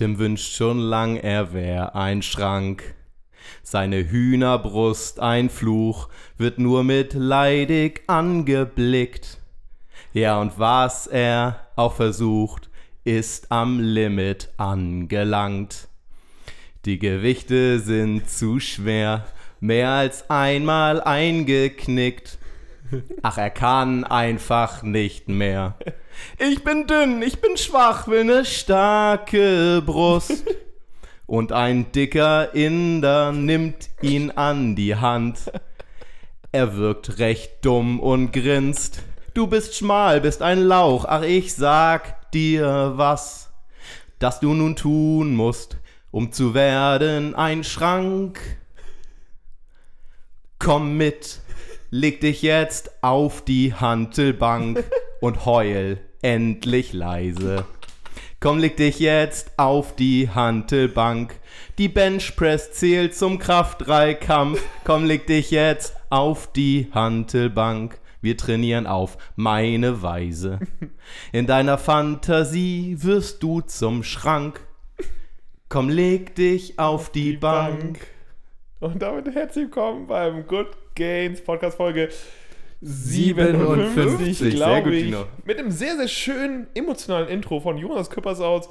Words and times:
Tim 0.00 0.18
wünscht 0.18 0.56
schon 0.56 0.78
lang, 0.78 1.18
er 1.18 1.52
wär 1.52 1.94
ein 1.94 2.22
Schrank. 2.22 2.94
Seine 3.62 4.10
Hühnerbrust, 4.10 5.20
ein 5.20 5.50
Fluch, 5.50 6.08
wird 6.38 6.58
nur 6.58 6.84
mitleidig 6.84 8.04
angeblickt. 8.06 9.36
Ja, 10.14 10.40
und 10.40 10.58
was 10.58 11.06
er 11.06 11.66
auch 11.76 11.92
versucht, 11.92 12.70
ist 13.04 13.52
am 13.52 13.78
Limit 13.78 14.48
angelangt. 14.56 15.88
Die 16.86 16.98
Gewichte 16.98 17.78
sind 17.78 18.26
zu 18.26 18.58
schwer, 18.58 19.26
mehr 19.60 19.90
als 19.90 20.30
einmal 20.30 21.02
eingeknickt. 21.02 22.38
Ach, 23.20 23.36
er 23.36 23.50
kann 23.50 24.04
einfach 24.04 24.82
nicht 24.82 25.28
mehr. 25.28 25.76
Ich 26.38 26.64
bin 26.64 26.86
dünn, 26.86 27.22
ich 27.22 27.40
bin 27.40 27.56
schwach, 27.56 28.08
will 28.08 28.24
ne 28.24 28.44
starke 28.44 29.82
Brust. 29.84 30.44
Und 31.26 31.52
ein 31.52 31.92
dicker 31.92 32.54
Inder 32.54 33.30
nimmt 33.30 33.90
ihn 34.02 34.30
an 34.32 34.74
die 34.74 34.96
Hand. 34.96 35.52
Er 36.50 36.76
wirkt 36.76 37.18
recht 37.18 37.64
dumm 37.64 38.00
und 38.00 38.32
grinst. 38.32 39.02
Du 39.34 39.46
bist 39.46 39.76
schmal, 39.76 40.20
bist 40.20 40.42
ein 40.42 40.60
Lauch, 40.60 41.04
ach 41.04 41.22
ich 41.22 41.54
sag 41.54 42.32
dir 42.32 42.94
was, 42.96 43.50
dass 44.18 44.40
du 44.40 44.54
nun 44.54 44.74
tun 44.74 45.36
musst, 45.36 45.76
um 46.10 46.32
zu 46.32 46.54
werden 46.54 47.36
ein 47.36 47.62
Schrank. 47.62 48.40
Komm 50.58 50.96
mit, 50.96 51.40
leg 51.90 52.20
dich 52.20 52.42
jetzt 52.42 53.04
auf 53.04 53.44
die 53.44 53.72
Hantelbank 53.72 54.82
und 55.20 55.44
heul 55.44 56.00
endlich 56.22 56.92
leise. 56.92 57.64
Komm, 58.40 58.58
leg 58.58 58.76
dich 58.76 59.00
jetzt 59.00 59.58
auf 59.58 59.94
die 59.96 60.30
Hantelbank. 60.30 61.38
Die 61.78 61.88
Benchpress 61.88 62.72
zählt 62.72 63.14
zum 63.14 63.38
Kraftdreikampf. 63.38 64.62
Komm, 64.84 65.04
leg 65.04 65.26
dich 65.26 65.50
jetzt 65.50 65.94
auf 66.08 66.50
die 66.52 66.88
Hantelbank. 66.92 67.98
Wir 68.22 68.36
trainieren 68.36 68.86
auf 68.86 69.16
meine 69.36 70.02
Weise. 70.02 70.58
In 71.32 71.46
deiner 71.46 71.78
Fantasie 71.78 72.96
wirst 73.00 73.42
du 73.42 73.60
zum 73.60 74.02
Schrank. 74.02 74.60
Komm, 75.68 75.88
leg 75.88 76.34
dich 76.34 76.78
auf 76.78 77.12
die, 77.12 77.36
Bank. 77.36 78.06
Und 78.80 79.02
damit 79.02 79.34
herzlich 79.34 79.66
willkommen 79.66 80.06
beim 80.06 80.46
Good 80.46 80.68
Gains 80.94 81.42
Podcast 81.42 81.76
Folge 81.76 82.08
57, 82.82 83.94
57, 83.94 84.36
sehr 84.38 84.50
glaube 84.50 84.82
gut, 84.84 84.92
ich. 84.94 85.14
Mit 85.44 85.58
einem 85.58 85.70
sehr, 85.70 85.96
sehr 85.96 86.08
schönen 86.08 86.66
emotionalen 86.74 87.28
Intro 87.28 87.60
von 87.60 87.76
Jonas 87.76 88.08
Küppers 88.08 88.40
aus. 88.40 88.70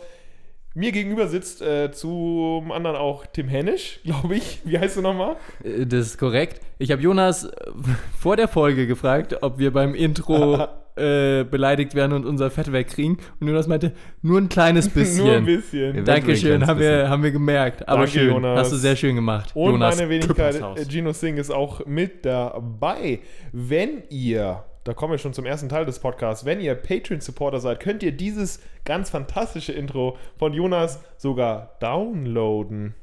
Mir 0.75 0.92
gegenüber 0.92 1.28
sitzt 1.28 1.62
äh, 1.62 1.92
zum 1.92 2.72
anderen 2.72 2.95
auch 2.95 3.25
Tim 3.25 3.48
Hennisch, 3.48 4.00
glaube 4.03 4.36
ich. 4.36 4.62
Wie 4.64 4.78
heißt 4.78 4.98
du 4.98 5.02
nochmal? 5.02 5.36
Äh, 5.64 5.86
Das 5.86 6.06
ist 6.08 6.17
korrekt. 6.17 6.62
Ich 6.78 6.92
habe 6.92 7.02
Jonas 7.02 7.45
äh, 7.45 7.50
vor 8.20 8.36
der 8.38 8.48
Folge 8.48 8.86
gefragt, 8.88 9.36
ob 9.42 9.58
wir 9.58 9.73
beim 9.73 9.95
Intro 9.95 10.67
äh, 10.95 11.44
beleidigt 11.44 11.95
werden 11.95 12.14
und 12.14 12.25
unser 12.25 12.52
Fett 12.52 12.72
wegkriegen. 12.72 13.17
Und 13.40 13.47
Jonas 13.47 13.67
meinte, 13.67 13.94
nur 14.22 14.40
ein 14.40 14.47
kleines 14.47 14.90
bisschen. 14.90 15.25
Nur 15.25 15.36
ein 15.38 15.45
bisschen. 15.45 16.06
Dankeschön, 16.06 16.66
haben 16.67 16.80
wir, 16.80 17.09
haben 17.09 17.23
wir 17.23 17.31
gemerkt. 17.31 17.88
Aber 17.88 18.02
Danke, 18.03 18.12
schön, 18.20 18.30
Jonas. 18.30 18.59
hast 18.59 18.72
du 18.72 18.75
sehr 18.78 18.95
schön 18.95 19.16
gemacht. 19.16 19.52
Und 19.56 19.72
Jonas 19.72 19.97
meine 19.97 20.09
Wenigkeit, 20.09 20.62
Gino 20.88 21.14
Singh, 21.14 21.40
ist 21.42 21.52
auch 21.52 21.84
mit 21.88 22.25
dabei. 22.25 23.20
Wenn 23.52 24.03
ihr, 24.09 24.64
da 24.90 24.95
kommen 24.95 25.12
wir 25.12 25.20
schon 25.20 25.34
zum 25.34 25.45
ersten 25.45 25.70
Teil 25.70 25.86
des 25.86 26.00
Podcasts, 26.00 26.45
wenn 26.45 26.59
ihr 26.59 26.73
Patreon-Supporter 26.73 27.59
seid, 27.59 27.80
könnt 27.80 28.02
ihr 28.02 28.12
dieses 28.12 28.59
ganz 28.86 29.12
fantastische 29.12 29.72
Intro 29.72 30.18
von 30.40 30.52
Jonas 30.52 31.00
sogar 31.16 31.76
downloaden, 31.80 32.96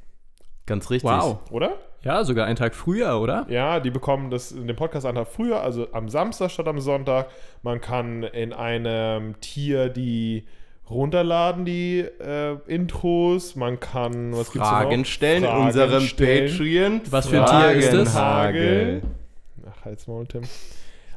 Ganz 0.67 0.91
richtig. 0.91 1.09
Wow. 1.09 1.39
oder? 1.53 1.75
Ja, 2.03 2.25
sogar 2.25 2.47
einen 2.47 2.57
Tag 2.57 2.75
früher, 2.75 3.21
oder? 3.21 3.47
Ja, 3.49 3.79
die 3.79 3.93
bekommen 3.93 4.31
das 4.33 4.51
in 4.51 4.67
dem 4.67 4.75
Podcast 4.75 5.07
einen 5.07 5.15
Tag 5.17 5.29
früher, 5.29 5.63
also 5.63 5.87
am 5.93 6.09
Samstag 6.09 6.51
statt 6.51 6.67
am 6.67 6.81
Sonntag. 6.81 7.29
Man 7.63 7.81
kann 7.81 8.25
in 8.25 8.53
einem 8.53 9.41
Tier 9.41 9.89
die 9.89 10.45
runterladen, 10.91 11.65
die 11.65 12.01
äh, 12.01 12.57
Intros. 12.67 13.55
Man 13.55 13.79
kann 13.79 14.33
was 14.33 14.51
gibt's 14.51 14.69
Fragen 14.69 15.03
noch? 15.03 15.07
stellen 15.07 15.45
in 15.45 15.49
Fragen 15.51 15.67
unserem 15.67 16.01
stellen. 16.01 16.51
Patreon. 16.51 17.01
Was 17.11 17.29
für 17.29 17.45
ein 17.45 17.47
Tier 17.47 17.79
ist 17.79 17.93
das? 17.93 18.17
Ach, 18.17 19.85
halt's 19.85 20.09
Maul, 20.09 20.27
Tim. 20.27 20.43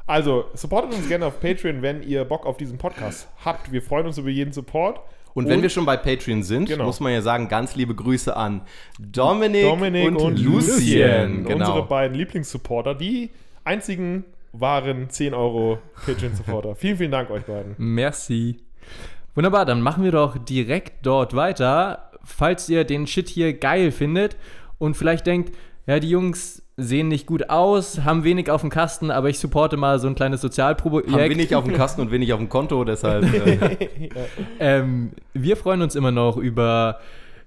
Also, 0.09 0.45
supportet 0.55 0.95
uns 0.95 1.07
gerne 1.07 1.27
auf 1.27 1.39
Patreon, 1.39 1.83
wenn 1.83 2.01
ihr 2.01 2.25
Bock 2.25 2.47
auf 2.47 2.57
diesen 2.57 2.79
Podcast 2.79 3.29
habt. 3.45 3.71
Wir 3.71 3.83
freuen 3.83 4.07
uns 4.07 4.17
über 4.17 4.29
jeden 4.29 4.51
Support. 4.51 5.01
Und 5.35 5.47
wenn 5.47 5.61
wir 5.61 5.69
schon 5.69 5.85
bei 5.85 5.97
Patreon 5.97 6.41
sind, 6.41 6.67
Genau. 6.67 6.85
muss 6.85 6.99
man 6.99 7.13
ja 7.13 7.21
sagen, 7.21 7.47
ganz 7.47 7.75
liebe 7.75 7.93
Grüße 7.93 8.35
an 8.35 8.61
Dominik, 8.97 9.61
Dominik 9.65 10.07
und, 10.07 10.15
und, 10.17 10.39
Lucien. 10.39 10.73
Lucien, 10.73 11.43
Genau. 11.45 11.67
unsere 11.67 11.87
beiden 11.87 12.17
Lieblingssupporter, 12.17 12.95
die 12.95 13.29
einzigen 13.63 14.25
wahren 14.51 15.11
10 15.11 15.35
Euro 15.35 15.77
Patreon-Supporter. 16.07 16.75
vielen, 16.75 16.97
vielen 16.97 17.11
Dank 17.11 17.29
euch 17.29 17.43
beiden. 17.43 17.75
Merci. 17.77 18.57
Wunderbar, 19.35 19.65
dann 19.65 19.79
machen 19.81 20.03
wir 20.03 20.11
doch 20.11 20.39
direkt 20.39 21.05
dort 21.05 21.35
weiter. 21.35 22.09
Falls 22.23 22.67
ihr 22.67 22.83
den 22.83 23.05
Shit 23.05 23.29
hier 23.29 23.53
geil 23.53 23.91
findet 23.91 24.37
und 24.79 24.97
vielleicht 24.97 25.27
denkt, 25.27 25.55
ja, 25.85 25.99
die 25.99 26.09
Jungs 26.09 26.63
sehen 26.79 27.07
nicht 27.07 27.25
gut 27.25 27.49
aus, 27.49 28.03
haben 28.05 28.23
wenig 28.23 28.49
auf 28.49 28.61
dem 28.61 28.69
Kasten, 28.69 29.11
aber 29.11 29.29
ich 29.29 29.39
supporte 29.39 29.77
mal 29.77 29.99
so 29.99 30.07
ein 30.07 30.15
kleines 30.15 30.41
Sozialprojekt. 30.41 31.11
Haben 31.11 31.29
wenig 31.29 31.55
auf 31.55 31.65
dem 31.65 31.73
Kasten 31.73 32.01
und 32.01 32.11
wenig 32.11 32.33
auf 32.33 32.39
dem 32.39 32.49
Konto, 32.49 32.83
deshalb. 32.83 33.25
Äh, 33.33 33.89
Ähm, 34.59 35.11
wir 35.33 35.55
freuen 35.57 35.81
uns 35.81 35.95
immer 35.95 36.11
noch 36.11 36.37
über, 36.37 36.99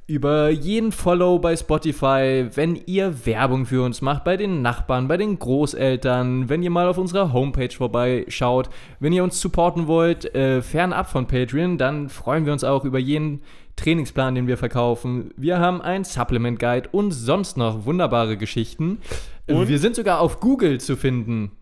über 0.06 0.50
jeden 0.50 0.92
Follow 0.92 1.38
bei 1.38 1.56
Spotify, 1.56 2.46
wenn 2.54 2.80
ihr 2.86 3.24
Werbung 3.24 3.66
für 3.66 3.82
uns 3.84 4.02
macht, 4.02 4.24
bei 4.24 4.36
den 4.36 4.60
Nachbarn, 4.60 5.08
bei 5.08 5.16
den 5.16 5.38
Großeltern, 5.38 6.48
wenn 6.48 6.62
ihr 6.62 6.70
mal 6.70 6.88
auf 6.88 6.98
unserer 6.98 7.32
Homepage 7.32 7.70
vorbeischaut, 7.70 8.68
wenn 9.00 9.12
ihr 9.12 9.22
uns 9.24 9.40
supporten 9.40 9.86
wollt, 9.86 10.34
äh, 10.34 10.60
fernab 10.60 11.08
von 11.08 11.26
Patreon, 11.26 11.78
dann 11.78 12.08
freuen 12.08 12.44
wir 12.44 12.52
uns 12.52 12.64
auch 12.64 12.84
über 12.84 12.98
jeden 12.98 13.42
Trainingsplan, 13.76 14.34
den 14.34 14.46
wir 14.46 14.58
verkaufen. 14.58 15.30
Wir 15.36 15.58
haben 15.58 15.80
ein 15.80 16.04
Supplement 16.04 16.58
Guide 16.58 16.88
und 16.92 17.12
sonst 17.12 17.56
noch 17.56 17.86
wunderbare 17.86 18.36
Geschichten. 18.36 18.98
Äh, 19.46 19.54
Und? 19.54 19.69
wir 19.69 19.78
sind 19.78 19.96
sogar 19.96 20.20
auf 20.20 20.40
Google 20.40 20.78
zu 20.80 20.96
finden. 20.96 21.52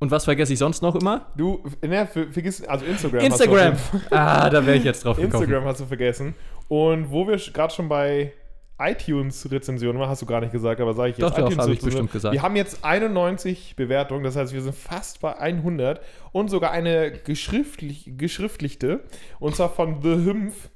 Und 0.00 0.12
was 0.12 0.26
vergesse 0.26 0.52
ich 0.52 0.60
sonst 0.60 0.80
noch 0.80 0.94
immer? 0.94 1.26
Du, 1.36 1.64
ne, 1.84 2.06
ver- 2.06 2.28
vergiss, 2.30 2.62
also 2.62 2.84
Instagram. 2.84 3.20
Instagram. 3.24 3.72
Ah, 4.10 4.48
da 4.48 4.64
wäre 4.64 4.76
ich 4.76 4.84
jetzt 4.84 5.04
drauf 5.04 5.16
gekommen. 5.20 5.42
Instagram 5.42 5.64
hast 5.64 5.80
du 5.80 5.86
vergessen. 5.86 6.34
Und 6.68 7.10
wo 7.10 7.26
wir 7.26 7.36
gerade 7.36 7.72
schon 7.72 7.88
bei 7.88 8.32
iTunes-Rezensionen 8.78 9.98
waren, 9.98 10.08
hast 10.08 10.22
du 10.22 10.26
gar 10.26 10.40
nicht 10.40 10.52
gesagt, 10.52 10.80
aber 10.80 10.94
sage 10.94 11.10
ich 11.10 11.18
jetzt. 11.18 11.36
Doch, 11.36 11.50
doch, 11.50 11.56
hab 11.56 11.68
ich 11.68 11.80
bestimmt 11.80 12.12
gesagt. 12.12 12.32
Wir 12.32 12.42
haben 12.42 12.54
jetzt 12.54 12.84
91 12.84 13.74
Bewertungen, 13.74 14.22
das 14.22 14.36
heißt, 14.36 14.52
wir 14.52 14.62
sind 14.62 14.74
fast 14.74 15.20
bei 15.20 15.36
100 15.36 16.00
und 16.30 16.48
sogar 16.48 16.70
eine 16.70 17.10
geschriftlich, 17.10 18.12
geschriftlichte, 18.16 19.00
und 19.40 19.56
zwar 19.56 19.70
von 19.70 20.00
The 20.02 20.24
Hymph, 20.24 20.70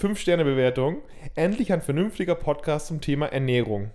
5-Sterne-Bewertung. 0.00 1.02
Endlich 1.34 1.72
ein 1.72 1.82
vernünftiger 1.82 2.34
Podcast 2.34 2.86
zum 2.86 3.00
Thema 3.00 3.26
Ernährung 3.26 3.90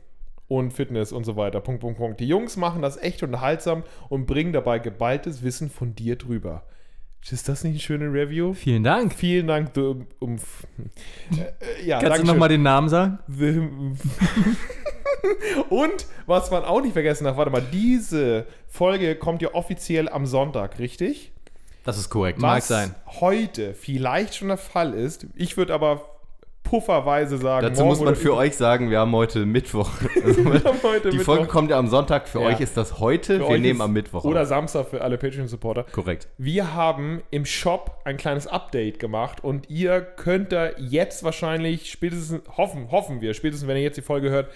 und 0.47 0.72
Fitness 0.72 1.12
und 1.12 1.24
so 1.25 1.35
weiter. 1.35 1.59
Punkt, 1.59 1.81
Punkt, 1.81 1.97
Punkt. 1.97 2.19
Die 2.19 2.28
Jungs 2.28 2.58
machen 2.58 2.81
das 2.81 2.97
echt 2.97 3.24
unterhaltsam 3.24 3.84
und 4.09 4.28
bringen 4.28 4.53
dabei 4.53 4.79
geballtes 4.79 5.44
Wissen 5.44 5.69
von 5.69 5.96
dir 5.96 6.16
drüber. 6.16 6.64
Ist 7.29 7.50
das 7.50 7.63
nicht 7.63 7.72
eine 7.73 7.79
schöne 7.79 8.05
Review? 8.05 8.53
Vielen 8.53 8.83
Dank. 8.83 9.13
Vielen 9.13 9.47
Dank, 9.47 9.72
The 9.75 9.95
um, 10.19 10.38
äh, 10.38 11.41
äh, 11.41 11.85
ja, 11.85 12.00
Kannst 12.00 12.22
du 12.22 12.25
nochmal 12.25 12.50
den 12.50 12.63
Namen 12.63 12.88
sagen? 12.88 13.19
Und 15.69 16.05
was 16.25 16.51
man 16.51 16.63
auch 16.63 16.81
nicht 16.81 16.94
vergessen 16.94 17.25
darf, 17.25 17.35
warte 17.35 17.51
mal, 17.51 17.63
diese 17.73 18.45
Folge 18.67 19.16
kommt 19.16 19.41
ja 19.41 19.53
offiziell 19.53 20.07
am 20.07 20.25
Sonntag, 20.25 20.79
richtig? 20.79 21.33
das 21.88 21.97
ist 21.97 22.09
korrekt. 22.09 22.38
Mag 22.39 22.57
Was 22.57 22.67
sein. 22.67 22.94
heute 23.22 23.73
vielleicht 23.73 24.35
schon 24.35 24.49
der 24.49 24.57
Fall 24.57 24.94
ist, 24.94 25.25
ich 25.35 25.55
würde 25.55 25.73
aber 25.73 26.16
pufferweise 26.69 27.37
sagen, 27.37 27.66
Dazu 27.67 27.85
muss 27.85 27.99
man 28.02 28.16
für 28.16 28.35
euch 28.35 28.55
sagen, 28.55 28.90
wir 28.90 28.99
haben 28.99 29.11
heute 29.14 29.46
Mittwoch. 29.46 29.90
Also, 30.23 30.43
haben 30.46 30.79
heute 30.84 31.09
die 31.09 31.17
Mittwoch. 31.17 31.35
Folge 31.35 31.47
kommt 31.47 31.69
ja 31.72 31.78
am 31.79 31.87
Sonntag, 31.87 32.28
für 32.28 32.41
Ja. 32.41 32.47
euch 32.47 32.59
ist 32.59 32.75
das 32.75 32.99
heute, 32.99 33.40
Für 33.40 33.49
wir 33.49 33.58
nehmen 33.59 33.81
am 33.81 33.93
Mittwoch 33.93 34.23
Oder 34.25 34.41
auf. 34.41 34.47
Samstag 34.47 34.87
für 34.87 35.02
alle 35.02 35.17
Patreon-Supporter. 35.17 35.84
Korrekt. 35.91 36.28
Wir 36.37 36.73
haben 36.73 37.22
im 37.31 37.46
Shop 37.46 38.02
ein 38.03 38.17
kleines 38.17 38.47
Update 38.47 38.99
gemacht 38.99 39.43
und 39.43 39.69
ihr 39.69 40.02
könnt 40.02 40.52
da 40.52 40.69
jetzt 40.78 41.23
wahrscheinlich 41.23 41.90
spätestens, 41.91 42.41
hoffen, 42.58 42.91
hoffen 42.91 43.22
wir, 43.22 43.34
spätestens 43.34 43.67
wenn 43.67 43.78
ihr 43.78 43.84
jetzt 43.84 43.97
die 43.97 44.02
Folge 44.02 44.29
hört, 44.29 44.49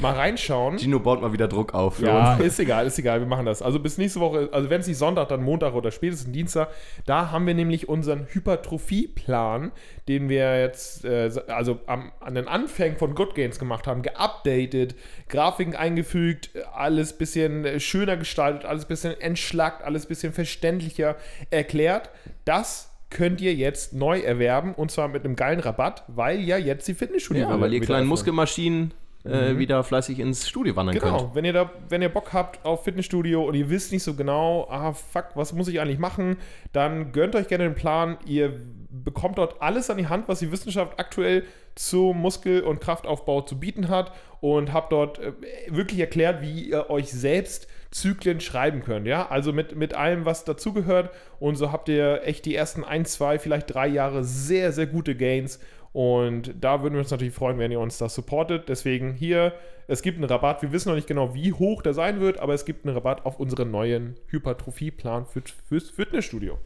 mal 0.00 0.14
reinschauen. 0.14 0.78
Gino 0.78 0.98
baut 1.00 1.20
mal 1.20 1.32
wieder 1.32 1.48
Druck 1.48 1.74
auf 1.74 2.00
Ja, 2.00 2.34
uns. 2.34 2.44
ist 2.44 2.60
egal, 2.60 2.86
ist 2.86 2.98
egal, 2.98 3.20
wir 3.20 3.26
machen 3.26 3.46
das. 3.46 3.62
Also 3.62 3.78
bis 3.80 3.98
nächste 3.98 4.20
Woche, 4.20 4.48
also 4.52 4.70
wenn 4.70 4.80
es 4.80 4.86
nicht 4.86 4.98
Sonntag, 4.98 5.28
dann 5.28 5.42
Montag 5.42 5.74
oder 5.74 5.90
spätestens 5.90 6.32
Dienstag, 6.32 6.68
da 7.06 7.30
haben 7.30 7.46
wir 7.46 7.54
nämlich 7.54 7.88
unseren 7.88 8.26
Hypertrophie-Plan, 8.32 9.72
den 10.08 10.28
wir 10.28 10.60
jetzt, 10.60 11.04
äh, 11.04 11.30
also 11.48 11.80
am, 11.86 12.12
an 12.20 12.34
den 12.34 12.48
Anfängen 12.48 12.96
von 12.98 13.14
Good 13.14 13.34
Gains 13.34 13.58
gemacht 13.58 13.86
haben, 13.86 14.02
geupdatet, 14.02 14.94
Grafiken 15.28 15.74
eingefügt, 15.76 16.50
alles 16.74 17.12
bisschen 17.16 17.80
schöner 17.80 18.16
gestaltet, 18.16 18.64
alles 18.64 18.84
bisschen 18.86 19.20
entschlackt, 19.20 19.82
alles 19.82 20.06
bisschen 20.06 20.32
verständlicher 20.32 21.16
erklärt. 21.50 22.10
Das 22.44 22.90
könnt 23.10 23.40
ihr 23.40 23.54
jetzt 23.54 23.94
neu 23.94 24.20
erwerben 24.20 24.74
und 24.74 24.90
zwar 24.90 25.08
mit 25.08 25.24
einem 25.24 25.34
geilen 25.36 25.60
Rabatt, 25.60 26.04
weil 26.08 26.40
ja 26.40 26.58
jetzt 26.58 26.86
die 26.88 26.94
Fitnessstudio 26.94 27.48
Ja, 27.48 27.60
weil 27.60 27.72
ihr 27.72 27.80
kleinen 27.80 28.00
öffnen. 28.00 28.08
Muskelmaschinen 28.08 28.92
äh, 29.24 29.58
wieder 29.58 29.82
fleißig 29.82 30.20
ins 30.20 30.48
Studio 30.48 30.76
wandern 30.76 30.98
Genau, 30.98 31.18
könnt. 31.18 31.34
wenn 31.34 31.44
ihr 31.44 31.52
da, 31.52 31.70
wenn 31.88 32.02
ihr 32.02 32.08
Bock 32.08 32.32
habt 32.32 32.64
auf 32.64 32.84
Fitnessstudio 32.84 33.44
und 33.44 33.54
ihr 33.54 33.68
wisst 33.68 33.92
nicht 33.92 34.02
so 34.02 34.14
genau, 34.14 34.66
ah 34.70 34.92
fuck, 34.92 35.30
was 35.34 35.52
muss 35.52 35.68
ich 35.68 35.80
eigentlich 35.80 35.98
machen, 35.98 36.36
dann 36.72 37.12
gönnt 37.12 37.34
euch 37.34 37.48
gerne 37.48 37.64
den 37.64 37.74
Plan. 37.74 38.16
Ihr 38.26 38.60
bekommt 38.90 39.38
dort 39.38 39.60
alles 39.60 39.90
an 39.90 39.98
die 39.98 40.06
Hand, 40.08 40.28
was 40.28 40.38
die 40.38 40.50
Wissenschaft 40.52 40.98
aktuell 40.98 41.44
zum 41.74 42.20
Muskel- 42.20 42.62
und 42.62 42.80
Kraftaufbau 42.80 43.42
zu 43.42 43.58
bieten 43.60 43.88
hat 43.88 44.12
und 44.40 44.72
habt 44.72 44.92
dort 44.92 45.18
äh, 45.18 45.32
wirklich 45.68 46.00
erklärt, 46.00 46.42
wie 46.42 46.70
ihr 46.70 46.90
euch 46.90 47.10
selbst 47.12 47.68
Zyklen 47.90 48.40
schreiben 48.40 48.82
könnt, 48.82 49.06
ja, 49.06 49.28
also 49.28 49.50
mit, 49.52 49.74
mit 49.74 49.94
allem, 49.94 50.26
was 50.26 50.44
dazugehört 50.44 51.10
und 51.40 51.56
so 51.56 51.72
habt 51.72 51.88
ihr 51.88 52.20
echt 52.24 52.44
die 52.44 52.54
ersten 52.54 52.84
ein, 52.84 53.06
zwei, 53.06 53.38
vielleicht 53.38 53.72
drei 53.72 53.86
Jahre 53.86 54.24
sehr, 54.24 54.72
sehr 54.72 54.86
gute 54.86 55.14
Gains 55.16 55.58
und 55.92 56.54
da 56.60 56.82
würden 56.82 56.94
wir 56.94 57.00
uns 57.00 57.10
natürlich 57.10 57.34
freuen, 57.34 57.58
wenn 57.58 57.70
ihr 57.70 57.80
uns 57.80 57.98
das 57.98 58.14
supportet. 58.14 58.68
Deswegen 58.68 59.14
hier, 59.14 59.54
es 59.86 60.02
gibt 60.02 60.18
einen 60.18 60.24
Rabatt. 60.24 60.62
Wir 60.62 60.72
wissen 60.72 60.88
noch 60.88 60.96
nicht 60.96 61.08
genau, 61.08 61.34
wie 61.34 61.52
hoch 61.52 61.82
der 61.82 61.94
sein 61.94 62.20
wird, 62.20 62.38
aber 62.38 62.54
es 62.54 62.64
gibt 62.64 62.84
einen 62.84 62.94
Rabatt 62.94 63.24
auf 63.24 63.40
unseren 63.40 63.70
neuen 63.70 64.16
Hypertrophie-Plan 64.28 65.26
für, 65.26 65.42
fürs 65.68 65.90
Fitnessstudio. 65.90 66.58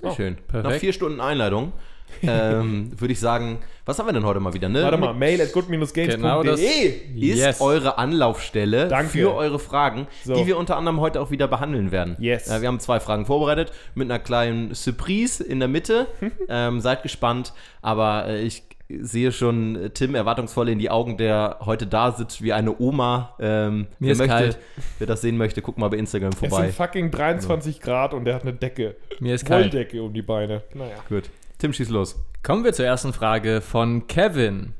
Sehr 0.00 0.12
schön. 0.12 0.36
perfekt. 0.36 0.64
Nach 0.64 0.80
vier 0.80 0.92
Stunden 0.92 1.20
Einleitung 1.20 1.72
ähm, 2.22 2.90
würde 2.98 3.12
ich 3.12 3.20
sagen, 3.20 3.58
was 3.84 3.98
haben 3.98 4.06
wir 4.06 4.12
denn 4.12 4.24
heute 4.24 4.38
mal 4.40 4.54
wieder? 4.54 4.68
Ne? 4.68 4.82
Warte 4.82 4.96
mal, 4.96 5.12
mail 5.14 5.40
at 5.42 5.52
good-games.de. 5.52 6.06
Genau 6.06 6.42
das- 6.42 6.60
ist 6.60 7.00
Yes. 7.14 7.60
eure 7.60 7.98
Anlaufstelle 7.98 8.88
Danke. 8.88 9.08
für 9.10 9.34
eure 9.34 9.58
Fragen, 9.58 10.06
So. 10.24 10.34
die 10.34 10.46
wir 10.46 10.56
unter 10.56 10.76
anderem 10.76 11.00
heute 11.00 11.20
auch 11.20 11.30
wieder 11.30 11.48
behandeln 11.48 11.90
werden. 11.90 12.16
Yes. 12.20 12.48
Äh, 12.48 12.60
wir 12.60 12.68
haben 12.68 12.80
zwei 12.80 13.00
Fragen 13.00 13.26
vorbereitet 13.26 13.72
mit 13.94 14.10
einer 14.10 14.18
kleinen 14.20 14.74
Surprise 14.74 15.42
in 15.42 15.58
der 15.58 15.68
Mitte. 15.68 16.06
ähm, 16.48 16.80
seid 16.80 17.02
gespannt, 17.02 17.52
aber 17.80 18.26
äh, 18.28 18.42
ich 18.42 18.62
sehe 19.00 19.32
schon 19.32 19.76
äh, 19.76 19.90
Tim 19.90 20.14
erwartungsvoll 20.14 20.68
in 20.68 20.78
die 20.78 20.90
Augen, 20.90 21.16
der 21.16 21.56
heute 21.64 21.86
da 21.86 22.12
sitzt 22.12 22.42
wie 22.42 22.52
eine 22.52 22.78
Oma. 22.78 23.34
Ähm, 23.40 23.86
Mir 23.98 24.06
wer 24.08 24.12
ist 24.12 24.18
möchte, 24.18 24.32
kalt. 24.34 24.58
Wer 24.98 25.06
das 25.06 25.22
sehen 25.22 25.38
möchte, 25.38 25.62
guck 25.62 25.78
mal 25.78 25.88
bei 25.88 25.96
Instagram 25.96 26.30
Es 26.34 26.40
sind 26.40 26.50
vorbei. 26.50 26.68
fucking 26.70 27.10
23 27.10 27.80
Grad 27.80 28.12
und 28.14 28.26
der 28.26 28.34
hat 28.34 28.42
eine 28.42 28.52
Decke. 28.52 28.96
Mir 29.18 29.34
ist 29.34 29.46
kalt. 29.46 29.72
Wolldecke 29.72 30.02
um 30.02 30.12
die 30.12 30.22
Beine. 30.22 30.62
Naja. 30.74 30.96
Gut. 31.08 31.24
Tim, 31.62 31.72
schieß 31.72 31.90
los. 31.90 32.16
Kommen 32.42 32.64
wir 32.64 32.72
zur 32.72 32.86
ersten 32.86 33.12
Frage 33.12 33.60
von 33.60 34.08
Kevin. 34.08 34.72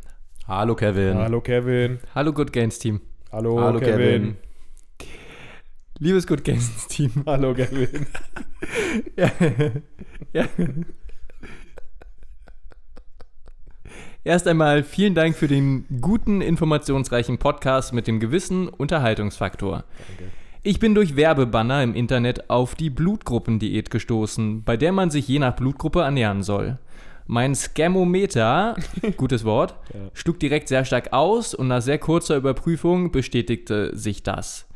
Hallo 0.49 0.75
Kevin. 0.75 1.17
Hallo 1.17 1.41
Kevin. 1.41 2.01
Hallo 2.13 2.33
Good 2.33 2.53
Gains 2.53 2.81
Team. 2.81 3.01
Hallo, 3.31 3.61
Hallo 3.61 3.79
Kevin. 3.79 4.37
Kevin. 4.99 5.09
Liebes 6.01 6.27
Good 6.27 6.43
Gains 6.43 6.89
Team. 6.89 7.13
Hallo 7.27 7.55
Kevin. 7.55 8.05
ja. 9.17 9.31
ja. 10.33 10.49
Erst 14.25 14.49
einmal 14.49 14.83
vielen 14.83 15.15
Dank 15.15 15.37
für 15.37 15.47
den 15.47 15.87
guten, 16.01 16.41
informationsreichen 16.41 17.39
Podcast 17.39 17.93
mit 17.93 18.09
dem 18.09 18.19
gewissen 18.19 18.67
Unterhaltungsfaktor. 18.67 19.85
Ich 20.65 20.79
bin 20.79 20.95
durch 20.95 21.17
Werbebanner 21.17 21.83
im 21.83 21.93
Internet 21.93 22.49
auf 22.49 22.77
die 22.77 22.89
Blutgruppendiät 22.89 23.91
gestoßen, 23.91 24.63
bei 24.63 24.77
der 24.77 24.93
man 24.93 25.11
sich 25.11 25.27
je 25.27 25.41
nach 25.41 25.57
Blutgruppe 25.57 26.03
ernähren 26.03 26.45
soll. 26.45 26.79
Mein 27.27 27.57
Scamometer, 27.57 28.77
gutes 29.17 29.45
Wort, 29.45 29.75
schlug 30.15 30.39
direkt 30.39 30.69
sehr 30.69 30.85
stark 30.85 31.13
aus 31.13 31.53
und 31.53 31.67
nach 31.67 31.83
sehr 31.83 31.99
kurzer 31.99 32.37
Überprüfung 32.37 33.11
bestätigte 33.11 33.97
sich 33.97 34.23
das. 34.23 34.69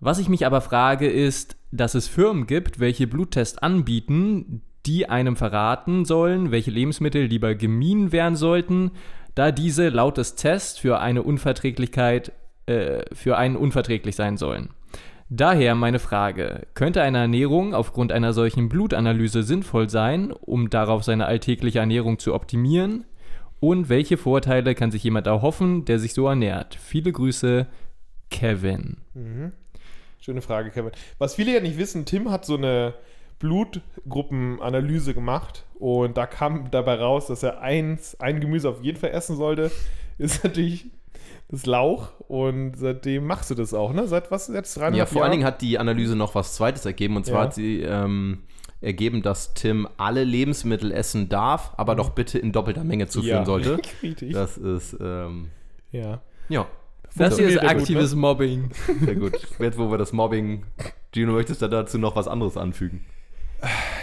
Was 0.00 0.18
ich 0.18 0.30
mich 0.30 0.46
aber 0.46 0.62
frage, 0.62 1.10
ist, 1.10 1.56
dass 1.72 1.94
es 1.94 2.08
Firmen 2.08 2.46
gibt, 2.46 2.80
welche 2.80 3.06
Bluttests 3.06 3.58
anbieten, 3.58 4.62
die 4.86 5.10
einem 5.10 5.36
verraten 5.36 6.06
sollen, 6.06 6.52
welche 6.52 6.70
Lebensmittel 6.70 7.24
lieber 7.24 7.54
gemieden 7.54 8.12
werden 8.12 8.36
sollten, 8.36 8.92
da 9.34 9.52
diese 9.52 9.90
laut 9.90 10.16
des 10.16 10.36
Tests 10.36 10.78
für 10.78 11.00
eine 11.00 11.22
Unverträglichkeit 11.22 12.32
äh, 12.64 13.04
für 13.12 13.36
einen 13.36 13.56
unverträglich 13.56 14.16
sein 14.16 14.38
sollen. 14.38 14.70
Daher 15.30 15.74
meine 15.74 15.98
Frage, 15.98 16.66
könnte 16.72 17.02
eine 17.02 17.18
Ernährung 17.18 17.74
aufgrund 17.74 18.12
einer 18.12 18.32
solchen 18.32 18.70
Blutanalyse 18.70 19.42
sinnvoll 19.42 19.90
sein, 19.90 20.32
um 20.32 20.70
darauf 20.70 21.04
seine 21.04 21.26
alltägliche 21.26 21.80
Ernährung 21.80 22.18
zu 22.18 22.34
optimieren? 22.34 23.04
Und 23.60 23.90
welche 23.90 24.16
Vorteile 24.16 24.74
kann 24.74 24.90
sich 24.90 25.04
jemand 25.04 25.26
erhoffen, 25.26 25.84
der 25.84 25.98
sich 25.98 26.14
so 26.14 26.28
ernährt? 26.28 26.76
Viele 26.76 27.12
Grüße, 27.12 27.66
Kevin. 28.30 28.98
Schöne 30.20 30.40
Frage, 30.40 30.70
Kevin. 30.70 30.92
Was 31.18 31.34
viele 31.34 31.52
ja 31.54 31.60
nicht 31.60 31.76
wissen, 31.76 32.06
Tim 32.06 32.30
hat 32.30 32.46
so 32.46 32.56
eine 32.56 32.94
Blutgruppenanalyse 33.38 35.12
gemacht 35.12 35.64
und 35.78 36.16
da 36.16 36.26
kam 36.26 36.70
dabei 36.70 36.94
raus, 36.94 37.26
dass 37.26 37.42
er 37.42 37.60
eins, 37.60 38.18
ein 38.18 38.40
Gemüse 38.40 38.68
auf 38.68 38.82
jeden 38.82 38.98
Fall 38.98 39.10
essen 39.10 39.36
sollte. 39.36 39.70
Ist 40.16 40.42
natürlich 40.42 40.86
das 41.50 41.64
Lauch 41.66 42.08
und 42.28 42.74
seitdem 42.76 43.26
machst 43.26 43.50
du 43.50 43.54
das 43.54 43.72
auch, 43.72 43.92
ne? 43.92 44.06
Seit 44.06 44.30
was 44.30 44.48
jetzt 44.48 44.76
Ja, 44.76 44.82
dreieinhalb 44.82 45.08
vor 45.08 45.22
allen 45.22 45.32
Dingen 45.32 45.44
hat 45.44 45.62
die 45.62 45.78
Analyse 45.78 46.14
noch 46.14 46.34
was 46.34 46.54
Zweites 46.54 46.84
ergeben. 46.84 47.16
Und 47.16 47.24
zwar 47.24 47.38
Ja. 47.38 47.44
hat 47.44 47.54
sie 47.54 47.80
ähm, 47.80 48.40
ergeben, 48.80 49.22
dass 49.22 49.54
Tim 49.54 49.88
alle 49.96 50.24
Lebensmittel 50.24 50.92
essen 50.92 51.28
darf, 51.28 51.72
aber 51.76 51.94
doch 51.94 52.10
bitte 52.10 52.38
in 52.38 52.52
doppelter 52.52 52.84
Menge 52.84 53.06
zuführen. 53.08 53.38
Ja. 53.38 53.44
sollte. 53.46 53.78
Richtig. 54.02 54.32
Das 54.34 54.58
ist, 54.58 54.96
ähm, 55.00 55.48
ja. 55.90 56.20
ja, 56.50 56.66
Das 57.16 57.36
hier 57.38 57.48
ist 57.48 57.54
ja 57.54 57.62
gut, 57.62 57.70
aktives 57.70 58.14
Mobbing. 58.14 58.70
sehr 59.00 59.14
gut. 59.16 59.38
Jetzt, 59.58 59.78
wo 59.78 59.90
wir 59.90 59.98
das 59.98 60.12
Mobbing. 60.12 60.64
Gino, 61.14 61.32
möchtest 61.32 61.62
du 61.62 61.68
dazu 61.68 61.98
noch 61.98 62.14
was 62.14 62.28
anderes 62.28 62.56
anfügen? 62.58 63.06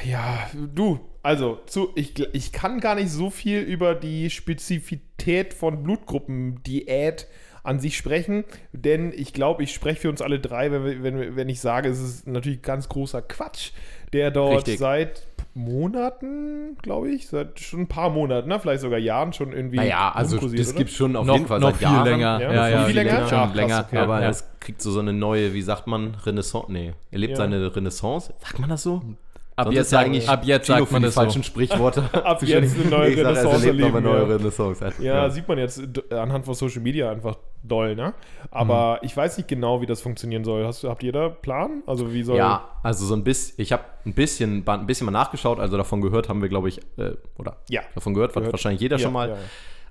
Ja, 0.03 0.49
du, 0.73 0.99
also 1.23 1.59
zu, 1.67 1.89
ich, 1.95 2.19
ich 2.33 2.51
kann 2.51 2.79
gar 2.81 2.95
nicht 2.95 3.09
so 3.09 3.29
viel 3.29 3.61
über 3.61 3.95
die 3.95 4.29
Spezifität 4.29 5.14
von 5.53 5.83
Blutgruppendiät 5.83 7.27
an 7.63 7.79
sich 7.79 7.97
sprechen, 7.97 8.43
denn 8.73 9.11
ich 9.15 9.33
glaube, 9.33 9.63
ich 9.63 9.73
spreche 9.73 10.01
für 10.01 10.09
uns 10.09 10.21
alle 10.21 10.39
drei, 10.39 10.71
wenn, 10.71 10.85
wir, 10.85 11.03
wenn, 11.03 11.35
wenn 11.35 11.49
ich 11.49 11.59
sage, 11.59 11.89
es 11.89 11.99
ist 11.99 12.27
natürlich 12.27 12.61
ganz 12.61 12.89
großer 12.89 13.23
Quatsch, 13.23 13.71
der 14.13 14.29
dort 14.29 14.57
Richtig. 14.57 14.77
seit 14.79 15.23
Monaten, 15.55 16.77
glaube 16.81 17.09
ich, 17.09 17.27
seit 17.27 17.59
schon 17.59 17.81
ein 17.81 17.87
paar 17.87 18.09
Monaten, 18.09 18.49
ne? 18.49 18.59
vielleicht 18.59 18.81
sogar 18.81 18.99
Jahren 18.99 19.33
schon 19.33 19.51
irgendwie. 19.51 19.77
Naja, 19.77 20.11
also 20.13 20.37
das 20.37 20.69
oder? 20.69 20.77
gibt 20.77 20.91
schon 20.91 21.15
auf 21.15 21.25
noch 21.25 21.35
jeden 21.35 21.47
Fall 21.47 21.59
noch 21.59 21.69
seit 21.71 21.77
viel 21.77 21.87
Jahren. 21.87 22.05
länger. 22.05 22.41
Ja, 22.41 22.53
Ja, 22.53 22.69
noch 22.69 22.69
ja, 22.81 22.85
viel 22.85 22.95
länger? 22.95 23.27
Schon 23.27 23.29
krass, 23.39 23.55
länger. 23.55 23.85
okay. 23.87 23.97
Aber 23.97 24.21
ja. 24.21 24.29
es 24.29 24.47
kriegt 24.59 24.81
so, 24.81 24.91
so 24.91 24.99
eine 24.99 25.13
neue, 25.13 25.53
wie 25.53 25.61
sagt 25.61 25.87
man, 25.87 26.15
Renaissance. 26.25 26.71
Nee, 26.71 26.93
erlebt 27.09 27.31
Ja. 27.31 27.37
seine 27.37 27.75
Renaissance. 27.75 28.33
Sagt 28.41 28.59
man 28.59 28.69
das 28.69 28.83
so? 28.83 29.01
Ab 29.57 29.65
Sonst 29.67 29.75
jetzt, 29.77 29.91
ja 29.93 29.99
eigentlich 29.99 30.27
ab 30.27 30.41
jetzt 30.43 30.65
Gino 30.65 30.79
sagt 30.79 30.91
man 30.91 31.01
die 31.01 31.05
das 31.05 31.13
falschen 31.15 31.41
so. 31.41 31.47
Sprichworte. 31.47 32.09
Ab 32.25 32.43
jetzt 32.43 32.77
eine 32.77 32.89
neue 32.89 33.15
Renaissance 33.15 33.57
noch 33.57 33.63
erleben, 33.65 34.03
neue 34.03 34.17
ja. 34.29 34.35
Renaissance. 34.35 34.93
Ja, 34.99 35.29
sieht 35.29 35.47
man 35.47 35.57
jetzt 35.57 35.81
anhand 36.11 36.43
von 36.45 36.53
Social 36.55 36.81
Media 36.81 37.09
einfach 37.09 37.37
doll, 37.63 37.95
ne? 37.95 38.13
Aber 38.51 38.99
ich 39.01 39.15
weiß 39.15 39.37
nicht 39.37 39.47
genau, 39.47 39.79
wie 39.81 39.85
das 39.85 40.01
funktionieren 40.01 40.43
soll. 40.43 40.65
Hast, 40.65 40.83
habt 40.83 41.03
ihr 41.03 41.13
da 41.13 41.29
Plan? 41.29 41.83
Also 41.87 42.13
wie 42.13 42.23
soll. 42.23 42.35
Ja, 42.37 42.67
also 42.83 43.05
so 43.05 43.15
ein 43.15 43.23
bisschen, 43.23 43.53
ich 43.61 43.71
habe 43.71 43.83
ein 44.05 44.13
bisschen, 44.13 44.67
ein 44.67 44.85
bisschen 44.85 45.05
mal 45.05 45.11
nachgeschaut, 45.11 45.59
also 45.59 45.77
davon 45.77 46.01
gehört 46.01 46.27
haben 46.27 46.41
wir, 46.41 46.49
glaube 46.49 46.67
ich, 46.67 46.79
äh, 46.97 47.11
oder 47.37 47.55
Ja. 47.69 47.81
davon 47.95 48.13
gehört, 48.13 48.31
hat 48.31 48.35
Gehört. 48.41 48.51
wahrscheinlich 48.53 48.81
jeder 48.81 48.97
Ja, 48.97 49.03
schon 49.03 49.13
mal. 49.13 49.29
ja, 49.29 49.35
ja. 49.35 49.41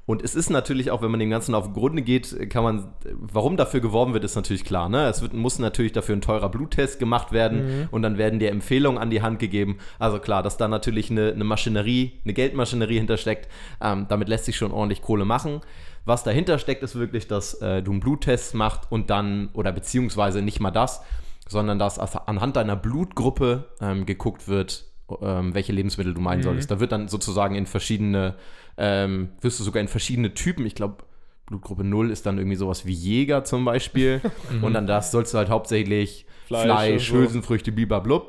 Und 0.06 0.22
es 0.22 0.34
ist 0.34 0.50
natürlich 0.50 0.90
auch, 0.90 1.00
wenn 1.00 1.10
man 1.10 1.20
dem 1.20 1.30
Ganzen 1.30 1.54
auf 1.54 1.64
den 1.64 1.72
Grund 1.72 2.04
geht, 2.04 2.50
kann 2.50 2.62
man, 2.62 2.92
warum 3.14 3.56
dafür 3.56 3.80
geworben 3.80 4.12
wird, 4.12 4.22
ist 4.24 4.36
natürlich 4.36 4.64
klar. 4.64 4.88
Ne? 4.90 5.08
Es 5.08 5.22
wird, 5.22 5.32
muss 5.32 5.58
natürlich 5.58 5.92
dafür 5.92 6.14
ein 6.14 6.20
teurer 6.20 6.50
Bluttest 6.50 6.98
gemacht 6.98 7.32
werden 7.32 7.88
und 7.90 8.02
dann 8.02 8.18
werden 8.18 8.38
dir 8.38 8.50
Empfehlungen 8.50 9.00
an 9.00 9.08
die 9.08 9.22
Hand 9.22 9.38
gegeben. 9.38 9.78
Also 9.98 10.18
klar, 10.18 10.42
dass 10.42 10.58
da 10.58 10.68
natürlich 10.68 11.10
eine, 11.10 11.32
eine 11.32 11.44
Maschinerie, 11.44 12.20
eine 12.24 12.34
Geldmaschinerie 12.34 12.98
hintersteckt, 12.98 13.48
ähm, 13.80 14.06
damit 14.08 14.28
lässt 14.28 14.44
sich 14.44 14.56
schon 14.56 14.72
ordentlich 14.72 15.00
Kohle 15.00 15.24
machen. 15.24 15.62
Was 16.04 16.22
dahinter 16.22 16.58
steckt, 16.58 16.82
ist 16.82 16.96
wirklich, 16.96 17.26
dass 17.26 17.54
äh, 17.62 17.82
du 17.82 17.92
einen 17.92 18.00
Bluttest 18.00 18.54
machst 18.54 18.90
und 18.90 19.08
dann, 19.08 19.48
oder 19.54 19.72
beziehungsweise 19.72 20.42
nicht 20.42 20.60
mal 20.60 20.70
das, 20.70 21.00
sondern 21.48 21.78
dass 21.78 21.98
anhand 21.98 22.56
deiner 22.56 22.76
Blutgruppe 22.76 23.70
ähm, 23.80 24.04
geguckt 24.04 24.48
wird, 24.48 24.84
ähm, 25.20 25.54
welche 25.54 25.72
Lebensmittel 25.72 26.14
du 26.14 26.20
meinen 26.20 26.42
solltest. 26.42 26.70
Da 26.70 26.80
wird 26.80 26.92
dann 26.92 27.08
sozusagen 27.08 27.54
in 27.54 27.66
verschiedene, 27.66 28.34
ähm, 28.76 29.30
wirst 29.40 29.60
du 29.60 29.64
sogar 29.64 29.80
in 29.80 29.88
verschiedene 29.88 30.34
Typen, 30.34 30.64
ich 30.66 30.74
glaube, 30.74 31.04
Blutgruppe 31.46 31.84
0 31.84 32.10
ist 32.10 32.24
dann 32.24 32.38
irgendwie 32.38 32.56
sowas 32.56 32.86
wie 32.86 32.92
Jäger 32.92 33.44
zum 33.44 33.64
Beispiel. 33.64 34.20
und 34.62 34.72
dann 34.72 34.86
das 34.86 35.10
sollst 35.10 35.34
du 35.34 35.38
halt 35.38 35.50
hauptsächlich 35.50 36.26
Fleisch 36.46 36.62
Fleisch, 36.64 37.08
so. 37.08 37.14
Hülsenfrüchte, 37.16 37.72
blablabla 37.72 38.22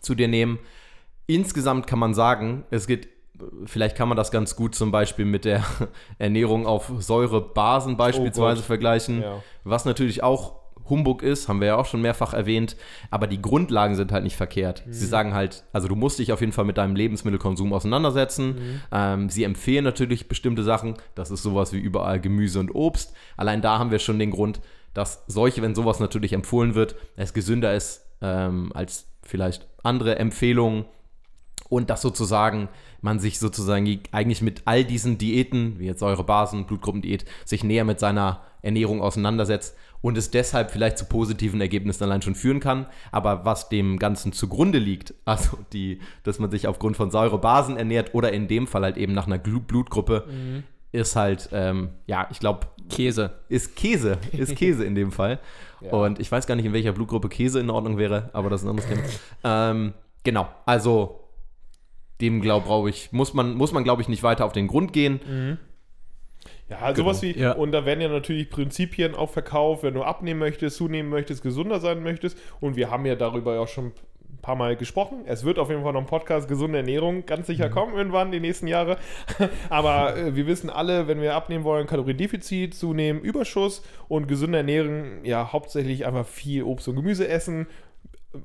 zu 0.00 0.14
dir 0.14 0.28
nehmen. 0.28 0.58
Insgesamt 1.26 1.86
kann 1.86 1.98
man 1.98 2.12
sagen, 2.12 2.64
es 2.70 2.86
geht, 2.86 3.08
vielleicht 3.64 3.96
kann 3.96 4.08
man 4.08 4.16
das 4.16 4.30
ganz 4.30 4.56
gut 4.56 4.74
zum 4.74 4.90
Beispiel 4.90 5.24
mit 5.24 5.44
der 5.44 5.64
Ernährung 6.18 6.66
auf 6.66 6.92
Säurebasen 6.98 7.96
beispielsweise 7.96 8.60
Oh 8.60 8.64
vergleichen, 8.64 9.22
Ja. 9.22 9.42
was 9.64 9.84
natürlich 9.84 10.22
auch 10.22 10.63
Humbug 10.88 11.22
ist, 11.22 11.48
haben 11.48 11.60
wir 11.60 11.68
ja 11.68 11.76
auch 11.76 11.86
schon 11.86 12.02
mehrfach 12.02 12.34
erwähnt, 12.34 12.76
aber 13.10 13.26
die 13.26 13.40
Grundlagen 13.40 13.94
sind 13.94 14.12
halt 14.12 14.24
nicht 14.24 14.36
verkehrt. 14.36 14.86
Mhm. 14.86 14.92
Sie 14.92 15.06
sagen 15.06 15.34
halt, 15.34 15.64
also 15.72 15.88
du 15.88 15.96
musst 15.96 16.18
dich 16.18 16.32
auf 16.32 16.40
jeden 16.40 16.52
Fall 16.52 16.64
mit 16.64 16.78
deinem 16.78 16.96
Lebensmittelkonsum 16.96 17.72
auseinandersetzen. 17.72 18.48
Mhm. 18.48 18.80
Ähm, 18.92 19.30
sie 19.30 19.44
empfehlen 19.44 19.84
natürlich 19.84 20.28
bestimmte 20.28 20.62
Sachen, 20.62 20.94
das 21.14 21.30
ist 21.30 21.42
sowas 21.42 21.72
wie 21.72 21.78
überall 21.78 22.20
Gemüse 22.20 22.60
und 22.60 22.74
Obst. 22.74 23.14
Allein 23.36 23.62
da 23.62 23.78
haben 23.78 23.90
wir 23.90 23.98
schon 23.98 24.18
den 24.18 24.30
Grund, 24.30 24.60
dass 24.92 25.24
solche, 25.26 25.62
wenn 25.62 25.74
sowas 25.74 26.00
natürlich 26.00 26.32
empfohlen 26.32 26.74
wird, 26.74 26.96
es 27.16 27.34
gesünder 27.34 27.74
ist 27.74 28.06
ähm, 28.20 28.70
als 28.74 29.06
vielleicht 29.22 29.66
andere 29.82 30.18
Empfehlungen. 30.18 30.84
Und 31.70 31.90
dass 31.90 32.02
sozusagen 32.02 32.68
man 33.00 33.18
sich 33.18 33.38
sozusagen 33.38 34.00
eigentlich 34.12 34.42
mit 34.42 34.62
all 34.66 34.84
diesen 34.84 35.18
Diäten, 35.18 35.78
wie 35.78 35.86
jetzt 35.86 36.00
Säurebasen, 36.00 36.66
Blutgruppendiät, 36.66 37.24
sich 37.44 37.64
näher 37.64 37.84
mit 37.84 37.98
seiner 37.98 38.42
Ernährung 38.62 39.00
auseinandersetzt 39.02 39.76
und 40.04 40.18
es 40.18 40.30
deshalb 40.30 40.70
vielleicht 40.70 40.98
zu 40.98 41.06
positiven 41.06 41.62
Ergebnissen 41.62 42.04
allein 42.04 42.20
schon 42.20 42.34
führen 42.34 42.60
kann. 42.60 42.84
Aber 43.10 43.46
was 43.46 43.70
dem 43.70 43.98
Ganzen 43.98 44.34
zugrunde 44.34 44.78
liegt, 44.78 45.14
also 45.24 45.56
die, 45.72 45.98
dass 46.24 46.38
man 46.38 46.50
sich 46.50 46.68
aufgrund 46.68 46.98
von 46.98 47.10
Säurebasen 47.10 47.78
ernährt 47.78 48.14
oder 48.14 48.30
in 48.30 48.46
dem 48.46 48.66
Fall 48.66 48.82
halt 48.82 48.98
eben 48.98 49.14
nach 49.14 49.26
einer 49.26 49.38
Blutgruppe, 49.38 50.26
ist 50.92 51.16
halt, 51.16 51.48
ähm, 51.52 51.88
ja, 52.06 52.28
ich 52.30 52.38
glaube, 52.38 52.66
Käse. 52.90 53.32
ist 53.48 53.76
Käse, 53.76 54.18
ist 54.32 54.54
Käse 54.58 54.84
in 54.84 54.94
dem 54.94 55.10
Fall. 55.10 55.40
Und 55.80 56.20
ich 56.20 56.30
weiß 56.30 56.46
gar 56.46 56.54
nicht, 56.54 56.66
in 56.66 56.74
welcher 56.74 56.92
Blutgruppe 56.92 57.30
Käse 57.30 57.60
in 57.60 57.70
Ordnung 57.70 57.96
wäre, 57.96 58.28
aber 58.34 58.50
das 58.50 58.60
ist 58.60 58.66
ein 58.66 58.70
anderes 58.70 58.90
Thema. 58.90 59.02
ähm, 59.42 59.94
genau, 60.22 60.48
also 60.66 61.30
dem 62.20 62.42
glaube 62.42 62.90
ich, 62.90 63.10
muss 63.10 63.32
man, 63.32 63.54
muss 63.54 63.72
man 63.72 63.84
glaube 63.84 64.02
ich 64.02 64.08
nicht 64.08 64.22
weiter 64.22 64.44
auf 64.44 64.52
den 64.52 64.66
Grund 64.66 64.92
gehen. 64.92 65.58
Ja, 66.80 66.94
sowas 66.94 67.22
wie, 67.22 67.36
Ja. 67.38 67.52
und 67.52 67.72
da 67.72 67.84
werden 67.84 68.00
ja 68.00 68.08
natürlich 68.08 68.50
Prinzipien 68.50 69.14
auch 69.14 69.30
verkauft, 69.30 69.82
wenn 69.82 69.94
du 69.94 70.02
abnehmen 70.02 70.40
möchtest, 70.40 70.76
zunehmen 70.76 71.10
möchtest, 71.10 71.42
gesunder 71.42 71.80
sein 71.80 72.02
möchtest. 72.02 72.38
Und 72.60 72.76
wir 72.76 72.90
haben 72.90 73.06
ja 73.06 73.14
darüber 73.14 73.54
ja 73.54 73.60
auch 73.60 73.68
schon 73.68 73.86
ein 73.86 74.38
paar 74.42 74.56
Mal 74.56 74.76
gesprochen. 74.76 75.22
Es 75.26 75.44
wird 75.44 75.58
auf 75.58 75.70
jeden 75.70 75.82
Fall 75.82 75.92
noch 75.94 76.00
ein 76.00 76.06
Podcast 76.06 76.48
gesunde 76.48 76.78
Ernährung 76.78 77.24
ganz 77.24 77.46
sicher 77.46 77.70
kommen 77.70 77.94
irgendwann 77.94 78.30
die 78.30 78.40
nächsten 78.40 78.66
Jahre. 78.66 78.98
Aber 79.70 80.16
äh, 80.16 80.36
wir 80.36 80.46
wissen 80.46 80.68
alle, 80.70 81.08
wenn 81.08 81.20
wir 81.20 81.34
abnehmen 81.34 81.64
wollen, 81.64 81.86
Kaloriendefizit, 81.86 82.74
zunehmen, 82.74 83.22
Überschuss 83.22 83.82
und 84.08 84.26
gesunde 84.28 84.58
Ernährung, 84.58 85.24
ja, 85.24 85.52
hauptsächlich 85.52 86.04
einfach 86.06 86.26
viel 86.26 86.62
Obst 86.64 86.88
und 86.88 86.96
Gemüse 86.96 87.26
essen, 87.28 87.66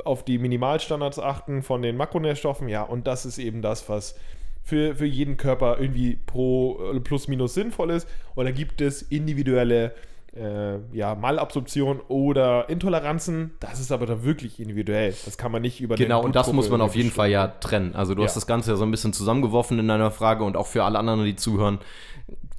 auf 0.05 0.23
die 0.23 0.37
Minimalstandards 0.37 1.17
achten 1.17 1.63
von 1.63 1.81
den 1.81 1.97
Makronährstoffen, 1.97 2.69
ja, 2.69 2.83
und 2.83 3.07
das 3.07 3.25
ist 3.25 3.39
eben 3.39 3.63
das, 3.63 3.89
was 3.89 4.15
für, 4.63 4.95
für 4.95 5.05
jeden 5.05 5.37
Körper 5.37 5.77
irgendwie 5.79 6.17
pro 6.25 6.79
äh, 6.93 6.99
plus 6.99 7.27
minus 7.27 7.53
sinnvoll 7.53 7.91
ist. 7.91 8.07
Und 8.35 8.45
da 8.45 8.51
gibt 8.51 8.81
es 8.81 9.01
individuelle 9.01 9.93
äh, 10.35 10.77
ja, 10.95 11.15
Malabsorption 11.15 11.99
oder 12.07 12.69
Intoleranzen. 12.69 13.51
Das 13.59 13.79
ist 13.79 13.91
aber 13.91 14.05
dann 14.05 14.23
wirklich 14.23 14.59
individuell. 14.59 15.13
Das 15.25 15.37
kann 15.39 15.51
man 15.51 15.63
nicht 15.63 15.81
über 15.81 15.95
Genau, 15.95 16.23
und 16.23 16.35
das 16.35 16.53
muss 16.53 16.69
man 16.69 16.81
auf 16.81 16.95
jeden 16.95 17.09
Fall 17.09 17.31
ja 17.31 17.47
trennen. 17.47 17.95
Also 17.95 18.13
du 18.13 18.21
Ja. 18.21 18.27
hast 18.27 18.35
das 18.35 18.45
Ganze 18.45 18.71
ja 18.71 18.77
so 18.77 18.83
ein 18.85 18.91
bisschen 18.91 19.11
zusammengeworfen 19.11 19.79
in 19.79 19.87
deiner 19.87 20.11
Frage 20.11 20.43
und 20.43 20.55
auch 20.55 20.67
für 20.67 20.83
alle 20.83 20.99
anderen, 20.99 21.25
die 21.25 21.35
zuhören. 21.35 21.79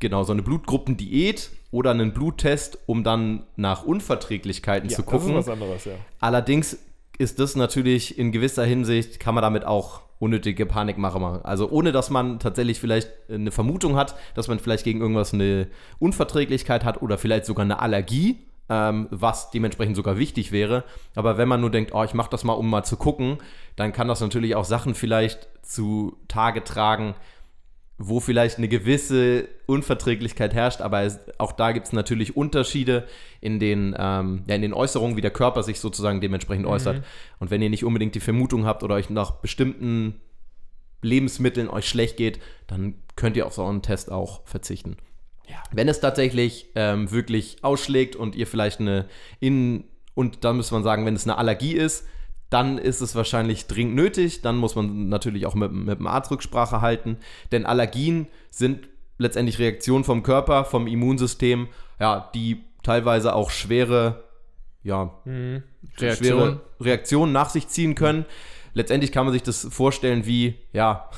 Genau, 0.01 0.25
so 0.25 0.33
eine 0.33 0.43
Blutgruppendiät 0.43 1.51
oder 1.71 1.91
einen 1.93 2.13
Bluttest, 2.13 2.79
um 2.87 3.05
dann 3.05 3.45
nach 3.55 3.85
Unverträglichkeiten 3.85 4.89
Ja, 4.91 4.97
zu 4.97 5.03
das 5.03 5.13
ist 5.13 5.21
gucken. 5.21 5.37
was 5.37 5.49
anderes, 5.49 5.85
ja. 5.85 5.93
Allerdings 6.19 6.77
ist 7.19 7.39
das 7.39 7.55
natürlich 7.55 8.19
in 8.19 8.33
gewisser 8.33 8.65
Hinsicht, 8.65 9.21
kann 9.21 9.35
man 9.35 9.43
damit 9.43 9.65
auch 9.65 10.01
unnötige 10.21 10.67
Panikmache 10.67 11.19
machen. 11.19 11.41
Also 11.43 11.69
ohne, 11.71 11.91
dass 11.91 12.11
man 12.11 12.39
tatsächlich 12.39 12.79
vielleicht 12.79 13.11
eine 13.29 13.51
Vermutung 13.51 13.97
hat, 13.97 14.15
dass 14.35 14.47
man 14.47 14.61
vielleicht 14.61 14.85
gegen 14.85 15.01
irgendwas 15.01 15.35
eine 15.35 15.67
Unverträglichkeit 15.99 16.85
hat 16.85 17.03
oder 17.03 17.19
vielleicht 17.19 17.47
sogar 17.47 17.65
eine 17.65 17.81
Allergie, 17.81 18.39
ähm, 18.69 19.09
was 19.11 19.51
dementsprechend 19.51 19.97
sogar 19.97 20.19
wichtig 20.19 20.53
wäre. 20.53 20.85
Aber 21.17 21.39
wenn 21.39 21.49
man 21.49 21.63
nur 21.63 21.71
denkt, 21.71 21.93
oh, 21.95 22.05
ich 22.05 22.15
mache 22.15 22.31
das 22.31 22.45
mal, 22.45 22.53
um 22.53 22.69
mal 22.69 22.85
zu 22.85 22.97
gucken, 22.97 23.39
dann 23.77 23.93
kann 23.93 24.09
das 24.09 24.21
natürlich 24.21 24.55
auch 24.55 24.65
Sachen 24.65 24.95
vielleicht 24.95 25.49
zu 25.63 26.19
Tage 26.29 26.63
tragen, 26.65 27.15
wo 28.03 28.19
vielleicht 28.19 28.57
eine 28.57 28.67
gewisse 28.67 29.47
Unverträglichkeit 29.67 30.55
herrscht, 30.55 30.81
aber 30.81 31.03
es, 31.03 31.21
auch 31.37 31.53
da 31.53 31.73
gibt 31.73 31.87
es 31.87 31.93
natürlich 31.93 32.35
Unterschiede 32.35 33.07
in 33.43 33.59
den, 33.59 33.95
ähm, 33.99 34.43
ja, 34.47 34.55
in 34.55 34.63
den 34.63 34.73
Äußerungen, 34.73 35.19
wie 35.19 35.21
der 35.21 35.31
Körper 35.31 35.63
sich 35.63 35.81
sozusagen 35.81 36.23
dementsprechend 36.23 36.67
äußert. 36.67 36.97
Und 37.41 37.51
wenn 37.51 37.61
ihr 37.61 37.69
nicht 37.69 37.85
unbedingt 37.85 38.15
die 38.15 38.21
Vermutung 38.21 38.65
habt 38.65 38.83
oder 38.83 38.95
euch 38.95 39.11
nach 39.11 39.33
bestimmten 39.33 40.19
Lebensmitteln 41.03 41.69
euch 41.69 41.89
schlecht 41.89 42.17
geht, 42.17 42.41
dann 42.67 42.95
könnt 43.17 43.37
ihr 43.37 43.47
auf 43.47 43.53
so 43.53 43.67
einen 43.67 43.83
Test 43.83 44.11
auch 44.11 44.47
verzichten. 44.47 44.97
Wenn 45.71 45.89
es 45.89 46.01
tatsächlich 46.01 46.71
ähm, 46.77 47.11
wirklich 47.11 47.59
ausschlägt 47.61 48.17
und 48.17 48.35
ihr 48.35 48.47
vielleicht 48.47 48.81
eine 48.81 49.07
in 49.41 49.85
und 50.15 50.45
dann 50.45 50.57
muss 50.57 50.71
man 50.71 50.83
sagen, 50.83 51.05
wenn 51.05 51.15
es 51.15 51.25
eine 51.25 51.37
Allergie 51.37 51.75
ist, 51.75 52.07
dann 52.51 52.79
ist 52.79 53.01
es 53.01 53.15
wahrscheinlich 53.15 53.67
dringend 53.67 53.95
nötig. 53.95 54.43
Dann 54.43 54.57
muss 54.57 54.75
man 54.75 55.09
natürlich 55.09 55.47
auch 55.47 55.55
mit, 55.55 55.73
mit 55.73 55.99
dem 55.99 56.07
Arzt 56.07 56.31
Rücksprache 56.31 56.81
halten, 56.81 57.17
denn 57.53 57.65
Allergien 57.65 58.27
sind 58.51 58.89
letztendlich 59.19 59.59
Reaktionen 59.59 60.05
vom 60.05 60.23
Körper, 60.23 60.65
vom 60.65 60.87
Immunsystem, 60.87 61.69
ja, 62.01 62.31
die 62.35 62.65
teilweise 62.83 63.35
auch 63.35 63.51
schwere, 63.51 64.25
ja, 64.83 65.15
Mhm. 65.25 65.63
Reaktion. 65.99 66.39
schwere 66.39 66.61
Reaktionen 66.81 67.33
nach 67.33 67.51
sich 67.51 67.69
ziehen 67.69 67.95
können. 67.95 68.25
Letztendlich 68.75 69.13
kann 69.13 69.27
man 69.27 69.33
sich 69.33 69.43
das 69.43 69.67
vorstellen 69.71 70.27
wie, 70.27 70.55
ja, 70.73 71.11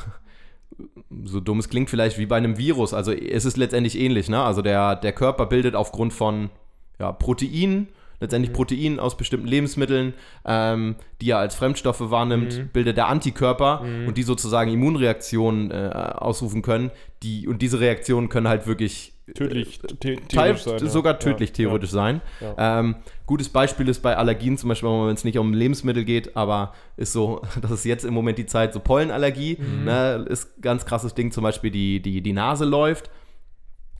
so 1.24 1.40
dumm 1.40 1.58
es 1.58 1.68
klingt 1.68 1.90
vielleicht 1.90 2.18
wie 2.18 2.26
bei 2.26 2.36
einem 2.36 2.58
Virus. 2.58 2.94
Also 2.94 3.12
es 3.12 3.44
ist 3.44 3.56
letztendlich 3.56 3.98
ähnlich, 3.98 4.28
ne? 4.28 4.42
Also 4.42 4.62
der, 4.62 4.96
der 4.96 5.12
Körper 5.12 5.46
bildet 5.46 5.74
aufgrund 5.74 6.12
von 6.12 6.50
ja, 6.98 7.12
Proteinen, 7.12 7.88
letztendlich 8.22 8.52
Proteinen 8.54 8.98
aus 8.98 9.16
bestimmten 9.16 9.46
Lebensmitteln, 9.46 10.14
ähm, 10.46 10.96
die 11.20 11.30
er 11.30 11.38
als 11.38 11.54
Fremdstoffe 11.54 12.10
wahrnimmt, 12.10 12.72
bildet 12.72 12.96
der 12.96 13.08
Antikörper 13.08 13.82
und 14.06 14.16
die 14.16 14.22
sozusagen 14.22 14.70
Immunreaktionen 14.72 15.70
äh, 15.70 15.90
ausrufen 16.16 16.62
können. 16.62 16.90
Die, 17.22 17.46
und 17.46 17.60
diese 17.60 17.80
Reaktionen 17.80 18.28
können 18.28 18.48
halt 18.48 18.66
wirklich 18.66 19.12
Tödlich, 19.34 19.80
äh, 19.84 19.88
the 19.88 19.96
Teil, 19.96 20.54
theoretisch 20.54 20.62
sein, 20.64 20.78
ja. 20.78 20.86
sogar 20.88 21.18
tödlich 21.18 21.50
Ja, 21.50 21.54
theoretisch 21.56 21.90
sein. 21.90 22.20
Ähm, 22.58 22.96
gutes 23.26 23.48
Beispiel 23.48 23.88
ist 23.88 24.00
bei 24.00 24.16
Allergien 24.16 24.58
zum 24.58 24.68
Beispiel, 24.68 24.88
wenn 24.88 25.14
es 25.14 25.24
nicht 25.24 25.38
um 25.38 25.54
Lebensmittel 25.54 26.04
geht, 26.04 26.36
aber 26.36 26.74
ist 26.96 27.12
so, 27.12 27.42
das 27.60 27.70
ist 27.70 27.84
jetzt 27.84 28.04
im 28.04 28.14
Moment 28.14 28.38
die 28.38 28.46
Zeit, 28.46 28.72
so 28.72 28.80
Pollenallergie, 28.80 29.58
Mhm. 29.58 29.84
ne, 29.84 30.26
ist 30.28 30.60
ganz 30.62 30.84
krasses 30.84 31.14
Ding, 31.14 31.32
zum 31.32 31.42
Beispiel 31.42 31.70
die, 31.70 32.00
die, 32.00 32.20
die 32.20 32.32
Nase 32.32 32.64
läuft. 32.64 33.10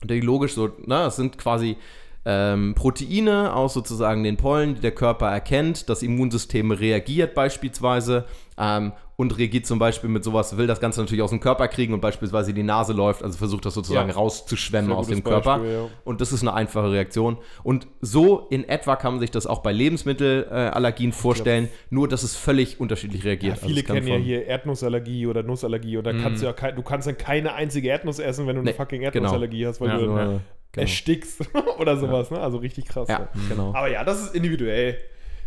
Und 0.01 0.11
logisch 0.23 0.53
so, 0.53 0.69
ne, 0.85 1.05
es 1.05 1.15
sind 1.15 1.37
quasi 1.37 1.77
ähm, 2.25 2.73
Proteine 2.75 3.53
aus 3.55 3.73
sozusagen 3.73 4.23
den 4.23 4.37
Pollen, 4.37 4.75
die 4.75 4.81
der 4.81 4.91
Körper 4.91 5.29
erkennt. 5.29 5.89
Das 5.89 6.03
Immunsystem 6.03 6.71
reagiert 6.71 7.33
beispielsweise 7.35 8.25
ähm, 8.57 8.93
und 9.15 9.37
reagiert 9.37 9.65
zum 9.67 9.77
Beispiel 9.77 10.09
mit 10.09 10.23
sowas, 10.23 10.57
will 10.57 10.65
das 10.65 10.79
Ganze 10.79 11.01
natürlich 11.01 11.21
aus 11.21 11.29
dem 11.29 11.39
Körper 11.39 11.67
kriegen 11.67 11.93
und 11.93 12.01
beispielsweise 12.01 12.53
die 12.53 12.63
Nase 12.63 12.93
läuft, 12.93 13.23
also 13.23 13.37
versucht 13.37 13.65
das 13.65 13.73
sozusagen 13.75 14.09
Ja. 14.09 14.15
rauszuschwemmen 14.15 14.91
aus 14.91 15.07
dem 15.07 15.23
Körper. 15.23 15.57
Beispiel, 15.59 15.73
ja. 15.73 15.85
Und 16.03 16.19
das 16.21 16.31
ist 16.31 16.41
eine 16.41 16.53
einfache 16.53 16.91
Reaktion. 16.91 17.37
Und 17.63 17.87
so 18.01 18.47
in 18.49 18.67
etwa 18.67 18.95
kann 18.95 19.13
man 19.13 19.19
sich 19.19 19.29
das 19.31 19.45
auch 19.45 19.59
bei 19.59 19.71
Lebensmittelallergien 19.71 21.11
vorstellen, 21.11 21.69
nur 21.89 22.07
dass 22.07 22.23
es 22.23 22.35
völlig 22.35 22.79
unterschiedlich 22.79 23.21
Ja, 23.23 23.29
reagiert. 23.29 23.53
Also 23.55 23.67
viele 23.67 23.83
kann 23.83 23.97
kennen 23.97 24.07
ja 24.07 24.15
hier 24.17 24.45
Erdnussallergie 24.45 25.27
oder 25.27 25.43
Nussallergie 25.43 25.97
und 25.97 26.05
da 26.05 26.13
kannst 26.13 26.41
du 26.41 26.47
ja 26.47 26.53
kein, 26.53 26.75
du 26.75 26.81
kannst 26.81 27.07
dann 27.07 27.17
keine 27.17 27.53
einzige 27.53 27.89
Erdnuss 27.89 28.19
essen, 28.19 28.47
wenn 28.47 28.55
du 28.55 28.61
eine 28.61 28.71
Nee, 28.71 28.75
fucking 28.77 29.01
genau. 29.01 29.13
Erdnussallergie 29.13 29.67
hast, 29.67 29.79
weil 29.81 29.89
Ja, 29.89 29.97
du 29.97 30.05
dann 30.07 30.41
genau. 30.73 30.81
erstickst 30.81 31.49
oder 31.79 31.97
sowas, 31.97 32.29
ne? 32.29 32.39
Also 32.39 32.57
richtig 32.57 32.85
krass. 32.85 33.07
Ja, 33.07 33.29
genau. 33.49 33.73
Aber 33.73 33.89
ja, 33.89 34.03
das 34.03 34.21
ist 34.21 34.35
individuell. 34.35 34.97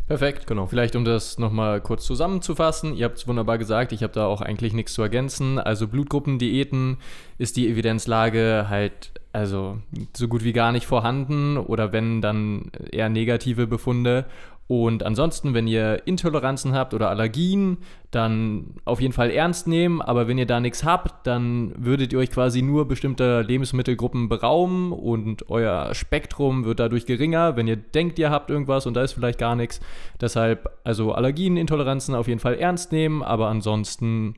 Perfekt. 0.07 0.47
Genau. 0.47 0.67
Vielleicht 0.67 0.95
um 0.95 1.05
das 1.05 1.37
nochmal 1.37 1.81
kurz 1.81 2.05
zusammenzufassen. 2.05 2.95
Ihr 2.95 3.07
habt 3.07 3.19
es 3.19 3.27
wunderbar 3.27 3.59
gesagt, 3.59 3.91
ich 3.91 4.05
habe 4.05 4.13
da 4.13 4.27
auch 4.27 4.41
eigentlich 4.41 4.73
nichts 4.73 4.95
zu 4.95 5.03
ergänzen. 5.03 5.59
Also 5.59 5.89
Blutgruppendiäten 5.89 6.99
ist 7.39 7.57
die 7.57 7.69
Evidenzlage 7.69 8.67
halt 8.69 9.11
also 9.33 9.79
so 10.17 10.29
gut 10.29 10.45
wie 10.45 10.53
gar 10.53 10.73
nicht 10.73 10.87
vorhanden 10.87 11.59
oder 11.59 11.93
wenn 11.93 12.23
dann 12.23 12.71
eher 12.91 13.09
negative 13.09 13.67
Befunde. 13.67 14.27
Und 14.69 15.05
ansonsten, 15.05 15.55
wenn 15.55 15.69
ihr 15.69 16.07
Intoleranzen 16.07 16.73
habt 16.75 16.93
oder 16.93 17.09
Allergien, 17.09 17.79
dann 18.11 18.75
auf 18.85 19.01
jeden 19.01 19.13
Fall 19.13 19.31
ernst 19.31 19.69
nehmen. 19.69 20.03
Aber 20.03 20.27
wenn 20.27 20.39
ihr 20.39 20.47
da 20.47 20.59
nichts 20.59 20.83
habt, 20.83 21.27
dann 21.27 21.73
würdet 21.77 22.13
ihr 22.13 22.19
euch 22.19 22.31
quasi 22.31 22.63
nur 22.63 22.89
bestimmter 22.89 23.45
Lebensmittelgruppen 23.45 24.29
berauben 24.29 24.93
und 24.93 25.49
euer 25.51 25.95
Spektrum 25.95 26.65
wird 26.65 26.81
dadurch 26.81 27.07
geringer, 27.07 27.57
wenn 27.57 27.69
ihr 27.69 27.77
denkt, 27.77 28.19
ihr 28.19 28.31
habt 28.31 28.51
irgendwas 28.51 28.87
und 28.87 28.95
da 28.95 29.03
ist 29.03 29.13
vielleicht 29.13 29.39
gar 29.39 29.55
nichts. 29.55 29.81
Deshalb, 30.21 30.69
also 30.83 31.13
Allergien, 31.13 31.57
Intoleranzen 31.57 32.17
auf 32.17 32.27
jeden 32.27 32.41
Fall 32.41 32.55
ernst 32.55 32.91
nehmen, 32.91 33.23
aber 33.23 33.47
ansonsten 33.47 34.35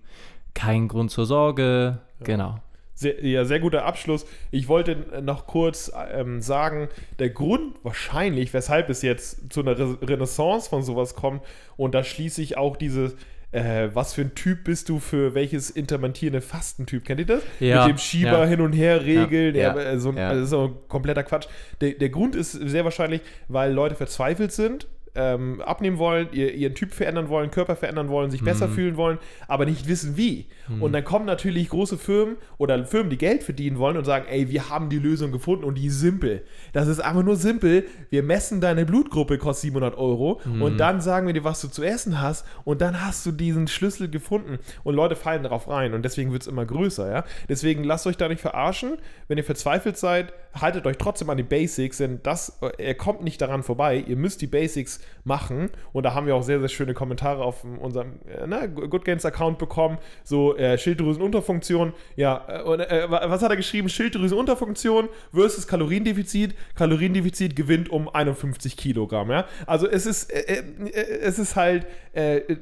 kein 0.52 0.88
Grund 0.88 1.11
zur 1.11 1.25
Sorge. 1.25 2.00
Genau. 2.20 2.61
Sehr, 2.99 3.25
ja, 3.25 3.45
sehr 3.45 3.61
guter 3.61 3.85
Abschluss. 3.85 4.26
Ich 4.50 4.67
wollte 4.67 5.23
noch 5.23 5.47
kurz 5.47 5.93
ähm, 6.12 6.40
sagen, 6.43 6.88
der 7.21 7.31
Grund 7.31 7.76
wahrscheinlich, 7.85 8.52
weshalb 8.52 8.90
es 8.90 9.02
jetzt 9.02 9.52
zu 9.52 9.61
einer 9.61 9.78
Re 9.78 9.99
Renaissance 10.02 10.69
von 10.69 10.83
sowas 10.83 11.14
kommt, 11.14 11.45
und 11.76 11.95
da 11.95 12.02
schließe 12.02 12.43
ich 12.43 12.57
auch 12.57 12.76
dieses, 12.76 13.14
äh, 13.52 13.90
was 13.95 14.14
für 14.14 14.23
ein 14.23 14.35
Typ 14.35 14.64
bist 14.64 14.88
du 14.88 14.99
für 14.99 15.35
welches 15.35 15.71
intermittierende 15.71 16.40
Fastentyp? 16.40 17.05
Kennt 17.05 17.21
ihr 17.21 17.26
das? 17.26 17.43
Ja, 17.61 17.87
Mit 17.87 17.97
dem 17.97 17.99
Schieber 17.99 18.40
ja. 18.40 18.45
hin 18.47 18.61
und 18.61 18.73
her 18.73 19.05
regeln. 19.05 19.55
Ja, 19.55 19.78
äh, 19.78 20.00
so 20.00 20.09
ein, 20.09 20.17
ja. 20.17 20.31
also 20.31 20.40
das 20.40 20.45
ist 20.45 20.50
so 20.50 20.64
ein 20.64 20.88
kompletter 20.88 21.23
Quatsch. 21.23 21.47
Der, 21.81 21.93
der 21.93 22.09
Grund 22.09 22.35
ist 22.35 22.50
sehr 22.50 22.83
wahrscheinlich, 22.83 23.21
weil 23.47 23.73
Leute 23.73 23.95
verzweifelt 23.95 24.50
sind. 24.50 24.88
Ähm, 25.18 25.60
abnehmen 25.60 25.98
wollen, 25.98 26.28
ihr, 26.32 26.54
ihren 26.54 26.75
Typ 26.75 26.94
verändern 26.94 27.28
wollen, 27.28 27.50
Körper 27.50 27.75
verändern 27.75 28.08
wollen, 28.08 28.30
sich 28.30 28.44
besser 28.44 28.68
fühlen 28.68 28.96
wollen, 28.96 29.18
aber 29.48 29.66
nicht 29.66 29.88
wissen 29.88 30.16
wie. 30.16 30.46
Und 30.80 30.92
dann 30.92 31.02
kommen 31.02 31.26
natürlich 31.26 31.68
große 31.70 31.98
Firmen 31.98 32.37
oder 32.56 32.84
Firmen, 32.84 33.10
die 33.10 33.18
Geld 33.18 33.42
verdienen 33.42 33.78
wollen 33.78 33.96
und 33.96 34.04
sagen, 34.04 34.26
ey, 34.28 34.48
wir 34.48 34.68
haben 34.68 34.90
die 34.90 34.98
Lösung 34.98 35.32
gefunden 35.32 35.64
und 35.64 35.76
die 35.76 35.87
ist 35.87 35.98
simpel. 35.98 36.44
Das 36.72 36.87
ist 36.87 37.00
einfach 37.00 37.25
nur 37.25 37.37
simpel. 37.37 37.84
Wir 38.10 38.22
messen 38.22 38.60
deine 38.60 38.87
Blutgruppe, 38.87 39.38
kostet 39.38 39.62
700 39.62 39.98
Euro 39.98 40.40
und 40.60 40.78
dann 40.78 41.00
sagen 41.00 41.26
wir 41.26 41.34
dir, 41.34 41.44
was 41.44 41.60
du 41.60 41.68
zu 41.68 41.82
essen 41.82 42.20
hast 42.20 42.46
und 42.64 42.80
dann 42.80 43.04
hast 43.04 43.26
du 43.26 43.32
diesen 43.32 43.66
Schlüssel 43.66 44.08
gefunden 44.08 44.58
und 44.84 44.94
Leute 44.94 45.16
fallen 45.16 45.42
darauf 45.42 45.68
rein 45.68 45.94
und 45.94 46.04
deswegen 46.04 46.30
wird 46.32 46.42
es 46.42 46.48
immer 46.48 46.64
größer, 46.64 47.10
ja. 47.10 47.25
Deswegen 47.48 47.82
lasst 47.82 48.06
euch 48.06 48.16
da 48.16 48.28
nicht 48.28 48.40
verarschen. 48.40 48.98
Wenn 49.26 49.38
ihr 49.38 49.44
verzweifelt 49.44 49.96
seid, 49.96 50.32
haltet 50.54 50.87
euch 50.87 50.98
trotzdem 50.98 51.30
an 51.30 51.37
die 51.37 51.42
Basics, 51.42 51.98
denn 51.98 52.20
das, 52.22 52.58
äh, 52.60 52.70
er 52.78 52.94
kommt 52.94 53.22
nicht 53.22 53.40
daran 53.40 53.62
vorbei. 53.62 54.04
Ihr 54.06 54.16
müsst 54.16 54.40
die 54.40 54.46
Basics 54.46 55.00
machen 55.24 55.70
und 55.92 56.04
da 56.04 56.14
haben 56.14 56.26
wir 56.26 56.34
auch 56.34 56.42
sehr, 56.42 56.58
sehr 56.60 56.68
schöne 56.68 56.94
Kommentare 56.94 57.42
auf 57.42 57.64
unserem 57.64 58.14
äh, 58.26 58.46
na, 58.46 58.66
Good 58.66 59.04
Gains 59.04 59.24
Account 59.24 59.58
bekommen, 59.58 59.98
so 60.24 60.56
äh, 60.56 60.78
Schilddrüsenunterfunktion, 60.78 61.92
ja, 62.16 62.44
äh, 62.48 62.60
äh, 63.04 63.10
wa- 63.10 63.22
was 63.28 63.42
hat 63.42 63.50
er 63.50 63.56
geschrieben? 63.56 63.88
Schilddrüsenunterfunktion 63.88 65.08
versus 65.32 65.66
Kaloriendefizit. 65.66 66.54
Kaloriendefizit 66.74 67.56
gewinnt 67.56 67.90
um 67.90 68.08
51 68.08 68.76
Kilogramm, 68.76 69.30
ja. 69.30 69.44
Also 69.66 69.88
es 69.88 70.06
ist, 70.06 70.32
äh, 70.32 70.62
äh, 70.92 70.92
es 71.22 71.38
ist 71.38 71.56
halt 71.56 71.86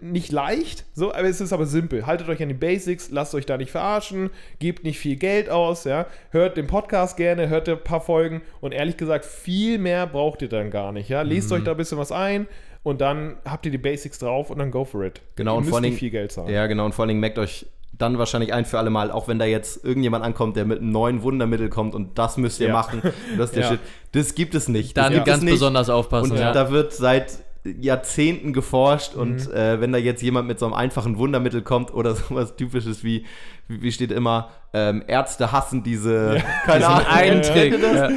nicht 0.02 0.32
leicht, 0.32 0.84
so, 0.92 1.14
aber 1.14 1.24
es 1.28 1.40
ist 1.40 1.50
aber 1.54 1.64
simpel. 1.64 2.04
Haltet 2.04 2.28
euch 2.28 2.42
an 2.42 2.48
die 2.48 2.54
Basics, 2.54 3.10
lasst 3.10 3.34
euch 3.34 3.46
da 3.46 3.56
nicht 3.56 3.70
verarschen, 3.70 4.28
gebt 4.58 4.84
nicht 4.84 4.98
viel 4.98 5.16
Geld 5.16 5.48
aus, 5.48 5.84
ja. 5.84 6.04
Hört 6.30 6.58
den 6.58 6.66
Podcast 6.66 7.16
gerne, 7.16 7.48
hört 7.48 7.66
ein 7.66 7.82
paar 7.82 8.02
Folgen 8.02 8.42
und 8.60 8.72
ehrlich 8.72 8.98
gesagt, 8.98 9.24
viel 9.24 9.78
mehr 9.78 10.06
braucht 10.06 10.42
ihr 10.42 10.50
dann 10.50 10.70
gar 10.70 10.92
nicht, 10.92 11.08
ja. 11.08 11.22
Lest 11.22 11.52
euch 11.52 11.64
da 11.64 11.70
ein 11.70 11.76
bisschen 11.78 11.96
was 11.96 12.12
ein 12.12 12.35
und 12.82 13.00
dann 13.00 13.36
habt 13.44 13.64
ihr 13.66 13.72
die 13.72 13.78
Basics 13.78 14.18
drauf 14.18 14.50
und 14.50 14.58
dann 14.58 14.70
go 14.70 14.84
for 14.84 15.02
it. 15.04 15.20
Genau, 15.36 15.52
ihr 15.54 15.56
und 15.56 15.60
müsst 15.62 15.70
vor 15.70 15.76
allen 15.78 15.82
nicht 15.82 15.90
Dingen- 15.92 15.98
viel 15.98 16.10
Geld 16.10 16.32
zahlen. 16.32 16.48
Ja, 16.52 16.66
genau. 16.66 16.84
Und 16.84 16.94
vor 16.94 17.02
allen 17.04 17.08
Dingen 17.08 17.20
merkt 17.20 17.38
euch 17.38 17.66
dann 17.98 18.18
wahrscheinlich 18.18 18.52
ein 18.52 18.66
für 18.66 18.78
alle 18.78 18.90
Mal, 18.90 19.10
auch 19.10 19.26
wenn 19.26 19.38
da 19.38 19.46
jetzt 19.46 19.82
irgendjemand 19.82 20.22
ankommt, 20.22 20.56
der 20.56 20.66
mit 20.66 20.80
einem 20.80 20.90
neuen 20.92 21.22
Wundermittel 21.22 21.70
kommt 21.70 21.94
und 21.94 22.18
das 22.18 22.36
müsst 22.36 22.60
ihr 22.60 22.66
Ja. 22.68 22.72
machen. 22.74 23.00
Das 23.38 23.46
ist 23.50 23.56
der 23.56 23.62
Ja. 23.62 23.68
Shit. 23.70 23.80
Das 24.12 24.34
gibt 24.34 24.54
es 24.54 24.68
nicht. 24.68 24.96
Dann 24.98 25.24
ganz 25.24 25.42
nicht. 25.42 25.52
besonders 25.54 25.88
aufpassen. 25.88 26.32
Und 26.32 26.38
ja. 26.38 26.52
da 26.52 26.70
wird 26.70 26.92
seit 26.92 27.38
Jahrzehnten 27.80 28.52
geforscht 28.52 29.14
Mhm. 29.14 29.20
und 29.20 29.52
äh, 29.52 29.80
wenn 29.80 29.92
da 29.92 29.98
jetzt 29.98 30.22
jemand 30.22 30.46
mit 30.48 30.58
so 30.58 30.66
einem 30.66 30.74
einfachen 30.74 31.18
Wundermittel 31.18 31.62
kommt 31.62 31.92
oder 31.92 32.14
sowas 32.14 32.56
typisches 32.56 33.02
wie, 33.04 33.24
wie 33.68 33.82
wie 33.82 33.92
steht 33.92 34.12
immer, 34.12 34.50
ähm, 34.72 35.02
Ärzte 35.06 35.52
hassen 35.52 35.82
diese, 35.82 36.42
keine 36.64 36.78
Diesen 36.80 36.92
Ahnung, 36.92 37.06
einen 37.08 37.42
Trick. 37.42 37.74
Ja. 37.80 38.10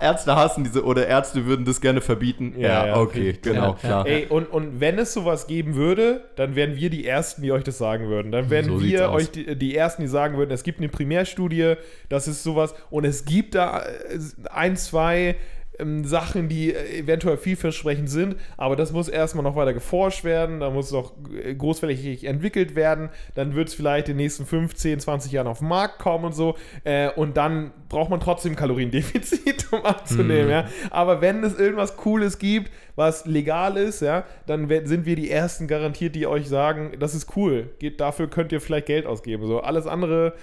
Ärzte 0.00 0.36
hassen 0.36 0.64
diese 0.64 0.84
oder 0.84 1.06
Ärzte 1.06 1.46
würden 1.46 1.64
das 1.64 1.80
gerne 1.80 2.00
verbieten. 2.00 2.54
Ja, 2.58 2.86
ja, 2.86 2.96
okay, 2.96 3.30
okay. 3.30 3.38
genau, 3.42 3.66
Ja, 3.68 3.72
klar. 3.74 4.06
Ey, 4.06 4.26
und, 4.28 4.50
und 4.50 4.80
wenn 4.80 4.98
es 4.98 5.12
sowas 5.14 5.46
geben 5.46 5.74
würde, 5.74 6.22
dann 6.36 6.54
wären 6.54 6.76
wir 6.76 6.90
die 6.90 7.06
Ersten, 7.06 7.42
die 7.42 7.50
euch 7.52 7.64
das 7.64 7.78
sagen 7.78 8.08
würden. 8.08 8.30
Dann 8.30 8.50
wären 8.50 8.66
So 8.66 8.82
wir 8.82 9.10
euch 9.10 9.30
die, 9.30 9.56
die 9.56 9.74
Ersten, 9.74 10.02
die 10.02 10.08
sagen 10.08 10.36
würden, 10.36 10.50
es 10.50 10.62
gibt 10.64 10.78
eine 10.80 10.88
Primärstudie, 10.88 11.74
das 12.08 12.28
ist 12.28 12.42
sowas. 12.42 12.74
Und 12.90 13.04
es 13.04 13.24
gibt 13.24 13.54
da 13.54 13.80
äh, 13.80 14.18
ein, 14.52 14.76
zwei 14.76 15.36
ähm, 15.78 16.04
Sachen, 16.04 16.48
die 16.48 16.72
äh, 16.72 16.98
eventuell 16.98 17.36
vielversprechend 17.36 18.10
sind, 18.10 18.36
aber 18.56 18.76
das 18.76 18.92
muss 18.92 19.08
erstmal 19.08 19.44
noch 19.44 19.56
weiter 19.56 19.72
geforscht 19.72 20.24
werden, 20.24 20.60
da 20.60 20.70
muss 20.70 20.92
noch 20.92 21.14
äh, 21.42 21.54
großflächig 21.54 22.24
entwickelt 22.24 22.74
werden, 22.74 23.08
dann 23.34 23.54
wird 23.54 23.68
es 23.68 23.74
vielleicht 23.74 24.08
in 24.08 24.16
den 24.16 24.24
nächsten 24.24 24.46
15, 24.46 25.00
20 25.00 25.32
Jahren 25.32 25.46
auf 25.46 25.58
den 25.58 25.68
Markt 25.68 25.98
kommen 25.98 26.26
und 26.26 26.34
so. 26.34 26.56
Äh, 26.84 27.10
und 27.10 27.36
dann 27.36 27.72
braucht 27.88 28.10
man 28.10 28.20
trotzdem 28.20 28.56
Kaloriendefizit, 28.56 29.68
um 29.72 29.84
abzunehmen, 29.84 30.50
ja. 30.50 30.66
Aber 30.90 31.20
wenn 31.20 31.42
es 31.42 31.58
irgendwas 31.58 31.96
Cooles 31.96 32.38
gibt, 32.38 32.70
was 32.94 33.24
legal 33.26 33.76
ist, 33.76 34.02
ja, 34.02 34.24
dann 34.46 34.68
sind 34.86 35.06
wir 35.06 35.16
die 35.16 35.30
Ersten 35.30 35.66
garantiert, 35.66 36.14
die 36.14 36.26
euch 36.26 36.48
sagen, 36.48 36.92
das 36.98 37.14
ist 37.14 37.36
cool. 37.36 37.70
Geht, 37.78 38.00
dafür 38.00 38.28
könnt 38.28 38.52
ihr 38.52 38.60
vielleicht 38.60 38.86
Geld 38.86 39.06
ausgeben. 39.06 39.46
So, 39.46 39.60
alles 39.60 39.86
andere 39.86 40.34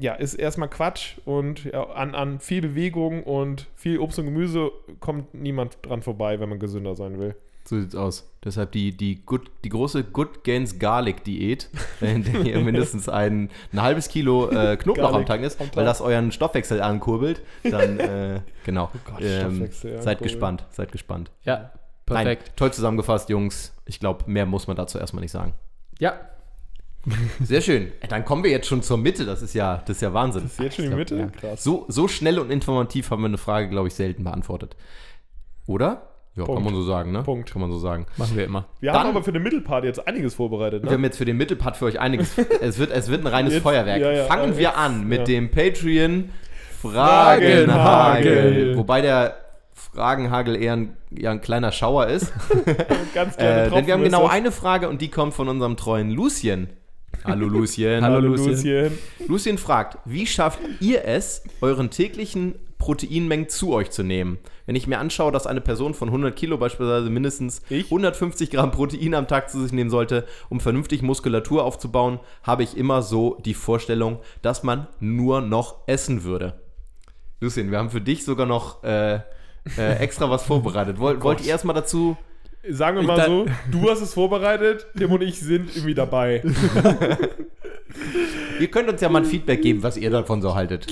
ja, 0.00 0.14
ist 0.14 0.34
erstmal 0.34 0.68
Quatsch 0.68 1.18
und 1.24 1.64
ja, 1.64 1.84
an, 1.90 2.14
an 2.14 2.40
viel 2.40 2.62
Bewegung 2.62 3.22
und 3.22 3.66
viel 3.74 3.98
Obst 3.98 4.18
und 4.18 4.26
Gemüse 4.26 4.70
kommt 5.00 5.34
niemand 5.34 5.78
dran 5.82 6.02
vorbei, 6.02 6.40
wenn 6.40 6.48
man 6.48 6.58
gesünder 6.58 6.94
sein 6.96 7.18
will. 7.18 7.34
So 7.64 7.78
sieht's 7.78 7.94
aus. 7.94 8.28
Deshalb 8.44 8.72
die, 8.72 8.96
die, 8.96 9.24
good, 9.24 9.50
die 9.64 9.68
große 9.68 10.02
Good 10.02 10.44
Gains 10.44 10.78
Garlic 10.78 11.24
Diät, 11.24 11.68
in 12.00 12.24
der 12.24 12.40
ihr 12.40 12.58
mindestens 12.60 13.08
ein, 13.08 13.50
ein 13.72 13.82
halbes 13.82 14.08
Kilo 14.08 14.50
äh, 14.50 14.76
Knoblauch 14.80 15.12
am 15.12 15.26
Tag 15.26 15.42
ist, 15.42 15.60
weil 15.76 15.84
das 15.84 16.00
euren 16.00 16.32
Stoffwechsel 16.32 16.80
ankurbelt. 16.80 17.42
Dann, 17.62 18.00
äh, 18.00 18.40
genau. 18.64 18.90
Oh 18.94 18.98
Gott, 19.04 19.20
ähm, 19.22 19.68
seid 19.70 20.20
gespannt, 20.20 20.64
seid 20.70 20.90
gespannt. 20.90 21.30
ja, 21.44 21.72
perfekt. 22.06 22.46
Nein, 22.46 22.56
toll 22.56 22.72
zusammengefasst, 22.72 23.28
Jungs. 23.28 23.74
Ich 23.84 24.00
glaube, 24.00 24.24
mehr 24.28 24.46
muss 24.46 24.66
man 24.66 24.76
dazu 24.76 24.98
erstmal 24.98 25.22
nicht 25.22 25.32
sagen. 25.32 25.52
Ja, 25.98 26.18
Sehr 27.42 27.60
schön. 27.62 27.92
Dann 28.08 28.24
kommen 28.24 28.44
wir 28.44 28.50
jetzt 28.50 28.66
schon 28.66 28.82
zur 28.82 28.98
Mitte. 28.98 29.24
Das 29.24 29.40
ist 29.42 29.54
ja, 29.54 29.82
das 29.86 29.96
ist 29.96 30.02
ja 30.02 30.12
Wahnsinn. 30.12 30.44
Ist 30.46 30.60
jetzt 30.60 30.76
schon 30.76 30.90
die 30.90 30.94
Mitte? 30.94 31.16
glaub, 31.16 31.36
Krass. 31.36 31.64
So, 31.64 31.86
so 31.88 32.08
schnell 32.08 32.38
und 32.38 32.50
informativ 32.50 33.10
haben 33.10 33.22
wir 33.22 33.28
eine 33.28 33.38
Frage, 33.38 33.68
glaube 33.68 33.88
ich, 33.88 33.94
selten 33.94 34.24
beantwortet. 34.24 34.76
Oder? 35.66 36.08
Ja, 36.36 36.44
kann 36.44 36.54
Punkt. 36.54 36.64
man 36.64 36.74
so 36.74 36.82
sagen, 36.84 37.10
ne? 37.12 37.22
Punkt. 37.22 37.50
Kann 37.52 37.60
man 37.60 37.70
so 37.72 37.78
sagen. 37.78 38.06
machen 38.16 38.36
wir 38.36 38.44
immer. 38.44 38.66
Wir 38.80 38.92
Dann- 38.92 39.00
haben 39.02 39.10
aber 39.10 39.24
für 39.24 39.32
den 39.32 39.42
Mittelpart 39.42 39.84
jetzt 39.84 40.06
einiges 40.06 40.34
vorbereitet. 40.34 40.82
Wir 40.82 40.90
Ne? 40.90 40.94
haben 40.94 41.04
jetzt 41.04 41.16
für 41.18 41.24
den 41.24 41.36
Mittelpart 41.36 41.76
für 41.76 41.86
euch 41.86 41.98
einiges. 41.98 42.36
es, 42.60 42.78
wird, 42.78 42.90
es 42.92 43.08
wird 43.08 43.22
ein 43.24 43.26
reines 43.26 43.54
Jetzt- 43.54 43.62
Feuerwerk. 43.62 44.00
ja, 44.00 44.12
ja, 44.12 44.24
Fangen 44.26 44.54
wir 44.56 44.62
jetzt- 44.62 44.76
an 44.76 45.08
mit 45.08 45.18
ja. 45.20 45.24
dem 45.24 45.50
Patreon 45.50 46.30
Fragenhagel. 46.80 47.66
Fragenhagel. 47.68 48.76
Wobei 48.76 49.00
der 49.00 49.36
Fragenhagel 49.74 50.56
eher 50.56 50.74
ein, 50.74 50.96
ja, 51.10 51.30
ein 51.30 51.40
kleiner 51.40 51.72
Schauer 51.72 52.06
ist. 52.06 52.32
Ganz 53.14 53.36
kleine 53.36 53.62
äh, 53.66 53.70
denn 53.70 53.86
wir 53.86 53.94
haben 53.94 54.02
genau 54.04 54.22
das. 54.24 54.30
eine 54.32 54.52
Frage 54.52 54.88
und 54.88 55.00
die 55.00 55.08
kommt 55.08 55.34
von 55.34 55.48
unserem 55.48 55.76
treuen 55.76 56.10
Lucien. 56.10 56.68
Hallo 57.24 57.46
Lucien. 57.46 58.02
Hallo, 58.02 58.16
Hallo 58.16 58.28
Lucien. 58.28 58.50
Lucien. 58.50 58.98
Lucien 59.28 59.58
fragt, 59.58 59.98
wie 60.04 60.26
schafft 60.26 60.60
ihr 60.80 61.04
es, 61.04 61.42
euren 61.60 61.90
täglichen 61.90 62.54
Proteinmengen 62.78 63.48
zu 63.48 63.72
euch 63.72 63.90
zu 63.90 64.02
nehmen? 64.02 64.38
Wenn 64.66 64.74
ich 64.74 64.86
mir 64.86 64.98
anschaue, 64.98 65.32
dass 65.32 65.46
eine 65.46 65.60
Person 65.60 65.94
von 65.94 66.08
100 66.08 66.34
Kilo 66.34 66.56
beispielsweise 66.56 67.10
mindestens 67.10 67.62
Ich? 67.68 67.86
150 67.86 68.50
Gramm 68.50 68.70
Protein 68.70 69.14
am 69.14 69.28
Tag 69.28 69.50
zu 69.50 69.62
sich 69.62 69.72
nehmen 69.72 69.90
sollte, 69.90 70.26
um 70.48 70.60
vernünftig 70.60 71.02
Muskulatur 71.02 71.64
aufzubauen, 71.64 72.20
habe 72.42 72.62
ich 72.62 72.76
immer 72.76 73.02
so 73.02 73.38
die 73.44 73.54
Vorstellung, 73.54 74.20
dass 74.42 74.62
man 74.62 74.86
nur 74.98 75.40
noch 75.40 75.86
essen 75.86 76.24
würde. 76.24 76.60
Lucien, 77.40 77.70
wir 77.70 77.78
haben 77.78 77.90
für 77.90 78.00
dich 78.00 78.24
sogar 78.24 78.46
noch 78.46 78.82
äh, 78.82 79.20
äh, 79.76 79.96
extra 79.98 80.30
was 80.30 80.42
vorbereitet. 80.42 80.98
Wollt, 80.98 81.22
wollt 81.22 81.40
ihr 81.40 81.50
erstmal 81.50 81.74
dazu 81.74 82.16
Sagen 82.68 82.96
wir 82.98 83.02
mal 83.04 83.24
so, 83.26 83.46
du 83.70 83.90
hast 83.90 84.00
es 84.02 84.12
vorbereitet, 84.14 84.86
Tim 84.96 85.10
und 85.12 85.22
ich 85.22 85.40
sind 85.40 85.74
irgendwie 85.74 85.94
dabei. 85.94 86.42
Ihr 88.60 88.70
könnt 88.70 88.88
uns 88.88 89.00
ja 89.00 89.08
mal 89.08 89.20
ein 89.22 89.24
Feedback 89.24 89.62
geben, 89.62 89.82
was 89.82 89.96
ihr 89.96 90.10
davon 90.10 90.42
so 90.42 90.54
haltet. 90.54 90.86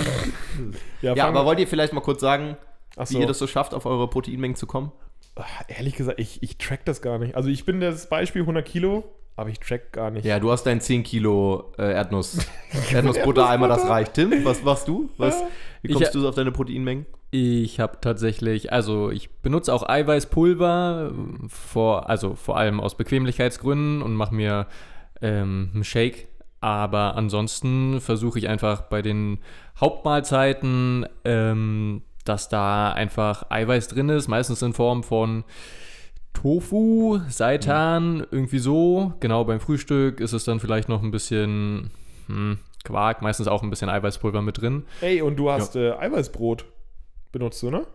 Ja, 1.02 1.14
fangen- 1.14 1.36
aber 1.36 1.44
wollt 1.46 1.58
ihr 1.60 1.68
vielleicht 1.68 1.92
mal 1.92 2.00
kurz 2.00 2.20
sagen, 2.20 2.56
Ach 2.96 3.08
wie 3.10 3.14
so. 3.14 3.20
ihr 3.20 3.26
das 3.26 3.38
so 3.38 3.46
schafft, 3.46 3.74
auf 3.74 3.86
eure 3.86 4.08
Proteinmengen 4.08 4.56
zu 4.56 4.66
kommen? 4.66 4.90
Ach, 5.36 5.46
Ehrlich 5.68 5.94
gesagt, 5.94 6.18
ich, 6.18 6.42
ich 6.42 6.56
track 6.58 6.84
das 6.86 7.02
gar 7.02 7.18
nicht. 7.18 7.36
Also 7.36 7.48
ich 7.50 7.64
bin 7.64 7.80
das 7.80 8.08
Beispiel 8.08 8.42
100 8.42 8.64
Kilo, 8.66 9.04
aber 9.36 9.50
ich 9.50 9.60
track 9.60 9.92
gar 9.92 10.10
nicht. 10.10 10.24
Ja, 10.24 10.40
du 10.40 10.50
hast 10.50 10.64
dein 10.64 10.80
10 10.80 11.04
Kilo 11.04 11.72
äh, 11.78 11.92
Erdnuss, 11.92 12.38
Erdnussbutter, 12.92 13.48
einmal 13.48 13.68
das 13.68 13.86
reicht. 13.86 14.14
Tim, 14.14 14.44
was 14.44 14.62
machst 14.62 14.88
du? 14.88 15.10
Was, 15.18 15.40
wie 15.82 15.88
Ich- 15.88 15.94
kommst 15.94 16.14
du 16.14 16.20
so 16.20 16.28
auf 16.30 16.34
deine 16.34 16.50
Proteinmengen? 16.50 17.06
Ich 17.30 17.78
habe 17.78 17.98
tatsächlich, 18.00 18.72
also 18.72 19.10
ich 19.10 19.30
benutze 19.42 19.74
auch 19.74 19.86
Eiweißpulver, 19.86 21.12
vor, 21.48 22.08
also 22.08 22.34
vor 22.34 22.56
allem 22.56 22.80
aus 22.80 22.96
Bequemlichkeitsgründen 22.96 24.00
und 24.00 24.14
mache 24.14 24.34
mir 24.34 24.66
ähm, 25.20 25.70
einen 25.74 25.84
Shake. 25.84 26.28
Aber 26.60 27.16
ansonsten 27.16 28.00
versuche 28.00 28.38
ich 28.38 28.48
einfach 28.48 28.82
bei 28.82 29.02
den 29.02 29.38
Hauptmahlzeiten, 29.78 31.06
ähm, 31.24 32.02
dass 32.24 32.48
da 32.48 32.92
einfach 32.92 33.50
Eiweiß 33.50 33.88
drin 33.88 34.08
ist, 34.08 34.28
meistens 34.28 34.62
in 34.62 34.72
Form 34.72 35.02
von 35.02 35.44
Tofu, 36.32 37.20
Seitan, 37.28 38.26
irgendwie 38.30 38.58
so. 38.58 39.12
Genau, 39.20 39.44
beim 39.44 39.60
Frühstück 39.60 40.20
ist 40.20 40.32
es 40.32 40.44
dann 40.44 40.60
vielleicht 40.60 40.88
noch 40.88 41.02
ein 41.02 41.10
bisschen 41.10 41.90
hm, 42.26 42.58
Quark, 42.84 43.22
meistens 43.22 43.48
auch 43.48 43.62
ein 43.62 43.70
bisschen 43.70 43.88
Eiweißpulver 43.88 44.42
mit 44.42 44.60
drin. 44.60 44.84
Ey, 45.00 45.20
und 45.22 45.36
du 45.36 45.50
hast 45.50 45.76
äh, 45.76 45.92
Eiweißbrot 45.92 46.64
benutzt 47.32 47.62
du, 47.62 47.70
ne? 47.70 47.86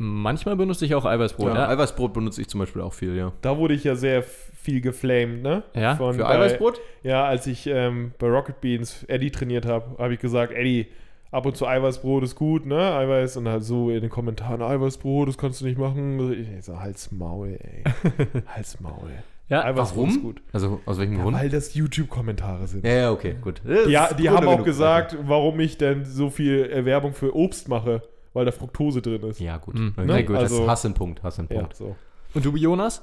Manchmal 0.00 0.54
benutze 0.54 0.84
ich 0.84 0.94
auch 0.94 1.04
Eiweißbrot. 1.04 1.48
Ja, 1.48 1.54
Ja, 1.62 1.68
Eiweißbrot 1.70 2.12
benutze 2.12 2.40
ich 2.40 2.48
zum 2.48 2.60
Beispiel 2.60 2.82
auch 2.82 2.92
viel, 2.94 3.16
ja. 3.16 3.32
Da 3.40 3.58
wurde 3.58 3.74
ich 3.74 3.82
ja 3.82 3.96
sehr 3.96 4.22
viel 4.22 4.80
geflamed, 4.80 5.42
ne? 5.42 5.64
Ja? 5.74 5.96
Von 5.96 6.14
Für 6.14 6.22
bei- 6.22 6.36
Eiweißbrot? 6.36 6.80
Ja, 7.02 7.24
als 7.24 7.46
ich 7.48 7.66
ähm, 7.66 8.12
bei 8.18 8.28
Rocket 8.28 8.60
Beans 8.60 9.02
Eddie 9.04 9.30
trainiert 9.32 9.66
habe, 9.66 9.98
habe 9.98 10.14
ich 10.14 10.20
gesagt, 10.20 10.52
Eddie, 10.52 10.86
ab 11.32 11.46
und 11.46 11.56
zu 11.56 11.66
Eiweißbrot 11.66 12.22
ist 12.22 12.36
gut, 12.36 12.64
ne? 12.64 12.78
Eiweiß 12.94 13.38
und 13.38 13.48
halt 13.48 13.64
so 13.64 13.90
in 13.90 14.00
den 14.02 14.10
Kommentaren, 14.10 14.62
Eiweißbrot, 14.62 15.28
das 15.28 15.36
kannst 15.36 15.60
du 15.62 15.64
nicht 15.66 15.78
machen. 15.78 16.32
Ich 16.32 16.64
so, 16.64 16.78
halt's 16.80 17.10
Maul, 17.10 17.58
ey. 17.60 17.82
halt's 18.46 18.78
Maul. 18.78 19.10
Ja, 19.48 19.64
Eiweißbrot 19.64 20.08
ist 20.10 20.22
gut. 20.22 20.42
Also 20.52 20.80
aus 20.86 20.98
welchem 20.98 21.20
Grund? 21.20 21.36
Weil 21.36 21.48
das 21.48 21.74
YouTube-Kommentare 21.74 22.68
sind. 22.68 22.84
Ja, 22.86 22.92
ja, 22.92 23.10
okay, 23.10 23.34
gut. 23.40 23.62
Ja, 23.88 24.12
die 24.12 24.28
haben 24.30 24.46
auch 24.46 24.62
gesagt, 24.62 25.16
warum 25.22 25.58
ich 25.58 25.76
denn 25.76 26.04
so 26.04 26.30
viel 26.30 26.70
äh, 26.70 26.84
Werbung 26.84 27.14
für 27.14 27.34
Obst 27.34 27.66
mache, 27.68 28.02
weil 28.32 28.44
da 28.44 28.52
Fructose 28.52 29.02
drin 29.02 29.22
ist. 29.22 29.40
Ja, 29.40 29.56
gut. 29.58 29.74
Mhm. 29.74 29.94
Ne? 29.96 30.24
gut. 30.24 30.36
Also- 30.36 30.60
das 30.60 30.68
hast 30.68 30.84
einen 30.84 30.94
Punkt, 30.94 31.22
hast 31.22 31.38
einen 31.38 31.48
Ja, 31.50 31.60
Punkt. 31.60 31.76
so. 31.76 31.96
Und 32.34 32.44
du, 32.44 32.54
Jonas? 32.56 33.02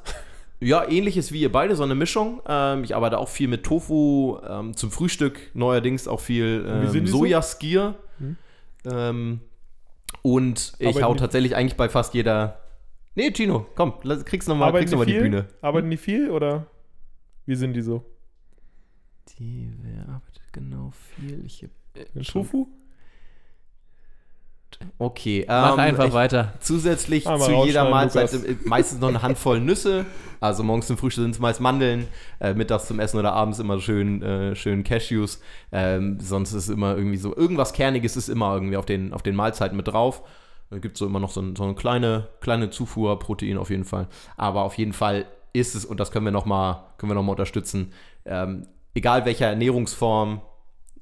Ja, 0.61 0.87
ähnliches 0.89 1.31
wie 1.33 1.41
ihr 1.41 1.51
beide, 1.51 1.75
so 1.75 1.83
eine 1.83 1.95
Mischung. 1.95 2.41
Ähm, 2.47 2.83
ich 2.83 2.95
arbeite 2.95 3.17
auch 3.17 3.27
viel 3.27 3.47
mit 3.49 3.63
Tofu, 3.63 4.37
ähm, 4.47 4.75
zum 4.75 4.89
Frühstück 4.89 5.51
neuerdings 5.53 6.07
auch 6.07 6.21
viel 6.21 6.65
ähm, 6.67 6.91
die 6.93 7.07
so? 7.07 7.17
Sojaskier. 7.19 7.95
Hm. 8.19 8.37
Ähm, 8.89 9.39
und 10.21 10.73
ich 10.79 10.87
Arbeiten 10.87 11.05
hau 11.05 11.15
tatsächlich 11.15 11.55
eigentlich 11.55 11.75
bei 11.75 11.89
fast 11.89 12.13
jeder. 12.13 12.61
Nee, 13.15 13.31
Gino, 13.31 13.65
komm, 13.75 13.93
lass, 14.03 14.23
kriegst 14.25 14.47
nochmal 14.47 14.71
kriegst 14.73 14.93
noch 14.93 14.99
mal 14.99 15.05
die 15.05 15.13
die? 15.13 15.19
Bühne. 15.19 15.47
Arbeiten 15.61 15.89
die 15.89 15.97
viel 15.97 16.29
oder 16.29 16.67
wie 17.45 17.55
sind 17.55 17.73
die 17.73 17.81
so? 17.81 18.03
Die, 19.37 19.69
wer 19.81 20.07
arbeitet 20.07 20.53
genau 20.53 20.91
viel? 20.91 21.43
Ich 21.45 21.63
hab, 21.63 21.69
In 22.15 22.23
Tofu? 22.23 22.67
Okay, 24.97 25.45
Mach 25.47 25.73
ähm, 25.73 25.79
einfach 25.79 26.07
ich, 26.07 26.13
weiter. 26.13 26.53
Zusätzlich 26.59 27.27
Einmal 27.27 27.47
zu 27.47 27.65
jeder 27.65 27.89
Mahlzeit 27.89 28.31
Lukas. 28.31 28.65
meistens 28.65 28.99
noch 28.99 29.09
eine 29.09 29.21
Handvoll 29.21 29.59
Nüsse. 29.59 30.05
Also 30.39 30.63
morgens 30.63 30.87
zum 30.87 30.97
Frühstück 30.97 31.23
sind 31.23 31.31
es 31.31 31.39
meist 31.39 31.61
Mandeln, 31.61 32.07
äh, 32.39 32.53
mittags 32.53 32.87
zum 32.87 32.99
Essen 32.99 33.17
oder 33.17 33.33
abends 33.33 33.59
immer 33.59 33.79
schön, 33.79 34.21
äh, 34.21 34.55
schön 34.55 34.83
Cashews. 34.83 35.41
Ähm, 35.71 36.19
sonst 36.19 36.53
ist 36.53 36.69
immer 36.69 36.95
irgendwie 36.95 37.17
so, 37.17 37.35
irgendwas 37.35 37.73
Kerniges 37.73 38.15
ist 38.15 38.29
immer 38.29 38.53
irgendwie 38.53 38.77
auf 38.77 38.85
den, 38.85 39.13
auf 39.13 39.23
den 39.23 39.35
Mahlzeiten 39.35 39.75
mit 39.77 39.87
drauf. 39.87 40.21
Da 40.69 40.79
gibt 40.79 40.95
es 40.95 40.99
so 40.99 41.05
immer 41.05 41.19
noch 41.19 41.29
so, 41.29 41.41
ein, 41.41 41.55
so 41.55 41.63
eine 41.63 41.75
kleine, 41.75 42.27
kleine 42.41 42.69
Zufuhr 42.69 43.17
Protein 43.19 43.57
auf 43.57 43.69
jeden 43.69 43.85
Fall. 43.85 44.07
Aber 44.35 44.63
auf 44.63 44.77
jeden 44.77 44.93
Fall 44.93 45.25
ist 45.53 45.75
es, 45.75 45.85
und 45.85 45.99
das 45.99 46.11
können 46.11 46.25
wir 46.25 46.31
nochmal 46.31 46.83
noch 47.01 47.23
mal 47.23 47.31
unterstützen, 47.31 47.93
ähm, 48.25 48.67
egal 48.93 49.25
welcher 49.25 49.47
Ernährungsform, 49.47 50.41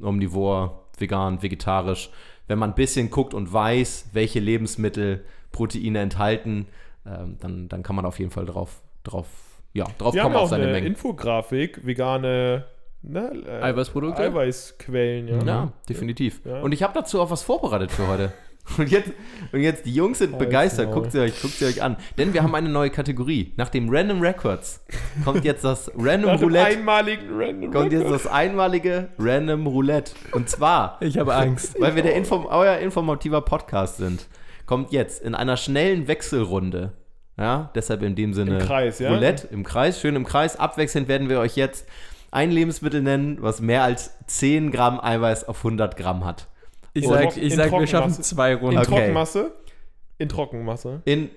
omnivor, 0.01 0.89
vegan, 0.97 1.41
vegetarisch, 1.41 2.09
wenn 2.53 2.59
man 2.59 2.69
ein 2.69 2.75
bisschen 2.75 3.09
guckt 3.09 3.33
und 3.33 3.51
weiß, 3.51 4.09
welche 4.13 4.39
Lebensmittel 4.39 5.25
Proteine 5.51 6.01
enthalten, 6.01 6.67
ähm, 7.03 7.37
dann, 7.39 7.67
dann 7.67 7.81
kann 7.81 7.95
man 7.95 8.05
auf 8.05 8.19
jeden 8.19 8.29
Fall 8.29 8.45
drauf, 8.45 8.83
drauf, 9.03 9.25
ja, 9.73 9.87
drauf 9.97 10.13
Wir 10.13 10.21
haben 10.21 10.25
kommen 10.25 10.35
ja 10.35 10.39
auf 10.41 10.45
auch 10.45 10.49
seine 10.51 10.65
eine 10.65 10.73
Mengen. 10.73 10.85
Infografik, 10.85 11.83
vegane 11.83 12.65
ne, 13.01 13.31
äh, 13.47 13.63
Eiweißprodukte? 13.63 14.21
Eiweißquellen, 14.21 15.27
ja. 15.29 15.43
Ja, 15.43 15.73
definitiv. 15.89 16.41
Ja. 16.45 16.61
Und 16.61 16.73
ich 16.73 16.83
habe 16.83 16.93
dazu 16.93 17.19
auch 17.19 17.31
was 17.31 17.41
vorbereitet 17.41 17.91
für 17.91 18.07
heute. 18.07 18.31
Und 18.77 18.89
jetzt, 18.89 19.11
und 19.51 19.59
jetzt 19.59 19.85
die 19.85 19.93
Jungs 19.93 20.19
sind 20.19 20.39
begeistert. 20.39 20.91
Guckt 20.91 21.11
sie, 21.11 21.19
euch, 21.19 21.39
guckt 21.41 21.53
sie 21.55 21.65
euch 21.65 21.83
an. 21.83 21.97
Denn 22.17 22.33
wir 22.33 22.43
haben 22.43 22.55
eine 22.55 22.69
neue 22.69 22.89
Kategorie. 22.89 23.53
Nach 23.57 23.69
dem 23.69 23.89
Random 23.89 24.21
Records 24.21 24.83
kommt 25.25 25.43
jetzt 25.43 25.63
das 25.63 25.91
Random 25.97 26.31
Nach 26.31 26.39
dem 26.39 26.43
Roulette. 26.49 26.65
einmaligen 26.67 27.27
Random 27.31 27.71
Kommt 27.71 27.91
jetzt 27.91 28.09
das 28.09 28.25
einmalige 28.25 29.09
Random 29.19 29.67
Roulette. 29.67 30.13
Und 30.31 30.49
zwar 30.49 30.97
Ich 31.01 31.17
habe 31.17 31.35
Angst. 31.35 31.79
weil 31.79 31.95
wir 31.95 32.03
der 32.03 32.15
Inform 32.15 32.45
euer 32.45 32.77
informativer 32.77 33.41
Podcast 33.41 33.97
sind, 33.97 34.27
kommt 34.65 34.91
jetzt 34.91 35.21
in 35.21 35.35
einer 35.35 35.57
schnellen 35.57 36.07
Wechselrunde. 36.07 36.93
Ja, 37.37 37.69
deshalb 37.75 38.01
in 38.03 38.15
dem 38.15 38.33
Sinne 38.33 38.59
Im 38.59 38.65
Kreis, 38.65 38.99
ja? 38.99 39.09
Roulette 39.11 39.47
im 39.47 39.63
Kreis, 39.63 39.99
schön 39.99 40.15
im 40.15 40.23
Kreis. 40.23 40.55
Abwechselnd 40.55 41.07
werden 41.07 41.29
wir 41.29 41.39
euch 41.39 41.55
jetzt 41.55 41.85
ein 42.31 42.49
Lebensmittel 42.51 43.01
nennen, 43.01 43.37
was 43.41 43.59
mehr 43.59 43.83
als 43.83 44.11
10 44.27 44.71
Gramm 44.71 44.99
Eiweiß 45.03 45.47
auf 45.47 45.57
100 45.57 45.97
Gramm 45.97 46.25
hat. 46.25 46.47
Ich 46.93 47.03
In 47.03 47.09
sag, 47.09 47.37
ich 47.37 47.43
in 47.43 47.49
sag 47.51 47.71
wir 47.71 47.87
schaffen 47.87 48.13
zwei 48.23 48.51
In 48.53 48.57
Runden. 48.59 48.77
Okay. 48.77 48.87
Trockenmasse? 48.87 49.51
In 50.19 50.29
Trockenmasse. 50.29 51.01
In, 51.05 51.29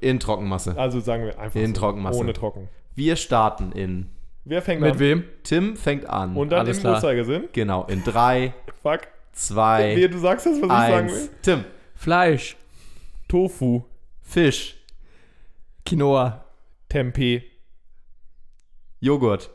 in 0.00 0.18
Trockenmasse. 0.20 0.76
Also 0.76 1.00
sagen 1.00 1.24
wir 1.24 1.38
einfach 1.38 1.58
In 1.60 1.74
so, 1.74 1.80
Trockenmasse. 1.80 2.18
ohne 2.18 2.32
Trocken. 2.32 2.68
Wir 2.94 3.16
starten 3.16 3.72
in. 3.72 4.10
Wer 4.44 4.60
fängt 4.60 4.80
Mit 4.82 4.94
an? 4.94 4.98
wem? 4.98 5.24
Tim 5.42 5.76
fängt 5.76 6.06
an. 6.06 6.36
Und 6.36 6.50
dann 6.50 6.60
Alles 6.60 6.78
im 6.78 6.80
klar. 6.82 6.94
Uhrzeigersinn. 6.96 7.48
genau, 7.52 7.84
in 7.86 8.02
3, 8.04 8.52
Fuck. 8.82 9.00
2, 9.32 9.96
Wehe, 9.96 10.08
du 10.10 10.18
sagst 10.18 10.46
das, 10.46 10.54
was 10.60 10.62
ich 10.62 10.68
sagen 10.68 11.08
1. 11.08 11.12
will. 11.12 11.28
Tim, 11.42 11.64
Fleisch. 11.94 12.56
Tofu. 13.28 13.84
Fisch, 14.22 14.76
Quinoa. 15.86 16.44
Tempeh. 16.88 17.42
Joghurt, 19.00 19.50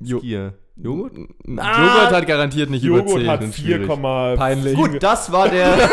Jo 0.00 0.18
Skier. 0.18 0.54
Joghurt? 0.82 1.12
Joghurt 1.46 2.12
hat 2.12 2.26
garantiert 2.26 2.70
nicht 2.70 2.84
über 2.84 2.98
Joghurt 2.98 3.20
10. 3.20 3.30
hat 3.30 3.40
sind 3.42 3.54
schwierig. 3.54 3.88
4,5. 3.88 4.36
Peinlich. 4.36 4.74
Gut, 4.74 5.02
das 5.02 5.30
war 5.32 5.48
der. 5.48 5.74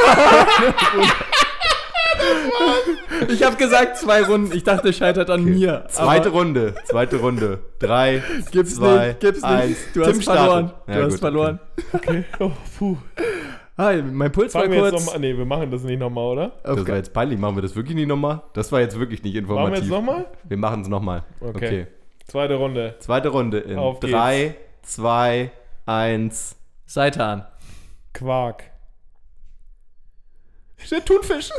Ich 3.28 3.43
habe 3.43 3.56
gesagt 3.58 3.97
zwei 3.97 4.23
Runden. 4.23 4.56
Ich 4.56 4.63
dachte, 4.63 4.89
es 4.89 4.97
scheitert 4.97 5.30
an 5.30 5.43
mir. 5.43 5.86
Zweite 5.89 6.30
Runde, 6.30 6.73
zweite 6.86 7.17
Runde. 7.17 7.60
Drei, 7.80 8.23
Gib's 8.52 8.75
zwei, 8.75 9.08
nicht, 9.10 9.19
gib's 9.19 9.43
eins. 9.43 9.69
nicht. 9.69 9.95
Du 9.95 10.02
Tim 10.02 10.10
hast 10.15 10.23
startet. 10.23 10.43
verloren. 10.45 10.71
Du 10.88 10.91
Ja, 10.93 10.99
hast 11.04 11.12
gut, 11.12 11.19
verloren. 11.19 11.60
Okay. 11.93 12.23
Oh, 12.39 12.52
puh. 12.78 12.97
Hi, 13.78 14.02
mein 14.02 14.32
Puls 14.32 14.54
Fangen 14.54 14.71
war 14.82 14.89
kurz. 14.91 15.17
Nee, 15.17 15.38
wir 15.38 15.45
machen 15.45 15.69
das 15.71 15.84
nicht 15.84 15.99
nochmal, 15.99 16.25
oder? 16.25 16.45
Okay. 16.63 16.75
Das 16.75 16.88
war 16.88 16.95
jetzt 16.95 17.13
peinlich. 17.13 17.39
Machen 17.39 17.56
wir 17.56 17.62
das 17.62 17.75
wirklich 17.75 17.95
nicht 17.95 18.08
nochmal? 18.08 18.41
Das 18.54 18.71
war 18.71 18.80
jetzt 18.82 18.97
wirklich 18.99 19.23
nicht 19.23 19.36
Machen 19.36 19.47
wir 19.47 19.56
informativ. 19.56 19.84
jetzt 19.84 19.89
nochmal? 19.91 20.25
Wir 20.47 20.58
machen 20.58 20.82
es 20.82 20.88
nochmal. 20.88 21.23
Okay. 21.41 21.56
Okay. 21.56 21.88
Zweite 22.25 22.56
Runde. 22.56 22.95
Zweite 22.99 23.30
Runde 23.30 23.60
in 23.60 23.78
Auf 23.78 23.99
geht's. 23.99 24.13
Drei, 24.82 25.52
zwei, 25.52 25.52
eins. 25.86 26.56
Seitan. 26.86 27.46
Quark. 28.13 28.63
Der 30.89 31.04
Thunfisch. 31.04 31.50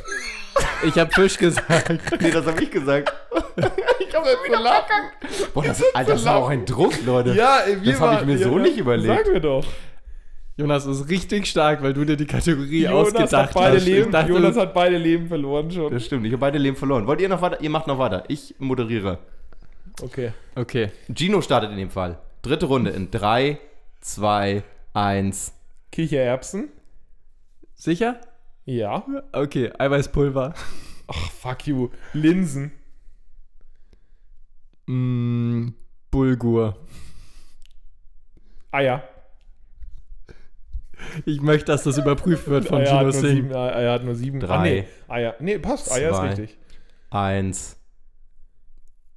Ich 0.84 0.98
habe 0.98 1.10
Fisch 1.12 1.36
gesagt. 1.36 1.90
nee, 2.20 2.30
das 2.30 2.46
habe 2.46 2.62
ich 2.62 2.70
gesagt. 2.70 3.12
Ich 4.00 4.16
hab 4.16 4.26
jetzt 4.26 4.44
gelachen. 4.44 5.52
Boah, 5.54 5.64
das, 5.64 5.84
Alter, 5.94 6.12
das 6.14 6.24
war 6.24 6.36
auch 6.36 6.48
ein 6.48 6.66
Druck, 6.66 6.94
Leute. 7.06 7.32
Ja, 7.32 7.60
wir 7.80 7.92
Das 7.92 8.00
hab 8.00 8.20
ich 8.20 8.26
mir 8.26 8.38
so 8.38 8.58
nicht 8.58 8.76
überlegt. 8.76 9.06
Sagen 9.06 9.32
wir 9.34 9.40
doch. 9.40 9.64
Jonas 10.56 10.84
ist 10.84 11.08
richtig 11.08 11.46
stark, 11.46 11.80
weil 11.80 11.94
du 11.94 12.04
dir 12.04 12.16
die 12.16 12.26
Kategorie 12.26 12.82
Jonas 12.82 13.14
ausgedacht 13.14 13.32
hat 13.32 13.54
beide 13.54 13.76
hast. 13.76 13.84
Leben. 13.84 14.10
Dachte, 14.10 14.32
Jonas 14.32 14.56
hat 14.56 14.74
beide 14.74 14.96
Leben 14.96 15.28
verloren 15.28 15.70
schon. 15.70 15.92
Das 15.92 16.04
stimmt, 16.04 16.26
ich 16.26 16.32
habe 16.32 16.40
beide 16.40 16.58
Leben 16.58 16.76
verloren. 16.76 17.06
Wollt 17.06 17.20
ihr 17.20 17.28
noch 17.28 17.40
weiter? 17.40 17.60
Ihr 17.60 17.70
macht 17.70 17.86
noch 17.86 17.98
weiter. 17.98 18.24
Ich 18.26 18.56
moderiere. 18.58 19.18
Okay. 20.02 20.32
okay. 20.56 20.90
Gino 21.14 21.40
startet 21.40 21.70
in 21.70 21.76
dem 21.76 21.90
Fall. 21.90 22.18
Dritte 22.42 22.66
Runde 22.66 22.90
in 22.90 23.10
drei, 23.10 23.58
zwei, 24.00 24.62
eins. 24.94 25.52
Kichererbsen. 25.92 26.68
Sicher? 27.74 28.20
Ja. 28.64 29.04
Okay, 29.32 29.72
Eiweißpulver. 29.78 30.54
Ach, 31.08 31.30
fuck 31.32 31.66
you. 31.66 31.90
Linsen. 32.12 32.72
Mm, 34.86 35.68
Bulgur. 36.10 36.76
Eier. 38.72 39.02
Ich 41.24 41.40
möchte, 41.40 41.66
dass 41.72 41.82
das 41.84 41.96
überprüft 41.98 42.46
wird 42.48 42.66
von 42.66 42.80
Eier 42.82 42.98
Gino 42.98 43.10
Singh. 43.10 43.28
sieben, 43.34 43.54
Eier 43.56 43.92
hat 43.92 44.04
nur 44.04 44.14
sieben. 44.14 44.42
Ah, 44.42 44.46
Drei. 44.46 44.62
nee. 44.62 44.84
Eier. 45.08 45.34
Nee, 45.40 45.58
passt. 45.58 45.90
Eier 45.90 46.10
ist 46.10 46.22
richtig. 46.38 46.58
Eins. 47.10 47.76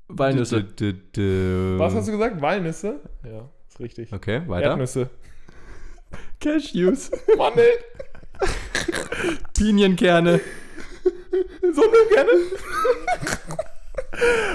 Walnüsse. 0.08 0.64
D- 0.64 0.94
d- 0.94 1.00
d- 1.16 1.80
Was 1.80 1.94
hast 1.96 2.08
du 2.08 2.12
gesagt? 2.12 2.42
Walnüsse? 2.42 3.00
Ja, 3.24 3.50
ist 3.70 3.80
richtig. 3.80 4.12
Okay, 4.14 4.42
weiter. 4.48 4.70
Erdnüsse. 4.72 5.10
Cashews. 6.40 7.10
Mandel. 7.38 7.66
Pinienkerne. 9.58 10.40
So 11.62 11.82
nur 11.82 12.10
gerne. 12.14 12.30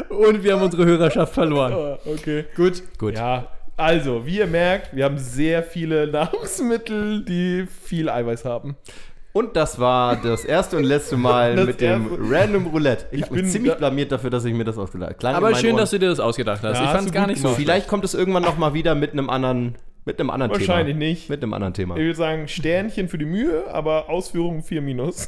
Und 0.09 0.43
wir 0.45 0.53
haben 0.55 0.63
unsere 0.63 0.85
Hörerschaft 0.85 1.35
verloren. 1.35 1.73
Ah, 1.73 1.99
okay. 2.05 2.45
Gut. 2.55 2.83
Gut. 2.99 3.15
Ja, 3.15 3.49
also, 3.77 4.25
wie 4.27 4.39
ihr 4.39 4.47
merkt, 4.47 4.95
wir 4.95 5.05
haben 5.05 5.19
sehr 5.19 5.63
viele 5.63 6.07
Nahrungsmittel, 6.13 7.25
die 7.25 7.67
viel 7.67 8.09
Eiweiß 8.09 8.45
haben. 8.45 8.77
Und 9.33 9.57
das 9.57 9.79
war 9.79 10.17
das 10.17 10.45
erste 10.45 10.77
und 10.79 10.85
letzte 10.85 11.17
Mal 11.17 11.55
Das 11.57 11.67
mit 11.67 11.81
dem 11.81 12.09
erste- 12.11 12.19
Random 12.31 12.67
Roulette. 12.69 13.07
Ich, 13.11 13.19
Ich 13.19 13.23
habe 13.25 13.35
mich 13.35 13.43
bin 13.43 13.51
ziemlich 13.51 13.73
da- 13.73 13.79
blamiert 13.79 14.11
dafür, 14.11 14.31
dass 14.31 14.45
ich 14.45 14.55
mir 14.55 14.65
das 14.65 14.79
ausgedacht 14.79 15.23
habe. 15.23 15.37
Aber 15.37 15.55
schön, 15.55 15.71
Ohren. 15.73 15.79
dass 15.81 15.91
du 15.91 15.99
dir 15.99 16.09
das 16.09 16.19
ausgedacht 16.21 16.63
hast. 16.63 16.79
Ja, 16.79 16.85
ich 16.85 16.91
fand 16.91 17.07
es 17.07 17.13
gar 17.13 17.27
nicht 17.27 17.41
so. 17.41 17.49
Vielleicht 17.51 17.89
kommt 17.89 18.05
es 18.05 18.15
irgendwann 18.15 18.43
noch 18.43 18.57
mal 18.59 18.75
wieder 18.75 18.95
mit 18.95 19.13
einem 19.13 19.29
anderen, 19.31 19.77
mit 20.07 20.19
einem 20.19 20.31
anderen 20.31 20.53
Wahrscheinlich 20.53 20.95
Thema. 20.97 21.05
nicht. 21.11 21.29
Mit 21.31 21.43
einem 21.43 21.53
anderen 21.53 21.75
Thema. 21.75 21.95
Ich 21.97 22.03
würde 22.03 22.15
sagen, 22.15 22.49
Sternchen 22.49 23.09
für 23.09 23.19
die 23.19 23.27
Mühe, 23.27 23.65
aber 23.73 24.09
Ausführungen 24.09 24.63
4 24.63 24.81
minus. 24.83 25.27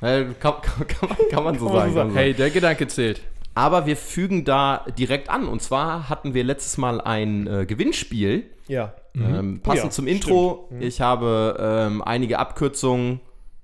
Kann, 0.00 0.34
kann, 0.40 0.54
kann, 0.88 1.08
man, 1.08 1.18
kann 1.30 1.44
man 1.44 1.58
so 1.58 1.66
Kann 1.66 1.74
man 1.74 1.92
sagen. 1.92 1.92
so 1.92 1.98
man 1.98 2.14
Hey, 2.14 2.34
der 2.34 2.50
Gedanke 2.50 2.86
zählt. 2.88 3.20
Aber 3.56 3.86
wir 3.86 3.96
fügen 3.96 4.44
da 4.44 4.84
direkt 4.98 5.30
an. 5.30 5.48
Und 5.48 5.62
zwar 5.62 6.08
hatten 6.10 6.34
wir 6.34 6.44
letztes 6.44 6.76
Mal 6.76 7.00
ein 7.00 7.46
äh, 7.46 7.66
Gewinnspiel. 7.66 8.44
ja. 8.68 8.94
Ähm, 9.14 9.60
passend 9.62 9.84
Oh 9.84 9.86
ja, 9.86 9.90
zum 9.90 10.06
Intro. 10.06 10.68
Ich 10.78 11.00
habe 11.00 11.56
ähm, 11.58 12.02
einige 12.02 12.38
Abkürzungen 12.38 13.20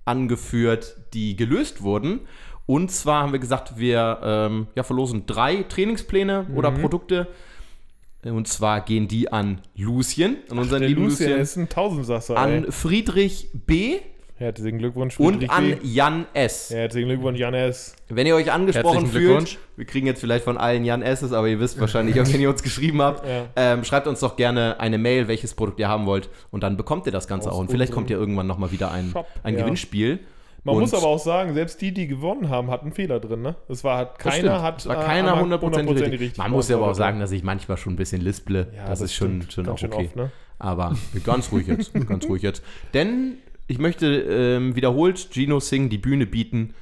angeführt, 0.06 0.96
die 1.12 1.36
gelöst 1.36 1.82
wurden. 1.82 2.20
Und 2.64 2.90
zwar 2.90 3.22
haben 3.22 3.32
wir 3.32 3.38
gesagt, 3.38 3.76
wir 3.76 4.18
ähm, 4.22 4.66
ja, 4.74 4.82
verlosen 4.82 5.26
drei 5.26 5.62
Trainingspläne 5.64 6.46
oder 6.56 6.70
Mhm. 6.70 6.80
Produkte. 6.80 7.28
Und 8.24 8.48
zwar 8.48 8.80
gehen 8.80 9.08
die 9.08 9.30
an 9.30 9.60
Lucien, 9.76 10.36
an 10.48 10.58
unseren 10.58 10.80
Der 10.80 10.88
lieben 10.88 11.04
Lucien 11.04 11.28
Lucien, 11.30 11.40
ist 11.42 11.56
ein 11.56 11.68
Tausendsasser, 11.68 12.34
ey. 12.34 12.40
an 12.64 12.72
Friedrich 12.72 13.48
B. 13.52 13.98
Herzlichen 14.36 14.78
Glückwunsch, 14.78 15.20
und 15.20 15.48
an. 15.50 15.76
Jan 15.84 16.26
S. 16.34 16.70
Herzlichen 16.70 17.08
Glückwunsch, 17.08 17.38
Janes. 17.38 17.94
Wenn 18.08 18.26
ihr 18.26 18.34
euch 18.34 18.50
angesprochen 18.50 18.94
Herzlichen 19.02 19.12
fühlt, 19.12 19.26
Glückwunsch. 19.28 19.58
wir 19.76 19.84
kriegen 19.84 20.06
jetzt 20.06 20.20
vielleicht 20.20 20.44
von 20.44 20.56
allen 20.58 20.84
Jan 20.84 21.02
S's, 21.02 21.32
aber 21.32 21.46
ihr 21.48 21.60
wisst 21.60 21.78
wahrscheinlich, 21.80 22.20
auch, 22.20 22.26
wenn 22.32 22.40
ihr 22.40 22.50
uns 22.50 22.62
geschrieben 22.62 23.02
habt, 23.02 23.24
Ja. 23.26 23.44
ähm, 23.54 23.84
schreibt 23.84 24.08
uns 24.08 24.18
doch 24.20 24.34
gerne 24.36 24.80
eine 24.80 24.98
Mail, 24.98 25.28
welches 25.28 25.54
Produkt 25.54 25.78
ihr 25.78 25.88
haben 25.88 26.06
wollt 26.06 26.28
und 26.50 26.62
dann 26.64 26.76
bekommt 26.76 27.06
ihr 27.06 27.12
das 27.12 27.28
Ganze 27.28 27.50
Aus 27.50 27.56
auch. 27.56 27.60
Und 27.60 27.70
vielleicht 27.70 27.92
kommt 27.92 28.10
ja 28.10 28.16
irgendwann 28.16 28.46
nochmal 28.48 28.72
wieder 28.72 28.90
ein, 28.90 29.10
Shop, 29.12 29.26
ein 29.44 29.54
ja. 29.54 29.60
Gewinnspiel. 29.60 30.18
Man 30.64 30.74
Und- 30.76 30.80
muss 30.82 30.94
aber 30.94 31.06
auch 31.06 31.18
sagen, 31.18 31.54
selbst 31.54 31.80
die, 31.80 31.92
die 31.92 32.08
gewonnen 32.08 32.48
haben, 32.48 32.70
hatten 32.70 32.86
einen 32.86 32.94
Fehler 32.94 33.20
drin, 33.20 33.42
ne? 33.42 33.54
Das 33.68 33.84
war, 33.84 33.98
hat 33.98 34.14
Das 34.16 34.18
keiner 34.34 34.36
stimmt. 34.38 34.62
hat 34.62 34.80
Es 34.80 34.86
war 34.86 35.02
äh, 35.02 35.06
keiner 35.06 35.28
einmal 35.28 35.42
hundertprozentig 35.42 35.94
richtig. 35.96 36.12
richtig 36.20 36.38
Man 36.38 36.46
gemacht, 36.46 36.56
muss 36.56 36.68
ja 36.68 36.76
aber 36.76 36.88
auch 36.88 36.94
sagen, 36.94 37.20
dass 37.20 37.30
ich 37.32 37.44
manchmal 37.44 37.76
schon 37.76 37.92
ein 37.92 37.96
bisschen 37.96 38.22
lisple. 38.22 38.72
Ja, 38.76 38.86
das, 38.86 39.00
ist 39.02 39.14
schon, 39.14 39.42
schon 39.50 39.68
auch 39.68 39.78
schön 39.78 39.92
okay. 39.92 40.06
oft, 40.06 40.16
ne? 40.16 40.30
Aber 40.58 40.96
ganz 41.24 41.50
ruhig 41.52 41.66
jetzt, 41.66 41.92
ganz 42.08 42.24
ruhig 42.28 42.42
jetzt. 42.42 42.62
Denn 42.94 43.38
ich 43.72 43.78
möchte 43.78 44.06
ähm, 44.06 44.76
wiederholt 44.76 45.30
Gino 45.32 45.58
Singh 45.58 45.88
die 45.88 45.96
Bühne 45.96 46.26
bieten 46.26 46.74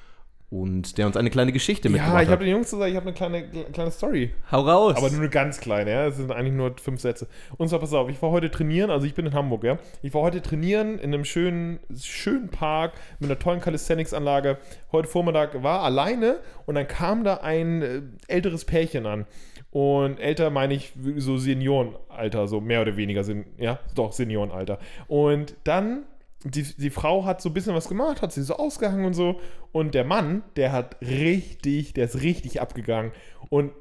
und 0.50 0.98
der 0.98 1.07
uns 1.07 1.16
eine 1.16 1.31
kleine 1.31 1.53
Geschichte 1.53 1.87
Ja, 1.87 1.92
mitgebracht 1.92 2.24
ich 2.24 2.29
habe 2.29 2.44
den 2.44 2.50
Jungs 2.53 2.68
gesagt, 2.68 2.90
ich 2.90 2.96
habe 2.96 3.07
eine 3.07 3.14
kleine, 3.14 3.44
kleine 3.72 3.92
Story. 3.92 4.33
Hau 4.50 4.62
raus. 4.62 4.96
Aber 4.96 5.09
nur 5.09 5.20
eine 5.20 5.29
ganz 5.29 5.61
kleine, 5.61 5.92
ja. 5.92 6.07
Es 6.09 6.16
sind 6.16 6.33
eigentlich 6.33 6.55
nur 6.55 6.74
fünf 6.83 7.00
Sätze. 7.00 7.29
Und 7.59 7.68
zwar, 7.68 7.79
pass 7.79 7.92
auf, 7.92 8.11
ich 8.11 8.20
war 8.20 8.33
heute 8.33 8.50
trainieren, 8.50 8.90
also 8.90 9.07
ich 9.07 9.14
bin 9.14 9.24
in 9.24 9.35
Hamburg, 9.35 9.62
ja. 9.62 9.79
Ich 10.03 10.12
war 10.12 10.22
heute 10.22 10.42
trainieren 10.42 10.98
in 10.98 11.14
einem 11.14 11.24
schönen, 11.24 11.79
schönen 11.96 12.48
Park 12.48 12.94
mit 13.20 13.31
einer 13.31 13.38
tollen 13.38 13.61
Calisthenics-Anlage. 13.61 14.59
Heute 14.90 15.07
Vormittag 15.07 15.62
war 15.62 15.83
alleine 15.83 16.40
und 16.66 16.74
dann 16.74 16.88
kam 16.88 17.22
da 17.22 17.35
ein 17.37 17.83
äh, 17.83 18.03
älteres 18.26 18.64
Pärchen 18.64 19.07
an. 19.07 19.26
Und 19.70 20.18
älter 20.18 20.50
meine 20.50 20.74
ich 20.74 20.92
so 21.18 21.38
Seniorenalter, 21.38 22.48
so 22.48 22.61
mehr 22.61 22.83
oder 22.83 22.96
weniger, 22.96 23.22
sind, 23.22 23.46
ja, 23.57 23.79
doch, 23.94 24.11
Seniorenalter. 24.11 24.81
Und 25.07 25.55
dann 25.62 26.07
die, 26.44 26.62
die 26.62 26.90
Frau 26.90 27.24
hat 27.24 27.42
so 27.42 27.50
ein 27.50 27.55
bisschen 27.55 27.74
was 27.74 27.88
gemacht, 27.88 28.22
hat 28.22 28.33
sie 28.33 28.42
so 28.42 28.57
ausgehangen 28.57 29.05
und 29.05 29.14
so. 29.14 29.40
Und 29.72 29.94
der 29.94 30.05
Mann, 30.05 30.42
der 30.57 30.72
hat 30.72 30.96
richtig, 31.03 31.92
der 31.92 32.07
ist 32.07 32.22
richtig 32.22 32.61
abgegangen. 32.61 33.12
Und 33.50 33.72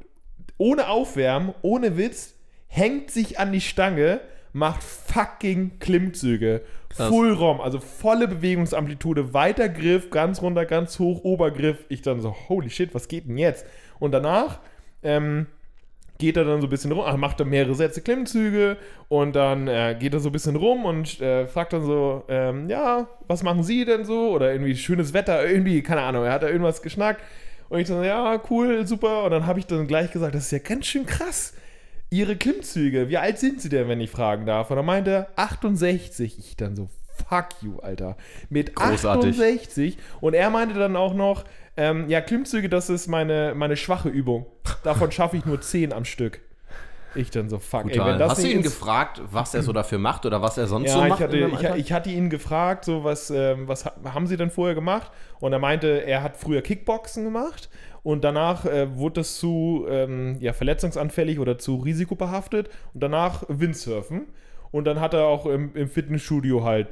ohne 0.58 0.90
Aufwärmen, 0.90 1.54
ohne 1.62 1.98
Witz, 1.98 2.36
hängt 2.68 3.12
sich 3.12 3.40
an 3.40 3.52
die 3.52 3.62
Stange, 3.62 4.20
macht 4.52 4.84
fucking 4.84 5.80
Klimmzüge. 5.80 6.62
Krass. 6.90 7.08
Full 7.08 7.34
Rom, 7.34 7.62
also 7.62 7.80
volle 7.80 8.28
Bewegungsamplitude, 8.28 9.34
weiter 9.34 9.70
Griff, 9.70 10.10
ganz 10.10 10.42
runter, 10.42 10.66
ganz 10.66 10.98
hoch, 11.00 11.24
Obergriff. 11.24 11.86
Ich 11.88 12.02
dann 12.02 12.20
so, 12.20 12.36
holy 12.50 12.70
shit, 12.70 12.94
was 12.94 13.08
geht 13.08 13.28
denn 13.28 13.38
jetzt? 13.38 13.66
Und 14.00 14.12
danach, 14.12 14.60
ähm, 15.04 15.48
geht 16.20 16.38
er 16.38 16.44
dann 16.44 16.62
so 16.62 16.68
ein 16.68 16.70
bisschen 16.70 16.92
rum, 16.92 17.04
ach, 17.08 17.18
macht 17.18 17.40
er 17.40 17.46
mehrere 17.46 17.74
Sätze 17.74 18.02
Klimmzüge 18.02 18.78
und 19.08 19.36
dann 19.36 19.68
äh, 19.68 19.96
geht 19.98 20.14
er 20.14 20.20
so 20.20 20.30
ein 20.30 20.34
bisschen 20.34 20.58
rum 20.58 20.86
und 20.86 21.20
äh, 21.22 21.48
fragt 21.48 21.74
dann 21.74 21.84
so, 21.84 22.26
ähm, 22.28 22.70
ja, 22.70 23.08
was 23.28 23.42
machen 23.42 23.64
Sie 23.64 23.86
denn 23.86 24.04
so? 24.04 24.30
Oder 24.32 24.52
irgendwie 24.52 24.76
schönes 24.76 25.14
Wetter, 25.14 25.48
irgendwie, 25.50 25.82
keine 25.82 26.02
Ahnung, 26.02 26.26
er 26.26 26.34
hat 26.34 26.44
da 26.44 26.50
irgendwas 26.50 26.82
geschnackt. 26.82 27.22
Und 27.70 27.80
ich 27.80 27.88
so, 27.88 28.04
ja, 28.04 28.42
cool, 28.50 28.86
super. 28.86 29.24
Und 29.24 29.32
dann 29.32 29.46
habe 29.46 29.60
ich 29.60 29.66
dann 29.66 29.88
gleich 29.88 30.12
gesagt, 30.12 30.36
das 30.36 30.46
ist 30.46 30.52
ja 30.52 30.60
ganz 30.60 30.88
schön 30.88 31.06
krass. 31.06 31.54
Ihre 32.10 32.36
Klimmzüge, 32.36 33.10
wie 33.10 33.18
alt 33.18 33.38
sind 33.38 33.62
Sie 33.62 33.70
denn, 33.70 33.88
wenn 33.88 34.02
ich 34.02 34.10
fragen 34.10 34.46
darf? 34.46 34.70
Und 34.72 34.78
dann 34.78 34.86
meinte 34.86 35.12
er, 35.12 35.28
68. 35.36 36.38
Ich 36.40 36.58
dann 36.58 36.76
so, 36.76 36.90
fuck 37.28 37.50
you, 37.62 37.80
Alter. 37.80 38.18
Mit 38.50 38.76
Großartig. 38.76 39.32
68. 39.32 39.98
Und 40.22 40.34
er 40.34 40.50
meinte 40.50 40.78
dann 40.78 40.96
auch 40.96 41.14
noch, 41.14 41.44
ähm, 41.78 42.10
ja, 42.10 42.22
Klimmzüge, 42.22 42.70
das 42.70 42.90
ist 42.90 43.08
meine, 43.08 43.54
meine 43.56 43.78
schwache 43.78 44.10
Übung. 44.10 44.46
Davon 44.84 45.12
schaffe 45.12 45.38
ich 45.38 45.46
nur 45.46 45.62
10 45.62 45.94
am 45.94 46.06
Stück. 46.06 46.42
Ich 47.16 47.32
dann 47.32 47.50
so, 47.50 47.58
fuck, 47.58 47.90
ey, 47.90 47.98
Hast 47.98 48.44
du 48.44 48.48
ihn 48.48 48.62
gefragt, 48.62 49.22
was 49.32 49.56
er 49.56 49.64
so 49.64 49.74
dafür 49.74 49.98
macht 49.98 50.26
oder 50.28 50.42
was 50.44 50.58
er 50.58 50.68
sonst 50.68 50.90
ja, 50.90 50.94
so 50.94 51.04
ich 51.04 51.10
macht? 51.10 51.20
hatte, 51.22 51.38
in 51.38 51.58
seinem 51.58 51.76
ich, 51.76 51.86
ich 51.86 51.92
hatte 51.92 52.10
ihn 52.12 52.30
gefragt, 52.30 52.86
so 52.86 53.04
was, 53.04 53.32
ähm, 53.32 53.68
was 53.68 53.86
ha- 53.86 53.94
haben 54.14 54.28
sie 54.28 54.38
denn 54.38 54.52
vorher 54.52 54.76
gemacht? 54.76 55.12
Und 55.40 55.52
er 55.52 55.60
meinte, 55.60 56.06
er 56.06 56.22
hat 56.22 56.38
früher 56.38 56.62
Kickboxen 56.62 57.24
gemacht 57.24 57.70
und 58.04 58.24
danach 58.24 58.66
äh, 58.66 58.96
wurde 58.96 59.22
das 59.22 59.40
zu 59.40 59.88
ähm, 59.90 60.38
ja, 60.40 60.54
verletzungsanfällig 60.54 61.40
oder 61.40 61.58
zu 61.58 61.78
risikobehaftet 61.78 62.70
und 62.94 63.02
danach 63.02 63.44
Windsurfen. 63.48 64.28
Und 64.72 64.86
dann 64.86 65.00
hat 65.00 65.16
er 65.16 65.24
auch 65.26 65.48
im, 65.48 65.76
im 65.76 65.90
Fitnessstudio 65.90 66.64
halt 66.64 66.90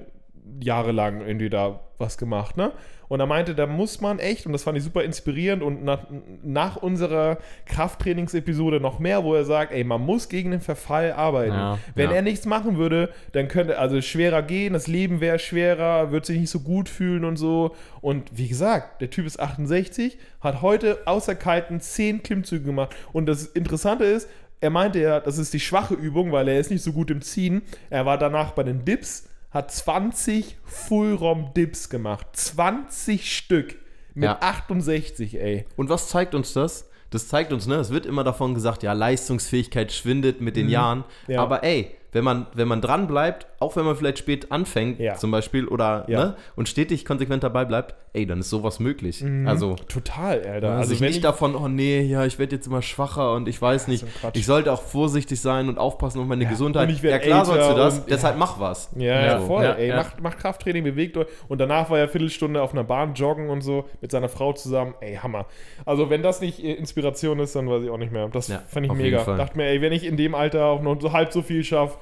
jahrelang 0.61 1.21
irgendwie 1.21 1.49
da 1.49 1.79
was 1.97 2.17
gemacht, 2.17 2.57
ne? 2.57 2.71
Und 3.09 3.21
er 3.21 3.25
meinte, 3.25 3.55
da 3.55 3.67
muss 3.67 4.01
man 4.01 4.19
echt, 4.19 4.45
und 4.45 4.51
das 4.51 4.63
fand 4.63 4.77
ich 4.77 4.83
super 4.83 5.03
inspirierend 5.03 5.63
und 5.63 5.83
nach, 5.83 6.07
nach 6.43 6.75
unserer 6.75 7.37
Krafttrainingsepisode 7.65 8.81
noch 8.81 8.99
mehr, 8.99 9.23
wo 9.23 9.33
er 9.33 9.45
sagt, 9.45 9.71
ey, 9.71 9.83
man 9.83 10.01
muss 10.01 10.27
gegen 10.27 10.51
den 10.51 10.59
Verfall 10.59 11.13
arbeiten. 11.13 11.53
Ja, 11.53 11.77
Wenn 11.95 12.09
ja. 12.09 12.17
er 12.17 12.21
nichts 12.21 12.45
machen 12.45 12.77
würde, 12.77 13.09
dann 13.31 13.47
könnte, 13.47 13.79
also 13.79 14.01
schwerer 14.01 14.41
gehen, 14.41 14.73
das 14.73 14.87
Leben 14.87 15.21
wäre 15.21 15.39
schwerer, 15.39 16.11
wird 16.11 16.25
sich 16.25 16.39
nicht 16.39 16.49
so 16.49 16.59
gut 16.59 16.89
fühlen 16.89 17.23
und 17.23 17.37
so. 17.37 17.75
Und 18.01 18.37
wie 18.37 18.49
gesagt, 18.49 19.01
der 19.01 19.09
Typ 19.09 19.25
ist 19.25 19.39
68, 19.39 20.17
hat 20.41 20.61
heute 20.61 20.99
außer 21.05 21.35
Kalten 21.35 21.79
10 21.79 22.23
Klimmzüge 22.23 22.65
gemacht. 22.65 22.93
Und 23.13 23.27
das 23.27 23.45
Interessante 23.45 24.03
ist, 24.03 24.27
er 24.59 24.69
meinte 24.69 24.99
ja, 24.99 25.19
das 25.19 25.37
ist 25.37 25.53
die 25.53 25.59
schwache 25.59 25.93
Übung, 25.93 26.31
weil 26.31 26.47
er 26.47 26.59
ist 26.59 26.71
nicht 26.71 26.83
so 26.83 26.91
gut 26.91 27.11
im 27.11 27.21
Ziehen. 27.21 27.61
Er 27.89 28.05
war 28.05 28.17
danach 28.17 28.51
bei 28.51 28.63
den 28.63 28.83
Dips, 28.85 29.29
hat 29.51 29.71
20 29.71 30.57
Fullrom-Dips 30.65 31.89
gemacht. 31.89 32.27
20 32.33 33.35
Stück. 33.35 33.75
Mit 34.13 34.23
Ja. 34.25 34.37
68, 34.41 35.39
ey. 35.39 35.65
Und 35.75 35.89
was 35.89 36.09
zeigt 36.09 36.33
uns 36.33 36.53
das? 36.53 36.89
Das 37.11 37.27
zeigt 37.27 37.53
uns, 37.53 37.67
ne, 37.67 37.75
es 37.75 37.91
wird 37.91 38.05
immer 38.05 38.23
davon 38.23 38.53
gesagt, 38.53 38.83
ja, 38.83 38.93
Leistungsfähigkeit 38.93 39.91
schwindet 39.93 40.41
mit 40.41 40.55
den 40.55 40.69
Jahren. 40.69 41.05
Mhm. 41.27 41.33
Ja. 41.33 41.41
Aber 41.41 41.63
ey, 41.63 41.95
wenn 42.13 42.23
man, 42.23 42.47
wenn 42.53 42.67
man 42.67 42.81
dran 42.81 43.07
bleibt, 43.07 43.47
auch 43.59 43.75
wenn 43.75 43.85
man 43.85 43.95
vielleicht 43.95 44.17
spät 44.19 44.51
anfängt, 44.51 44.99
Ja. 44.99 45.15
zum 45.15 45.31
Beispiel, 45.31 45.67
oder 45.67 46.05
Ja. 46.07 46.19
ne, 46.25 46.35
und 46.55 46.69
stetig 46.69 47.05
konsequent 47.05 47.43
dabei 47.43 47.65
bleibt, 47.65 47.95
ey, 48.13 48.25
dann 48.25 48.39
ist 48.39 48.49
sowas 48.49 48.79
möglich. 48.79 49.23
Also, 49.45 49.75
Total, 49.75 50.37
Alter. 50.37 50.51
also 50.53 50.67
Also, 50.67 50.89
sich 50.89 51.01
wenn 51.01 51.07
nicht 51.07 51.17
ich, 51.17 51.21
davon, 51.21 51.55
oh 51.55 51.67
nee, 51.67 52.01
ja, 52.01 52.25
ich 52.25 52.39
werde 52.39 52.55
jetzt 52.55 52.65
immer 52.65 52.81
schwacher 52.81 53.33
und 53.33 53.47
ich 53.47 53.61
weiß 53.61 53.87
nicht, 53.89 54.03
ein 54.03 54.09
Quatsch. 54.21 54.37
ich 54.37 54.45
sollte 54.45 54.71
auch 54.71 54.81
vorsichtig 54.81 55.39
sein 55.41 55.67
und 55.69 55.77
aufpassen 55.77 56.19
auf 56.21 56.25
meine 56.25 56.45
Ja, 56.45 56.49
Gesundheit. 56.49 56.89
ich 56.89 57.01
ja, 57.01 57.19
klar 57.19 57.45
sollst 57.45 57.69
du 57.69 57.75
das, 57.75 57.99
und- 57.99 58.09
deshalb 58.09 58.35
ja. 58.35 58.39
mach 58.39 58.59
was. 58.59 58.89
Ja, 58.95 59.21
ja, 59.21 59.39
So. 59.39 59.45
voll. 59.47 59.63
Ja, 59.65 59.73
ey, 59.73 59.89
ja. 59.89 59.97
Macht, 59.97 60.21
macht 60.21 60.39
Krafttraining, 60.39 60.83
bewegt 60.83 61.17
euch. 61.17 61.27
Und 61.47 61.59
danach 61.59 61.89
war 61.89 61.99
er 61.99 62.07
Viertelstunde 62.07 62.61
auf 62.61 62.71
einer 62.71 62.83
Bahn 62.85 63.13
joggen 63.13 63.49
und 63.49 63.61
so 63.61 63.85
mit 64.01 64.11
seiner 64.11 64.29
Frau 64.29 64.53
zusammen. 64.53 64.95
Ey, 65.01 65.15
Hammer. 65.17 65.45
Also, 65.85 66.09
wenn 66.09 66.23
das 66.23 66.41
nicht 66.41 66.63
äh, 66.63 66.73
Inspiration 66.73 67.39
ist, 67.39 67.55
dann 67.55 67.69
weiß 67.69 67.83
ich 67.83 67.89
auch 67.89 67.97
nicht 67.97 68.11
mehr. 68.13 68.27
Das 68.29 68.47
Ja, 68.47 68.61
fand 68.67 68.85
ich 68.87 68.93
mega. 68.93 69.23
Dachte 69.23 69.57
mir, 69.57 69.65
ey, 69.65 69.81
wenn 69.81 69.91
ich 69.93 70.05
in 70.05 70.17
dem 70.17 70.33
Alter 70.33 70.65
auch 70.65 70.81
noch 70.81 70.99
so 70.99 71.11
halb 71.11 71.31
so 71.33 71.41
viel 71.41 71.63
schaffe, 71.63 71.97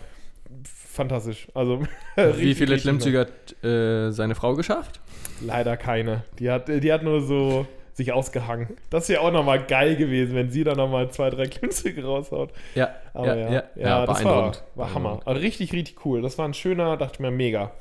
fantastisch. 0.95 1.47
Also, 1.53 1.81
Wie 2.35 2.55
viele 2.55 2.77
Klimmzüge 2.77 3.19
hat 3.19 3.63
äh, 3.63 4.11
seine 4.11 4.35
Frau 4.35 4.55
geschafft? 4.55 4.99
Leider 5.41 5.77
keine. 5.77 6.23
Die 6.39 6.49
hat, 6.49 6.67
die 6.67 6.91
hat 6.91 7.03
nur 7.03 7.21
so 7.21 7.67
sich 7.93 8.11
ausgehangen. 8.11 8.75
Das 8.89 9.07
wäre 9.07 9.21
auch 9.21 9.31
nochmal 9.31 9.65
geil 9.65 9.95
gewesen, 9.95 10.35
wenn 10.35 10.49
sie 10.49 10.65
dann 10.65 10.75
nochmal 10.75 11.09
zwei, 11.11 11.29
drei 11.29 11.45
Klimmzüge 11.47 12.03
raushaut. 12.03 12.51
Ja, 12.75 12.93
Aber 13.13 13.37
ja, 13.37 13.51
ja, 13.51 13.63
Ja, 13.75 14.05
das 14.05 14.23
war, 14.23 14.51
war 14.75 14.93
Hammer. 14.93 15.21
Also 15.25 15.39
richtig, 15.39 15.71
richtig 15.71 16.05
cool. 16.05 16.21
Das 16.21 16.37
war 16.37 16.45
ein 16.45 16.53
schöner, 16.53 16.97
dachte 16.97 17.13
ich 17.15 17.19
mir, 17.19 17.31
mega. 17.31 17.71